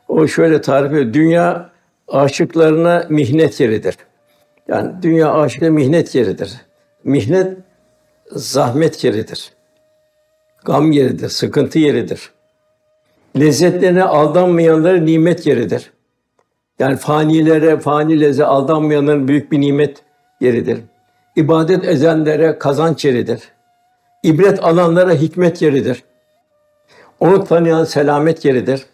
O 0.08 0.26
şöyle 0.26 0.60
tarif 0.60 0.92
ediyor. 0.92 1.12
Dünya 1.14 1.70
aşıklarına 2.08 3.06
mihnet 3.08 3.60
yeridir. 3.60 3.96
Yani 4.68 5.02
dünya 5.02 5.32
aşıklarına 5.32 5.74
mihnet 5.74 6.14
yeridir. 6.14 6.56
Mihnet 7.04 7.58
zahmet 8.30 9.04
yeridir. 9.04 9.52
Gam 10.64 10.92
yeridir, 10.92 11.28
sıkıntı 11.28 11.78
yeridir. 11.78 12.30
Lezzetlerine 13.38 14.02
aldanmayanların 14.02 15.06
nimet 15.06 15.46
yeridir. 15.46 15.92
Yani 16.78 16.96
fanilere, 16.96 17.80
fani 17.80 18.20
lezzet 18.20 18.46
aldanmayanların 18.46 19.28
büyük 19.28 19.52
bir 19.52 19.60
nimet 19.60 20.02
yeridir. 20.40 20.78
İbadet 21.36 21.84
ezenlere 21.84 22.58
kazanç 22.58 23.04
yeridir. 23.04 23.42
İbret 24.22 24.64
alanlara 24.64 25.12
hikmet 25.12 25.62
yeridir. 25.62 26.04
Onu 27.20 27.44
tanıyan 27.44 27.84
selamet 27.84 28.44
yeridir. 28.44 28.86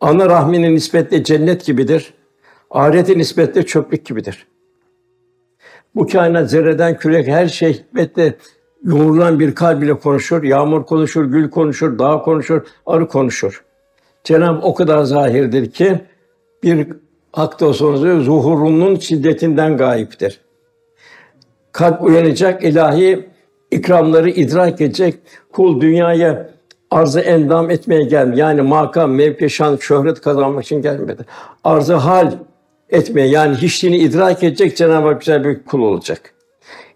Ana 0.00 0.28
rahminin 0.28 0.74
nispetle 0.74 1.24
cennet 1.24 1.66
gibidir. 1.66 2.14
Ahirete 2.70 3.18
nispetle 3.18 3.66
çöplük 3.66 4.06
gibidir. 4.06 4.46
Bu 5.94 6.06
kainat 6.06 6.50
zerreden 6.50 6.96
kürek 6.96 7.28
her 7.28 7.48
şey 7.48 7.72
hikmetle 7.72 8.34
yoğrulan 8.84 9.40
bir 9.40 9.54
kalb 9.54 9.82
ile 9.82 9.98
konuşur. 9.98 10.42
Yağmur 10.42 10.86
konuşur, 10.86 11.24
gül 11.24 11.50
konuşur, 11.50 11.98
dağ 11.98 12.22
konuşur, 12.22 12.62
arı 12.86 13.08
konuşur. 13.08 13.64
Cenab 14.24 14.62
o 14.62 14.74
kadar 14.74 15.02
zahirdir 15.02 15.70
ki 15.70 16.00
bir 16.62 16.88
hakta 17.32 17.72
sonra 17.72 18.20
zuhurunun 18.20 18.96
şiddetinden 18.96 19.76
gayiptir. 19.76 20.40
Kalp 21.72 22.02
uyanacak, 22.02 22.64
ilahi 22.64 23.28
ikramları 23.70 24.30
idrak 24.30 24.80
edecek. 24.80 25.14
Kul 25.52 25.80
dünyaya 25.80 26.50
arzı 26.90 27.20
endam 27.20 27.70
etmeye 27.70 28.04
geldi. 28.04 28.40
Yani 28.40 28.62
makam, 28.62 29.10
mevki, 29.10 29.50
şan, 29.50 29.76
şöhret 29.76 30.20
kazanmak 30.20 30.64
için 30.64 30.82
gelmedi. 30.82 31.26
Arzı 31.64 31.94
hal 31.94 32.32
etmeye 32.90 33.28
yani 33.28 33.56
hiçliğini 33.56 33.98
idrak 33.98 34.42
edecek 34.42 34.76
Cenab-ı 34.76 35.08
Hak 35.08 35.20
güzel 35.20 35.44
bir 35.44 35.64
kul 35.64 35.82
olacak. 35.82 36.34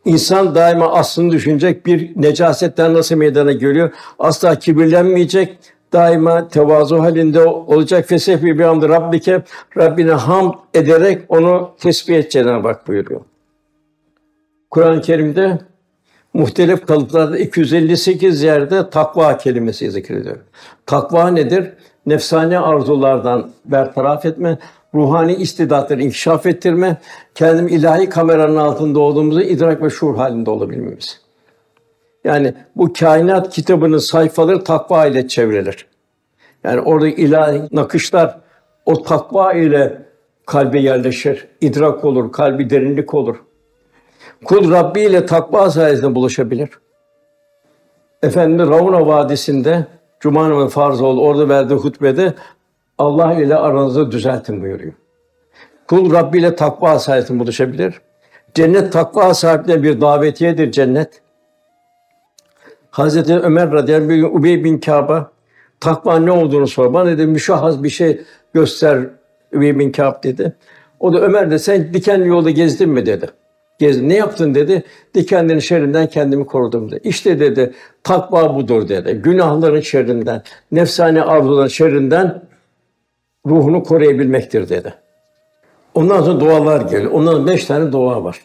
İnsan 0.05 0.55
daima 0.55 0.93
aslını 0.93 1.33
düşünecek, 1.33 1.87
bir 1.87 2.13
necasetten 2.17 2.95
nasıl 2.95 3.17
meydana 3.17 3.53
geliyor, 3.53 3.91
asla 4.19 4.59
kibirlenmeyecek, 4.59 5.59
daima 5.93 6.49
tevazu 6.49 6.99
halinde 6.99 7.41
olacak. 7.45 8.09
Fesefî 8.09 8.59
bir 8.59 8.65
hamd 8.65 8.83
Rabbike, 8.83 9.43
Rabbine 9.77 10.13
hamd 10.13 10.55
ederek 10.75 11.23
onu 11.29 11.71
tesbih 11.81 12.17
et 12.17 12.31
Cenab-ı 12.31 12.69
Hak 12.69 12.89
buyuruyor. 12.89 13.21
Kur'an-ı 14.75 15.01
Kerim'de 15.01 15.59
muhtelif 16.33 16.87
kalıplarda 16.87 17.39
258 17.39 18.43
yerde 18.43 18.91
takva 18.91 19.37
kelimesi 19.37 19.91
zikrediyor. 19.91 20.37
Takva 20.87 21.29
nedir? 21.29 21.73
Nefsani 22.07 22.59
arzulardan 22.59 23.51
bertaraf 23.65 24.27
etme, 24.27 24.59
ruhani 24.95 25.35
istidatları 25.35 26.03
inkişaf 26.03 26.47
ettirme, 26.47 26.97
kendim 27.35 27.69
ilahi 27.69 28.09
kameranın 28.09 28.57
altında 28.57 29.01
olduğumuzu 29.01 29.41
idrak 29.41 29.83
ve 29.83 29.91
şuur 29.91 30.17
halinde 30.17 30.51
olabilmemiz. 30.51 31.21
Yani 32.25 32.55
bu 32.77 32.93
kainat 32.93 33.51
kitabının 33.51 33.99
sayfaları 33.99 34.65
takva 34.65 35.07
ile 35.07 35.29
çevrilir. 35.29 35.87
Yani 36.65 36.81
orada 36.81 37.09
ilahi 37.09 37.63
nakışlar 37.73 38.41
o 38.87 39.03
takva 39.03 39.53
ile 39.53 40.03
kalbe 40.47 40.81
yerleşir, 40.81 41.49
idrak 41.61 42.05
olur, 42.05 42.33
kalbi 42.33 42.71
derinlik 42.71 43.15
olur. 43.15 43.37
Kul 44.45 44.71
Rabbi 44.71 45.01
ile 45.01 45.27
takva 45.27 45.71
sayesinde 45.71 46.15
buluşabilir. 46.15 46.71
Efendimiz 48.23 48.69
Ravuna 48.69 49.07
Vadisi'nde 49.07 49.87
Cuma 50.21 50.51
namazı 50.51 50.69
farz 50.69 51.01
oldu. 51.01 51.21
Orada 51.21 51.49
verdiği 51.49 51.75
hutbede 51.75 52.35
Allah 52.99 53.35
ile 53.35 53.57
aranızı 53.57 54.11
düzeltin 54.11 54.63
buyuruyor. 54.63 54.93
Kul 55.89 56.13
Rabbi 56.13 56.39
ile 56.39 56.57
takva 56.57 56.99
sayesinde 56.99 57.39
buluşabilir. 57.39 58.01
Cennet 58.55 58.93
takva 58.93 59.35
sahiplerine 59.35 59.83
bir 59.83 60.01
davetiyedir 60.01 60.73
cennet. 60.73 61.23
Hazreti 62.91 63.35
Ömer 63.35 63.73
radıyallahu 63.73 64.13
anh 64.13 64.35
Ubey 64.35 64.65
bin 64.65 64.79
Kâb'a 64.79 65.31
takva 65.81 66.19
ne 66.19 66.33
olduğunu 66.33 66.67
sor. 66.67 66.95
Bana 66.95 67.11
dedi 67.11 67.27
müşahhas 67.27 67.83
bir 67.83 67.91
şey 67.91 68.21
göster 68.55 68.99
Ubey 69.57 69.79
bin 69.79 69.93
Kâb 69.93 70.23
dedi. 70.23 70.57
O 71.01 71.13
da 71.13 71.21
Ömer 71.21 71.51
de 71.51 71.59
sen 71.59 71.95
dikenli 71.95 72.29
yolda 72.29 72.51
gezdin 72.51 72.89
mi 72.89 73.07
dedi. 73.07 73.31
Gezdim. 73.79 74.09
Ne 74.09 74.15
yaptın 74.15 74.55
dedi. 74.55 74.83
Dikenlerin 75.15 75.59
şerrinden 75.59 76.07
kendimi 76.07 76.47
korudum 76.47 76.91
dedi. 76.91 77.01
İşte 77.05 77.41
dedi 77.41 77.73
takva 78.03 78.55
budur 78.55 78.89
dedi. 78.89 79.13
Günahların 79.13 79.81
şerrinden, 79.81 80.43
nefsane 80.73 81.23
arzuların 81.23 81.69
şerrinden 81.69 82.43
ruhunu 83.47 83.83
koruyabilmektir 83.83 84.69
dedi. 84.69 84.95
Ondan 85.95 86.23
sonra 86.23 86.41
dualar 86.41 86.81
geliyor. 86.81 87.11
Ondan 87.11 87.33
sonra 87.33 87.47
beş 87.47 87.65
tane 87.65 87.93
dua 87.93 88.25
var. 88.25 88.41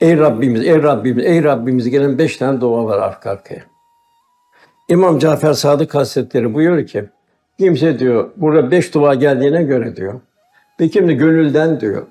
Ey 0.00 0.18
Rabbimiz, 0.18 0.66
ey 0.66 0.82
Rabbimiz, 0.82 1.26
ey 1.26 1.44
Rabbimiz 1.44 1.90
gelen 1.90 2.18
beş 2.18 2.36
tane 2.36 2.60
dua 2.60 2.84
var 2.84 2.98
arka 2.98 3.30
arkaya. 3.30 3.60
İmam 4.88 5.18
Cafer 5.18 5.52
Sadık 5.52 5.94
Hazretleri 5.94 6.54
buyuruyor 6.54 6.86
ki, 6.86 7.04
kimse 7.58 7.98
diyor, 7.98 8.30
burada 8.36 8.70
beş 8.70 8.94
dua 8.94 9.14
geldiğine 9.14 9.62
göre 9.62 9.96
diyor, 9.96 10.20
bir 10.80 10.90
kim 10.90 11.08
de 11.08 11.12
gönülden 11.12 11.80
diyor, 11.80 12.06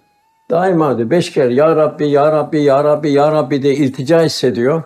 daima 0.52 0.98
diyor, 0.98 1.10
beş 1.10 1.32
kere 1.32 1.54
Ya 1.54 1.76
Rabbi, 1.76 2.08
Ya 2.08 2.32
Rabbi, 2.32 2.62
Ya 2.62 2.84
Rabbi, 2.84 3.12
Ya 3.12 3.32
Rabbi 3.32 3.62
diye 3.62 3.74
iltica 3.74 4.24
hissediyor. 4.24 4.84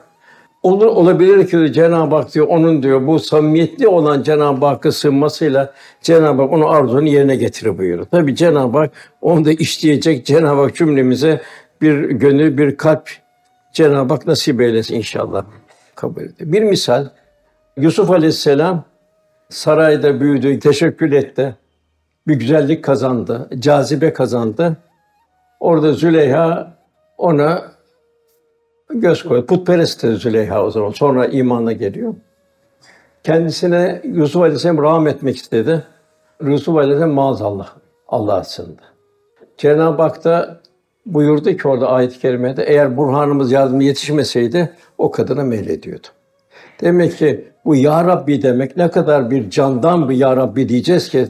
Olur, 0.64 0.86
olabilir 0.86 1.48
ki 1.48 1.74
Cenab-ı 1.74 2.16
Hak 2.16 2.34
diyor, 2.34 2.48
onun 2.48 2.84
diyor, 2.84 3.08
bu 3.08 3.20
samimiyetli 3.20 3.88
olan 3.88 4.24
Cenab-ı 4.24 4.66
Hakk'a 4.66 4.92
sığınmasıyla 4.92 5.74
Cenab-ı 6.02 6.42
Hak 6.42 6.54
onun 6.54 6.66
arzunu 6.66 7.08
yerine 7.08 7.36
getirir 7.36 7.78
buyuruyor. 7.78 8.06
Tabi 8.06 8.36
Cenab-ı 8.36 8.78
Hak 8.78 8.92
onu 9.22 9.46
da 9.46 9.52
işleyecek 9.52 10.26
Cenab-ı 10.26 10.62
Hak 10.62 10.76
cümlemize 10.76 11.42
bir 11.82 12.10
gönül, 12.10 12.58
bir 12.58 12.78
kalp 12.78 13.10
Cenab-ı 13.74 14.14
Hak 14.14 14.28
nasip 14.28 14.62
eylesin 14.62 14.96
inşallah. 14.96 15.46
Kabul 15.96 16.22
ediyor. 16.22 16.52
Bir 16.52 16.62
misal, 16.62 17.08
Yusuf 17.78 18.12
Aleyhisselam 18.12 18.84
sarayda 19.50 20.20
büyüdü, 20.20 20.60
teşekkür 20.60 21.12
etti. 21.12 21.56
Bir 22.28 22.36
güzellik 22.36 22.84
kazandı, 22.84 23.50
cazibe 23.60 24.14
kazandı. 24.14 24.78
Orada 25.60 25.94
Züleyha 25.94 26.78
ona 27.18 27.72
göz 28.90 29.24
koydu. 29.24 29.46
Putperest 29.46 30.02
Züleyha 30.02 30.66
o 30.66 30.72
zaman. 30.72 30.92
Sonra 30.92 31.26
imanla 31.26 31.72
geliyor. 31.72 32.14
Kendisine 33.24 34.02
Yusuf 34.04 34.42
Aleyhisselam 34.42 34.78
rahmet 34.78 35.16
etmek 35.16 35.38
istedi. 35.38 35.84
Yusuf 36.44 36.76
Aleyhisselam 36.76 37.12
maazallah 37.12 37.68
Allah 38.08 38.44
sığındı. 38.44 38.82
Cenab-ı 39.58 40.02
Hak 40.02 40.24
da 40.24 40.62
buyurdu 41.06 41.58
ki 41.58 41.68
orada 41.68 41.90
ayet-i 41.90 42.20
kerimede 42.20 42.64
eğer 42.64 42.98
burhanımız 42.98 43.52
yardım 43.52 43.82
yetişmeseydi 43.82 44.72
o 44.98 45.12
kadına 45.12 45.44
meylediyordu. 45.44 46.08
Demek 46.82 47.18
ki 47.18 47.48
bu 47.66 47.76
Ya 47.76 48.04
Rabbi 48.04 48.42
demek 48.42 48.78
ne 48.78 48.92
kadar 48.92 49.32
bir 49.32 49.50
candan 49.50 50.10
bir 50.10 50.16
Ya 50.16 50.38
Rabbi 50.38 50.70
diyeceğiz 50.70 51.10
ki 51.10 51.28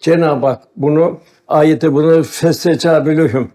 Cenab-ı 0.00 0.46
Hak 0.46 0.62
bunu 0.76 1.18
ayette 1.48 1.92
bunu 1.92 2.22
festecabülühüm 2.22 3.50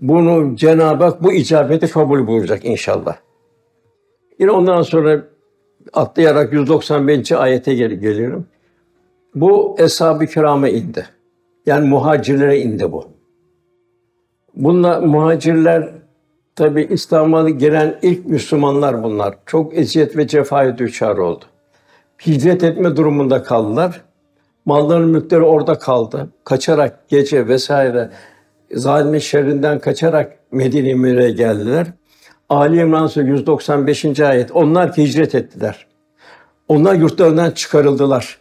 bunu 0.00 0.56
Cenab-ı 0.56 1.04
Hak 1.04 1.22
bu 1.22 1.32
icabeti 1.32 1.90
kabul 1.90 2.26
buyuracak 2.26 2.64
inşallah. 2.64 3.16
Yine 4.38 4.50
ondan 4.50 4.82
sonra 4.82 5.24
atlayarak 5.92 6.52
195. 6.52 7.32
ayete 7.32 7.74
gel 7.74 7.90
geliyorum. 7.90 8.46
Bu 9.34 9.76
eshab-ı 9.78 10.26
kirama 10.26 10.68
indi. 10.68 11.06
Yani 11.66 11.88
muhacirlere 11.88 12.58
indi 12.60 12.92
bu. 12.92 13.04
Bunlar 14.54 15.02
muhacirler 15.02 15.90
tabi 16.56 16.82
İslam'a 16.82 17.50
giren 17.50 17.98
ilk 18.02 18.26
Müslümanlar 18.26 19.02
bunlar. 19.02 19.34
Çok 19.46 19.78
eziyet 19.78 20.16
ve 20.16 20.26
cefaya 20.26 20.78
düçar 20.78 21.16
oldu. 21.16 21.44
Hicret 22.26 22.64
etme 22.64 22.96
durumunda 22.96 23.42
kaldılar. 23.42 24.02
Malların 24.64 25.10
mülkleri 25.10 25.42
orada 25.42 25.78
kaldı. 25.78 26.28
Kaçarak 26.44 27.08
gece 27.08 27.48
vesaire 27.48 28.10
zalimin 28.72 29.18
şerrinden 29.18 29.78
kaçarak 29.78 30.38
Medine-i 30.52 30.94
Münevvere'ye 30.94 31.30
geldiler. 31.30 31.86
Ali 32.48 32.80
İmran 32.80 33.06
Suresi 33.06 33.30
195. 33.30 34.20
ayet. 34.20 34.50
Onlar 34.52 34.94
ki 34.94 35.02
hicret 35.02 35.34
ettiler. 35.34 35.86
Onlar 36.68 36.94
yurtlarından 36.94 37.50
çıkarıldılar. 37.50 38.38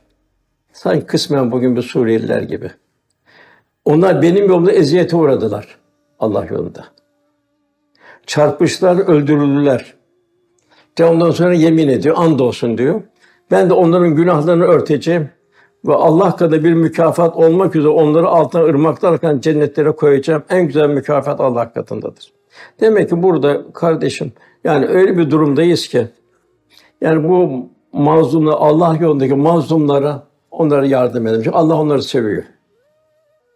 Sanki 0.74 1.06
kısmen 1.06 1.52
bugün 1.52 1.76
bir 1.76 1.82
Suriyeliler 1.82 2.42
gibi. 2.42 2.72
Onlar 3.86 4.22
benim 4.22 4.50
yolumda 4.50 4.72
eziyete 4.72 5.16
uğradılar 5.16 5.78
Allah 6.20 6.46
yolunda. 6.46 6.86
Çarpıştılar, 8.28 8.98
öldürüldüler. 8.98 9.94
De 10.98 11.06
ondan 11.06 11.32
sonra 11.32 11.54
yemin 11.54 11.88
ediyor, 11.88 12.16
and 12.18 12.40
olsun 12.40 12.78
diyor. 12.78 13.02
Ben 13.52 13.70
de 13.70 13.74
onların 13.74 14.16
günahlarını 14.16 14.64
örteceğim 14.64 15.30
ve 15.88 15.94
Allah 15.94 16.36
kadar 16.36 16.64
bir 16.64 16.74
mükafat 16.74 17.36
olmak 17.36 17.76
üzere 17.76 17.92
onları 17.92 18.28
altına 18.28 18.64
ırmaklar 18.64 19.14
akan 19.14 19.40
cennetlere 19.40 19.92
koyacağım. 19.92 20.44
En 20.50 20.68
güzel 20.68 20.90
mükafat 20.90 21.40
Allah 21.40 21.74
katındadır. 21.74 22.34
Demek 22.80 23.10
ki 23.10 23.24
burada 23.24 23.74
kardeşim 23.74 24.32
yani 24.64 24.86
öyle 24.88 25.18
bir 25.18 25.32
durumdayız 25.32 25.88
ki 25.88 26.08
yani 27.02 27.30
bu 27.30 27.66
mazlumlar 27.94 28.54
Allah 28.60 28.98
yolundaki 29.00 29.36
mazlumlara 29.36 30.24
onlara 30.52 30.86
yardım 30.86 31.28
edelim. 31.28 31.42
Çünkü 31.44 31.58
Allah 31.58 31.76
onları 31.76 32.04
seviyor. 32.04 32.44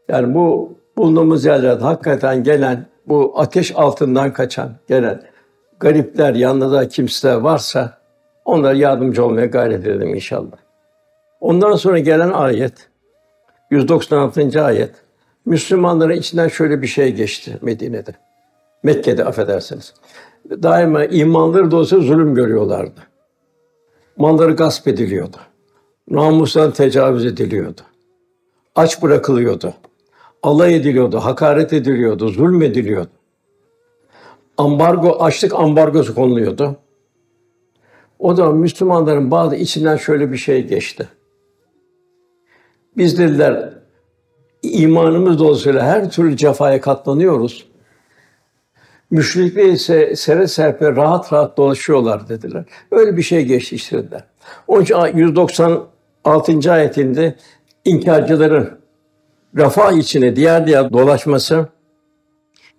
Yani 0.08 0.34
bu 0.34 0.74
bulunduğumuz 0.98 1.46
yerlerde 1.46 1.84
hakikaten 1.84 2.44
gelen 2.44 2.86
bu 3.08 3.34
ateş 3.38 3.76
altından 3.76 4.34
kaçan 4.34 4.72
gelen 4.88 5.22
garipler, 5.80 6.34
yanında 6.34 6.88
kimseler 6.88 7.36
varsa 7.36 7.98
onlara 8.46 8.74
yardımcı 8.74 9.26
olmaya 9.26 9.46
gayret 9.46 9.88
edelim 9.88 10.16
inşallah. 10.16 10.63
Ondan 11.44 11.76
sonra 11.76 12.00
gelen 12.00 12.30
ayet 12.30 12.74
196. 13.72 14.64
ayet 14.66 14.92
Müslümanların 15.46 16.16
içinden 16.16 16.48
şöyle 16.48 16.82
bir 16.82 16.88
şey 16.88 17.14
geçti 17.14 17.58
Medine'de. 17.62 18.12
Mekke'de 18.84 19.26
affedersiniz. 19.26 19.94
Daima 20.50 21.06
imanları 21.06 21.72
da 21.72 21.84
zulüm 21.84 22.36
görüyorlardı. 22.36 23.00
Malları 24.18 24.52
gasp 24.52 24.88
ediliyordu. 24.88 25.38
Namusdan 26.10 26.72
tecavüz 26.72 27.26
ediliyordu. 27.26 27.82
Aç 28.76 29.02
bırakılıyordu. 29.02 29.74
Alay 30.44 30.76
ediliyordu, 30.76 31.18
hakaret 31.18 31.74
ediliyordu, 31.74 32.30
zulmediliyordu. 32.30 33.12
Ambargo, 34.58 35.12
açlık 35.20 35.54
ambargosu 35.54 36.16
konuluyordu. 36.16 36.76
O 38.20 38.38
da 38.38 38.52
Müslümanların 38.52 39.32
bazı 39.32 39.56
içinden 39.56 39.98
şöyle 39.98 40.32
bir 40.32 40.38
şey 40.38 40.68
geçti. 40.68 41.08
Biz 42.98 43.18
dediler 43.18 43.74
imanımız 44.62 45.40
dolayısıyla 45.40 45.86
her 45.86 46.12
türlü 46.12 46.38
cefaya 46.38 46.82
katlanıyoruz. 46.82 47.66
Müşrikler 49.12 49.66
ise 49.66 50.16
sere 50.16 50.48
serpe 50.48 50.96
rahat 50.96 51.34
rahat 51.34 51.58
dolaşıyorlar 51.58 52.30
dediler. 52.30 52.66
Öyle 52.92 53.18
bir 53.18 53.22
şey 53.22 53.46
geçiştirdiler. 53.46 54.24
Onun 54.68 54.84
için 54.84 54.96
196. 55.16 56.72
ayetinde 56.72 57.36
inkarcıların 57.86 58.70
refah 59.58 59.92
içine 59.92 60.36
diğer 60.36 60.68
diğer 60.68 60.94
dolaşması 60.94 61.68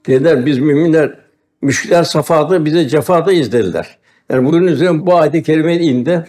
dediler 0.07 0.47
biz 0.47 0.59
müminler 0.59 1.19
müşrikler 1.63 2.03
safada 2.03 2.65
bize 2.65 2.89
cefadayız 2.89 3.53
dediler. 3.53 3.99
Yani 4.31 4.47
bunun 4.47 4.67
üzerine 4.67 5.07
bu 5.07 5.15
ayet-i 5.15 5.43
kerime 5.43 5.77
indi. 5.77 6.25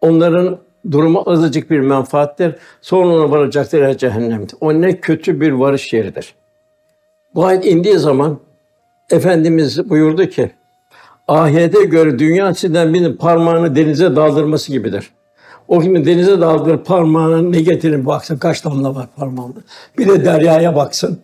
Onların 0.00 0.58
durumu 0.90 1.22
azıcık 1.26 1.70
bir 1.70 1.80
menfaattir. 1.80 2.54
Sonra 2.80 3.08
ona 3.08 3.30
varacaklar 3.30 3.98
cehennemde. 3.98 4.52
O 4.60 4.72
ne 4.80 5.00
kötü 5.00 5.40
bir 5.40 5.52
varış 5.52 5.92
yeridir. 5.92 6.34
Bu 7.34 7.44
ayet 7.44 7.66
indiği 7.66 7.98
zaman 7.98 8.38
Efendimiz 9.10 9.90
buyurdu 9.90 10.26
ki, 10.26 10.50
ahirete 11.28 11.84
göre 11.84 12.18
dünya 12.18 12.54
sizden 12.54 12.94
birinin 12.94 13.16
parmağını 13.16 13.76
denize 13.76 14.16
daldırması 14.16 14.72
gibidir. 14.72 15.10
O 15.68 15.82
gibi 15.82 16.04
denize 16.04 16.40
daldır 16.40 16.78
parmağını 16.78 17.52
ne 17.52 17.60
getirin 17.60 18.06
baksın 18.06 18.36
kaç 18.36 18.64
damla 18.64 18.94
var 18.94 19.06
parmağında. 19.16 19.58
Bir 19.98 20.08
de 20.08 20.24
deryaya 20.24 20.76
baksın. 20.76 21.18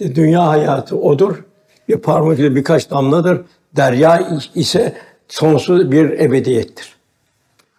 E, 0.00 0.14
dünya 0.14 0.46
hayatı 0.46 0.96
odur. 0.96 1.44
Bir 1.88 1.96
parmak 1.96 2.38
ile 2.38 2.56
birkaç 2.56 2.90
damladır. 2.90 3.40
Derya 3.76 4.28
ise 4.54 4.94
sonsuz 5.28 5.90
bir 5.90 6.10
ebediyettir. 6.10 6.95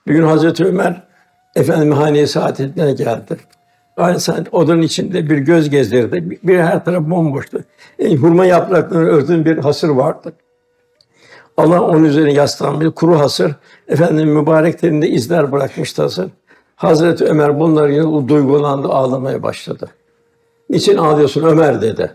Bir 0.08 0.14
gün 0.14 0.24
Hazreti 0.24 0.66
Ömer 0.66 1.08
Efendim 1.55 1.91
haneye 1.91 2.28
saadetine 2.28 2.93
geldi. 2.93 3.38
Aynı 3.97 4.20
saat 4.20 4.53
odanın 4.53 4.82
içinde 4.82 5.30
bir 5.30 5.38
göz 5.38 5.70
gezdirdi. 5.70 6.39
Bir 6.43 6.60
her 6.60 6.86
taraf 6.86 7.03
bomboştu. 7.03 7.64
E, 7.99 8.16
hurma 8.16 8.45
yapraklarını 8.45 9.10
örtün 9.10 9.45
bir 9.45 9.58
hasır 9.58 9.89
vardı. 9.89 10.34
Allah 11.58 11.82
onun 11.82 12.03
üzerine 12.03 12.34
yaslan 12.34 12.82
bir 12.82 12.91
kuru 12.91 13.20
hasır. 13.20 13.55
Efendim 13.88 14.30
mübarek 14.30 14.80
terinde 14.80 15.10
izler 15.10 15.51
bırakmıştı 15.51 16.01
hasır. 16.01 16.28
Hazreti 16.76 17.26
Ömer 17.26 17.60
bunları 17.60 17.93
yine 17.93 18.28
duygulandı, 18.28 18.88
ağlamaya 18.88 19.43
başladı. 19.43 19.89
Niçin 20.70 20.97
ağlıyorsun 20.97 21.43
Ömer 21.43 21.82
dedi. 21.82 22.12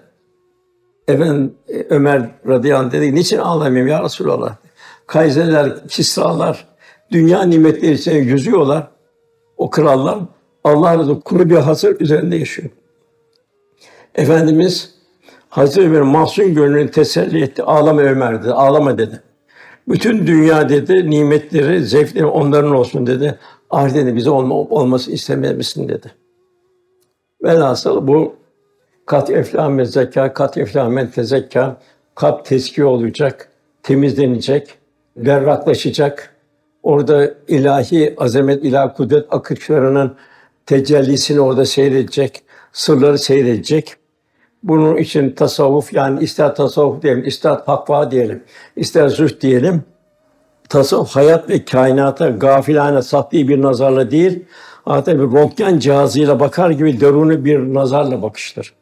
Efendim 1.09 1.55
Ömer 1.91 2.31
radıyallahu 2.49 2.87
anh 2.87 2.93
dedi, 2.93 3.15
niçin 3.15 3.39
ağlamayayım 3.39 3.89
ya 3.89 4.03
Resulallah? 4.03 4.57
Kayserler, 5.07 5.89
Kisralar, 5.89 6.72
dünya 7.13 7.43
nimetleri 7.43 7.93
içinde 7.93 8.17
yüzüyorlar. 8.17 8.89
O 9.57 9.71
krallar 9.71 10.19
Allah 10.65 10.99
razı 10.99 11.21
kuru 11.21 11.51
bir 11.51 11.57
hasır 11.57 12.01
üzerinde 12.01 12.37
yaşıyor. 12.37 12.69
Efendimiz 14.15 14.95
Hazreti 15.49 15.89
Ömer'in 15.89 16.07
mahzun 16.07 16.55
gönlünü 16.55 16.91
teselli 16.91 17.43
etti. 17.43 17.63
Ağlama 17.63 18.01
Ömer 18.01 18.43
dedi. 18.43 18.53
Ağlama 18.53 18.99
dedi. 18.99 19.21
Bütün 19.89 20.27
dünya 20.27 20.69
dedi 20.69 21.11
nimetleri, 21.11 21.85
zevkleri 21.85 22.27
onların 22.27 22.75
olsun 22.75 23.07
dedi. 23.07 23.39
Ahirette 23.71 24.17
bize 24.17 24.31
olma, 24.31 24.55
olması 24.55 25.13
istemez 25.13 25.57
misin 25.57 25.89
dedi. 25.89 26.13
Velhasıl 27.43 28.07
bu 28.07 28.35
kat 29.07 29.31
eflamen 29.31 29.85
zeka, 29.85 30.33
kat 30.33 30.59
eflamen 30.59 31.11
tezekka, 31.11 31.77
kalp 32.15 32.45
teskiye 32.45 32.87
olacak, 32.87 33.49
temizlenecek, 33.83 34.75
berraklaşacak. 35.17 36.32
Orada 36.83 37.35
ilahi 37.49 38.15
azamet, 38.19 38.65
ilahi 38.65 38.95
kudret 38.95 39.27
akışlarının 39.31 40.17
tecellisini 40.67 41.41
orada 41.41 41.67
seyredecek, 41.67 42.43
sırları 42.73 43.19
seyredecek. 43.19 43.97
Bunun 44.63 44.97
için 44.97 45.31
tasavvuf 45.31 45.93
yani 45.93 46.23
ister 46.23 46.55
tasavvuf 46.55 47.03
diyelim, 47.03 47.25
ister 47.25 47.65
takva 47.65 48.11
diyelim, 48.11 48.43
ister 48.77 49.09
zühd 49.09 49.41
diyelim. 49.41 49.83
Tasavvuf 50.69 51.17
hayat 51.17 51.51
ve 51.51 51.65
kainata 51.65 52.29
gafilane 52.29 53.03
safli 53.03 53.49
bir 53.49 53.63
nazarla 53.63 54.11
değil, 54.11 54.45
hatta 54.85 55.15
bir 55.15 55.37
röntgen 55.37 55.79
cihazıyla 55.79 56.41
bakar 56.41 56.71
gibi 56.71 57.01
deruni 57.01 57.45
bir 57.45 57.59
nazarla 57.59 58.23
bakıştır. 58.23 58.75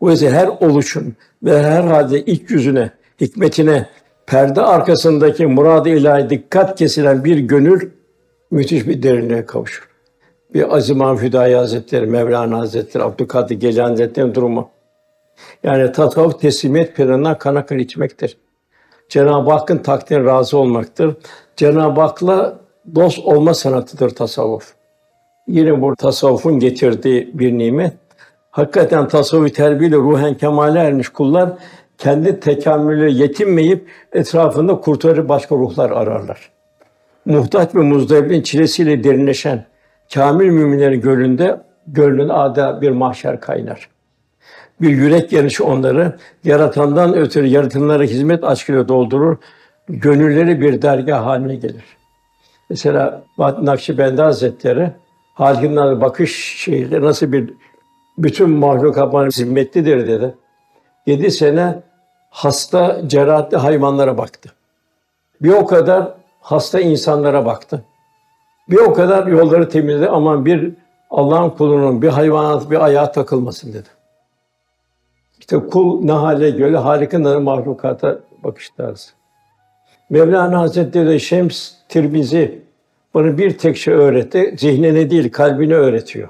Bu 0.00 0.10
yüzden 0.10 0.32
her 0.32 0.46
oluşun 0.46 1.14
ve 1.42 1.62
her 1.62 1.84
halde 1.84 2.24
ilk 2.24 2.50
yüzüne, 2.50 2.90
hikmetine, 3.20 3.86
perde 4.26 4.62
arkasındaki 4.62 5.46
murad-ı 5.46 5.88
ilahi 5.88 6.30
dikkat 6.30 6.78
kesilen 6.78 7.24
bir 7.24 7.38
gönül 7.38 7.90
müthiş 8.50 8.88
bir 8.88 9.02
derinliğe 9.02 9.46
kavuşur 9.46 9.94
bir 10.54 10.76
Azimam 10.76 11.18
Hüdayi 11.18 11.56
Hazretleri, 11.56 12.06
Mevlana 12.06 12.58
Hazretleri, 12.58 13.04
Abdülkadir 13.04 13.60
Geylani 13.60 13.88
Hazretleri'nin 13.88 14.34
durumu. 14.34 14.70
Yani 15.62 15.92
tasavvuf 15.92 16.40
teslimiyet 16.40 16.96
planından 16.96 17.38
kana 17.38 17.66
kan 17.66 17.78
içmektir. 17.78 18.36
Cenab-ı 19.08 19.50
Hakk'ın 19.50 19.78
takdirine 19.78 20.24
razı 20.24 20.58
olmaktır. 20.58 21.16
Cenab-ı 21.56 22.00
Hak'la 22.00 22.58
dost 22.94 23.18
olma 23.18 23.54
sanatıdır 23.54 24.10
tasavvuf. 24.10 24.74
Yine 25.48 25.82
bu 25.82 25.96
tasavvufun 25.96 26.58
getirdiği 26.58 27.30
bir 27.34 27.58
nimet. 27.58 27.92
Hakikaten 28.50 29.08
tasavvufi 29.08 29.52
terbiyeyle 29.52 29.96
ruhen 29.96 30.34
kemale 30.34 30.78
ermiş 30.78 31.08
kullar 31.08 31.52
kendi 32.04 32.40
tekamülü 32.40 33.08
yetinmeyip 33.10 33.88
etrafında 34.12 34.80
kurtarıcı 34.80 35.28
başka 35.28 35.56
ruhlar 35.56 35.90
ararlar. 35.90 36.50
Muhtaç 37.24 37.74
ve 37.74 37.80
muzdaribin 37.80 38.42
çilesiyle 38.42 39.04
derinleşen, 39.04 39.64
kamil 40.14 40.48
müminlerin 40.48 41.00
gölünde 41.00 41.60
gönlün 41.86 42.28
ada 42.28 42.80
bir 42.80 42.90
mahşer 42.90 43.40
kaynar. 43.40 43.88
Bir 44.80 44.88
yürek 44.88 45.32
yanışı 45.32 45.64
onları 45.64 46.16
yaratandan 46.44 47.14
ötürü 47.14 47.46
yaratılanlara 47.46 48.02
hizmet 48.02 48.44
aşkıyla 48.44 48.88
doldurur. 48.88 49.36
Gönülleri 49.88 50.60
bir 50.60 50.82
dergah 50.82 51.26
haline 51.26 51.54
gelir. 51.54 51.84
Mesela 52.70 53.22
Nakşibendi 53.38 54.22
Hazretleri 54.22 54.90
Halik'in 55.34 55.76
bakış 55.76 56.56
şeyi 56.56 56.90
nasıl 56.90 57.32
bir 57.32 57.50
bütün 58.18 58.50
mahluk 58.50 58.96
bana 58.96 59.30
zimmetlidir 59.30 60.06
dedi. 60.06 60.34
Yedi 61.06 61.30
sene 61.30 61.82
hasta, 62.34 63.00
cerahatli 63.06 63.56
hayvanlara 63.56 64.18
baktı. 64.18 64.52
Bir 65.42 65.52
o 65.52 65.66
kadar 65.66 66.08
hasta 66.40 66.80
insanlara 66.80 67.46
baktı. 67.46 67.84
Bir 68.70 68.76
o 68.76 68.94
kadar 68.94 69.26
yolları 69.26 69.68
temizledi 69.68 70.08
aman 70.08 70.46
bir 70.46 70.72
Allah'ın 71.10 71.50
kulunun 71.50 72.02
bir 72.02 72.08
hayvanat 72.08 72.70
bir 72.70 72.84
ayağa 72.84 73.12
takılmasın 73.12 73.72
dedi. 73.72 73.88
İşte 75.40 75.58
kul 75.58 76.04
ne 76.04 76.12
hale 76.12 76.50
göre 76.50 76.76
harika 76.76 77.18
mahlukata 77.18 78.18
bakış 78.44 78.70
tarzı. 78.70 79.10
Mevlana 80.10 80.60
Hazretleri 80.60 81.08
de 81.08 81.18
Şems 81.18 81.72
Tirmizi 81.88 82.62
bana 83.14 83.38
bir 83.38 83.58
tek 83.58 83.76
şey 83.76 83.94
öğretti. 83.94 84.54
Zihnine 84.58 85.10
değil, 85.10 85.32
kalbine 85.32 85.74
öğretiyor. 85.74 86.28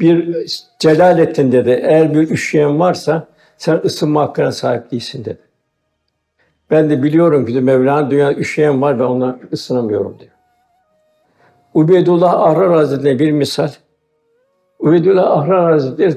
Bir 0.00 0.46
Celalettin 0.78 1.52
dedi, 1.52 1.80
eğer 1.82 2.14
bir 2.14 2.30
üşüyen 2.30 2.80
varsa 2.80 3.26
sen 3.58 3.80
ısınma 3.84 4.22
hakkına 4.22 4.52
sahip 4.52 4.90
değilsin 4.90 5.24
dedi. 5.24 5.38
Ben 6.70 6.90
de 6.90 7.02
biliyorum 7.02 7.46
ki 7.46 7.60
Mevlana 7.60 8.10
dünya 8.10 8.34
üşüyen 8.34 8.82
var 8.82 8.98
ve 8.98 9.04
ona 9.04 9.38
ısınamıyorum 9.52 10.18
diyor. 10.18 10.30
Ubeydullah 11.74 12.34
Ahrar 12.34 12.72
Hazretleri 12.72 13.18
bir 13.18 13.32
misal. 13.32 13.70
Ubeydullah 14.78 15.30
Ahrar 15.30 15.72
Hazretleri 15.72 16.16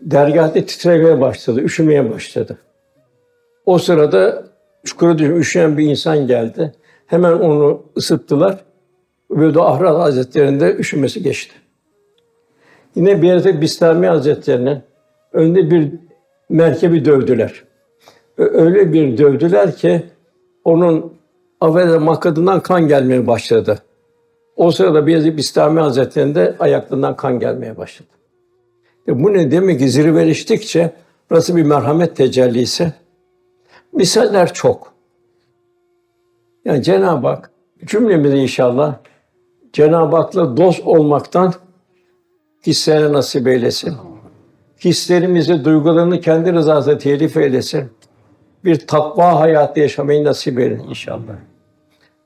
dergahta 0.00 0.66
titremeye 0.66 1.20
başladı, 1.20 1.60
üşümeye 1.60 2.12
başladı. 2.12 2.58
O 3.66 3.78
sırada 3.78 4.44
çukura 4.84 5.18
düşüp 5.18 5.38
üşüyen 5.38 5.78
bir 5.78 5.90
insan 5.90 6.26
geldi. 6.26 6.72
Hemen 7.06 7.32
onu 7.32 7.82
ısıttılar. 7.96 8.64
Ubeydullah 9.30 9.66
Ahrar 9.66 9.96
Hazretleri'nde 9.96 10.74
üşümesi 10.74 11.22
geçti. 11.22 11.54
Yine 12.94 13.22
bir 13.22 13.28
yerde 13.28 13.60
Bistami 13.60 14.06
Hazretleri'nin 14.06 14.82
önünde 15.32 15.70
bir 15.70 15.92
merkebi 16.52 17.04
dövdüler. 17.04 17.64
Öyle 18.38 18.92
bir 18.92 19.18
dövdüler 19.18 19.76
ki 19.76 20.02
onun 20.64 21.12
avvel 21.60 21.98
makadından 21.98 22.60
kan 22.60 22.88
gelmeye 22.88 23.26
başladı. 23.26 23.78
O 24.56 24.70
sırada 24.70 25.06
Beyazıt 25.06 25.36
Bistami 25.36 25.80
Hazretleri'nde 25.80 26.56
ayaklarından 26.58 27.16
kan 27.16 27.38
gelmeye 27.38 27.76
başladı. 27.76 28.08
E 29.08 29.24
bu 29.24 29.32
ne 29.32 29.50
demek 29.50 29.78
ki 29.78 29.88
zirveleştikçe 29.88 30.92
Burası 31.32 31.56
bir 31.56 31.62
merhamet 31.62 32.16
tecellisi. 32.16 32.92
Misaller 33.92 34.52
çok. 34.52 34.92
Yani 36.64 36.82
Cenab-ı 36.82 37.26
Hak 37.26 37.50
cümlemizi 37.84 38.36
inşallah 38.36 38.98
Cenab-ı 39.72 40.16
Hak'la 40.16 40.56
dost 40.56 40.86
olmaktan 40.86 41.52
hislere 42.66 43.12
nasip 43.12 43.46
eylesin. 43.46 43.96
Hislerimizi, 44.84 45.64
duygularını 45.64 46.20
kendi 46.20 46.52
rızasına 46.52 46.98
telif 46.98 47.36
eylesin. 47.36 47.90
Bir 48.64 48.86
takva 48.86 49.40
hayatı 49.40 49.80
yaşamayı 49.80 50.24
nasip 50.24 50.58
eylesin 50.58 50.88
inşallah. 50.88 51.34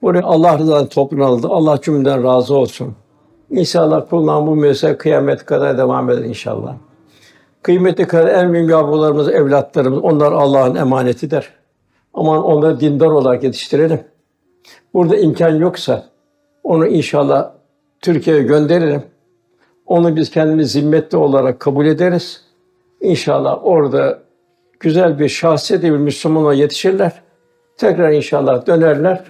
Buraya 0.03 0.23
Allah 0.23 0.59
rızasını 0.59 0.89
topluluğuna 0.89 1.27
aldı. 1.27 1.49
Allah 1.51 1.81
cümleden 1.81 2.25
razı 2.25 2.55
olsun. 2.55 2.95
İnşallah 3.51 4.11
kullan 4.11 4.47
bu 4.47 4.57
müessese 4.57 4.97
kıyamet 4.97 5.45
kadar 5.45 5.79
devam 5.79 6.11
eder 6.11 6.25
inşallah. 6.25 6.75
Kıymeti 7.63 8.07
kadar 8.07 8.29
en 8.29 8.53
büyük 8.53 8.71
yavrularımız, 8.71 9.29
evlatlarımız, 9.29 9.99
onlar 9.99 10.33
Allah'ın 10.33 10.75
emanetidir. 10.75 11.51
Aman 12.15 12.45
onları 12.45 12.81
dindar 12.81 13.07
olarak 13.07 13.45
yetiştirelim. 13.45 14.01
Burada 14.95 15.17
imkan 15.17 15.57
yoksa 15.57 16.05
onu 16.65 16.87
inşallah 16.87 17.51
Türkiye'ye 18.01 18.43
gönderirim. 18.43 19.03
Onu 19.87 20.17
biz 20.17 20.31
kendimiz 20.31 20.73
zimmetli 20.73 21.19
olarak 21.19 21.61
kabul 21.61 21.87
ederiz. 21.87 22.46
İnşallah 23.01 23.59
orada 23.63 24.19
güzel 24.81 25.19
bir 25.19 25.29
şahsiyet 25.29 25.83
bir 25.83 25.91
Müslümana 25.91 26.55
yetişirler. 26.55 27.13
Tekrar 27.77 28.13
inşallah 28.13 28.67
dönerler. 28.67 29.25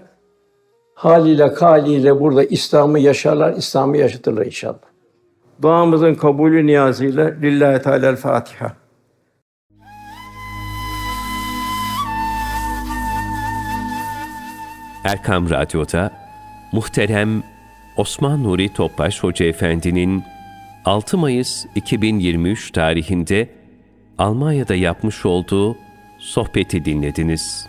Haliyle 0.94 1.54
kaliyle 1.54 2.20
burada 2.20 2.44
İslam'ı 2.44 2.98
yaşarlar, 2.98 3.52
İslam'ı 3.52 3.96
yaşatırlar 3.96 4.46
inşallah. 4.46 4.78
Duamızın 5.62 6.14
kabulü 6.14 6.66
niyazıyla 6.66 7.24
Lillahi 7.24 7.82
Teala 7.82 8.16
Fatiha. 8.16 8.72
Erkam 15.04 15.50
Radyo'da 15.50 16.10
muhterem 16.72 17.42
Osman 17.96 18.42
Nuri 18.44 18.72
Topbaş 18.74 19.22
Hoca 19.22 19.46
Efendi'nin 19.46 20.22
6 20.86 21.18
Mayıs 21.18 21.66
2023 21.74 22.70
tarihinde 22.70 23.48
Almanya'da 24.18 24.74
yapmış 24.74 25.26
olduğu 25.26 25.76
sohbeti 26.18 26.84
dinlediniz. 26.84 27.66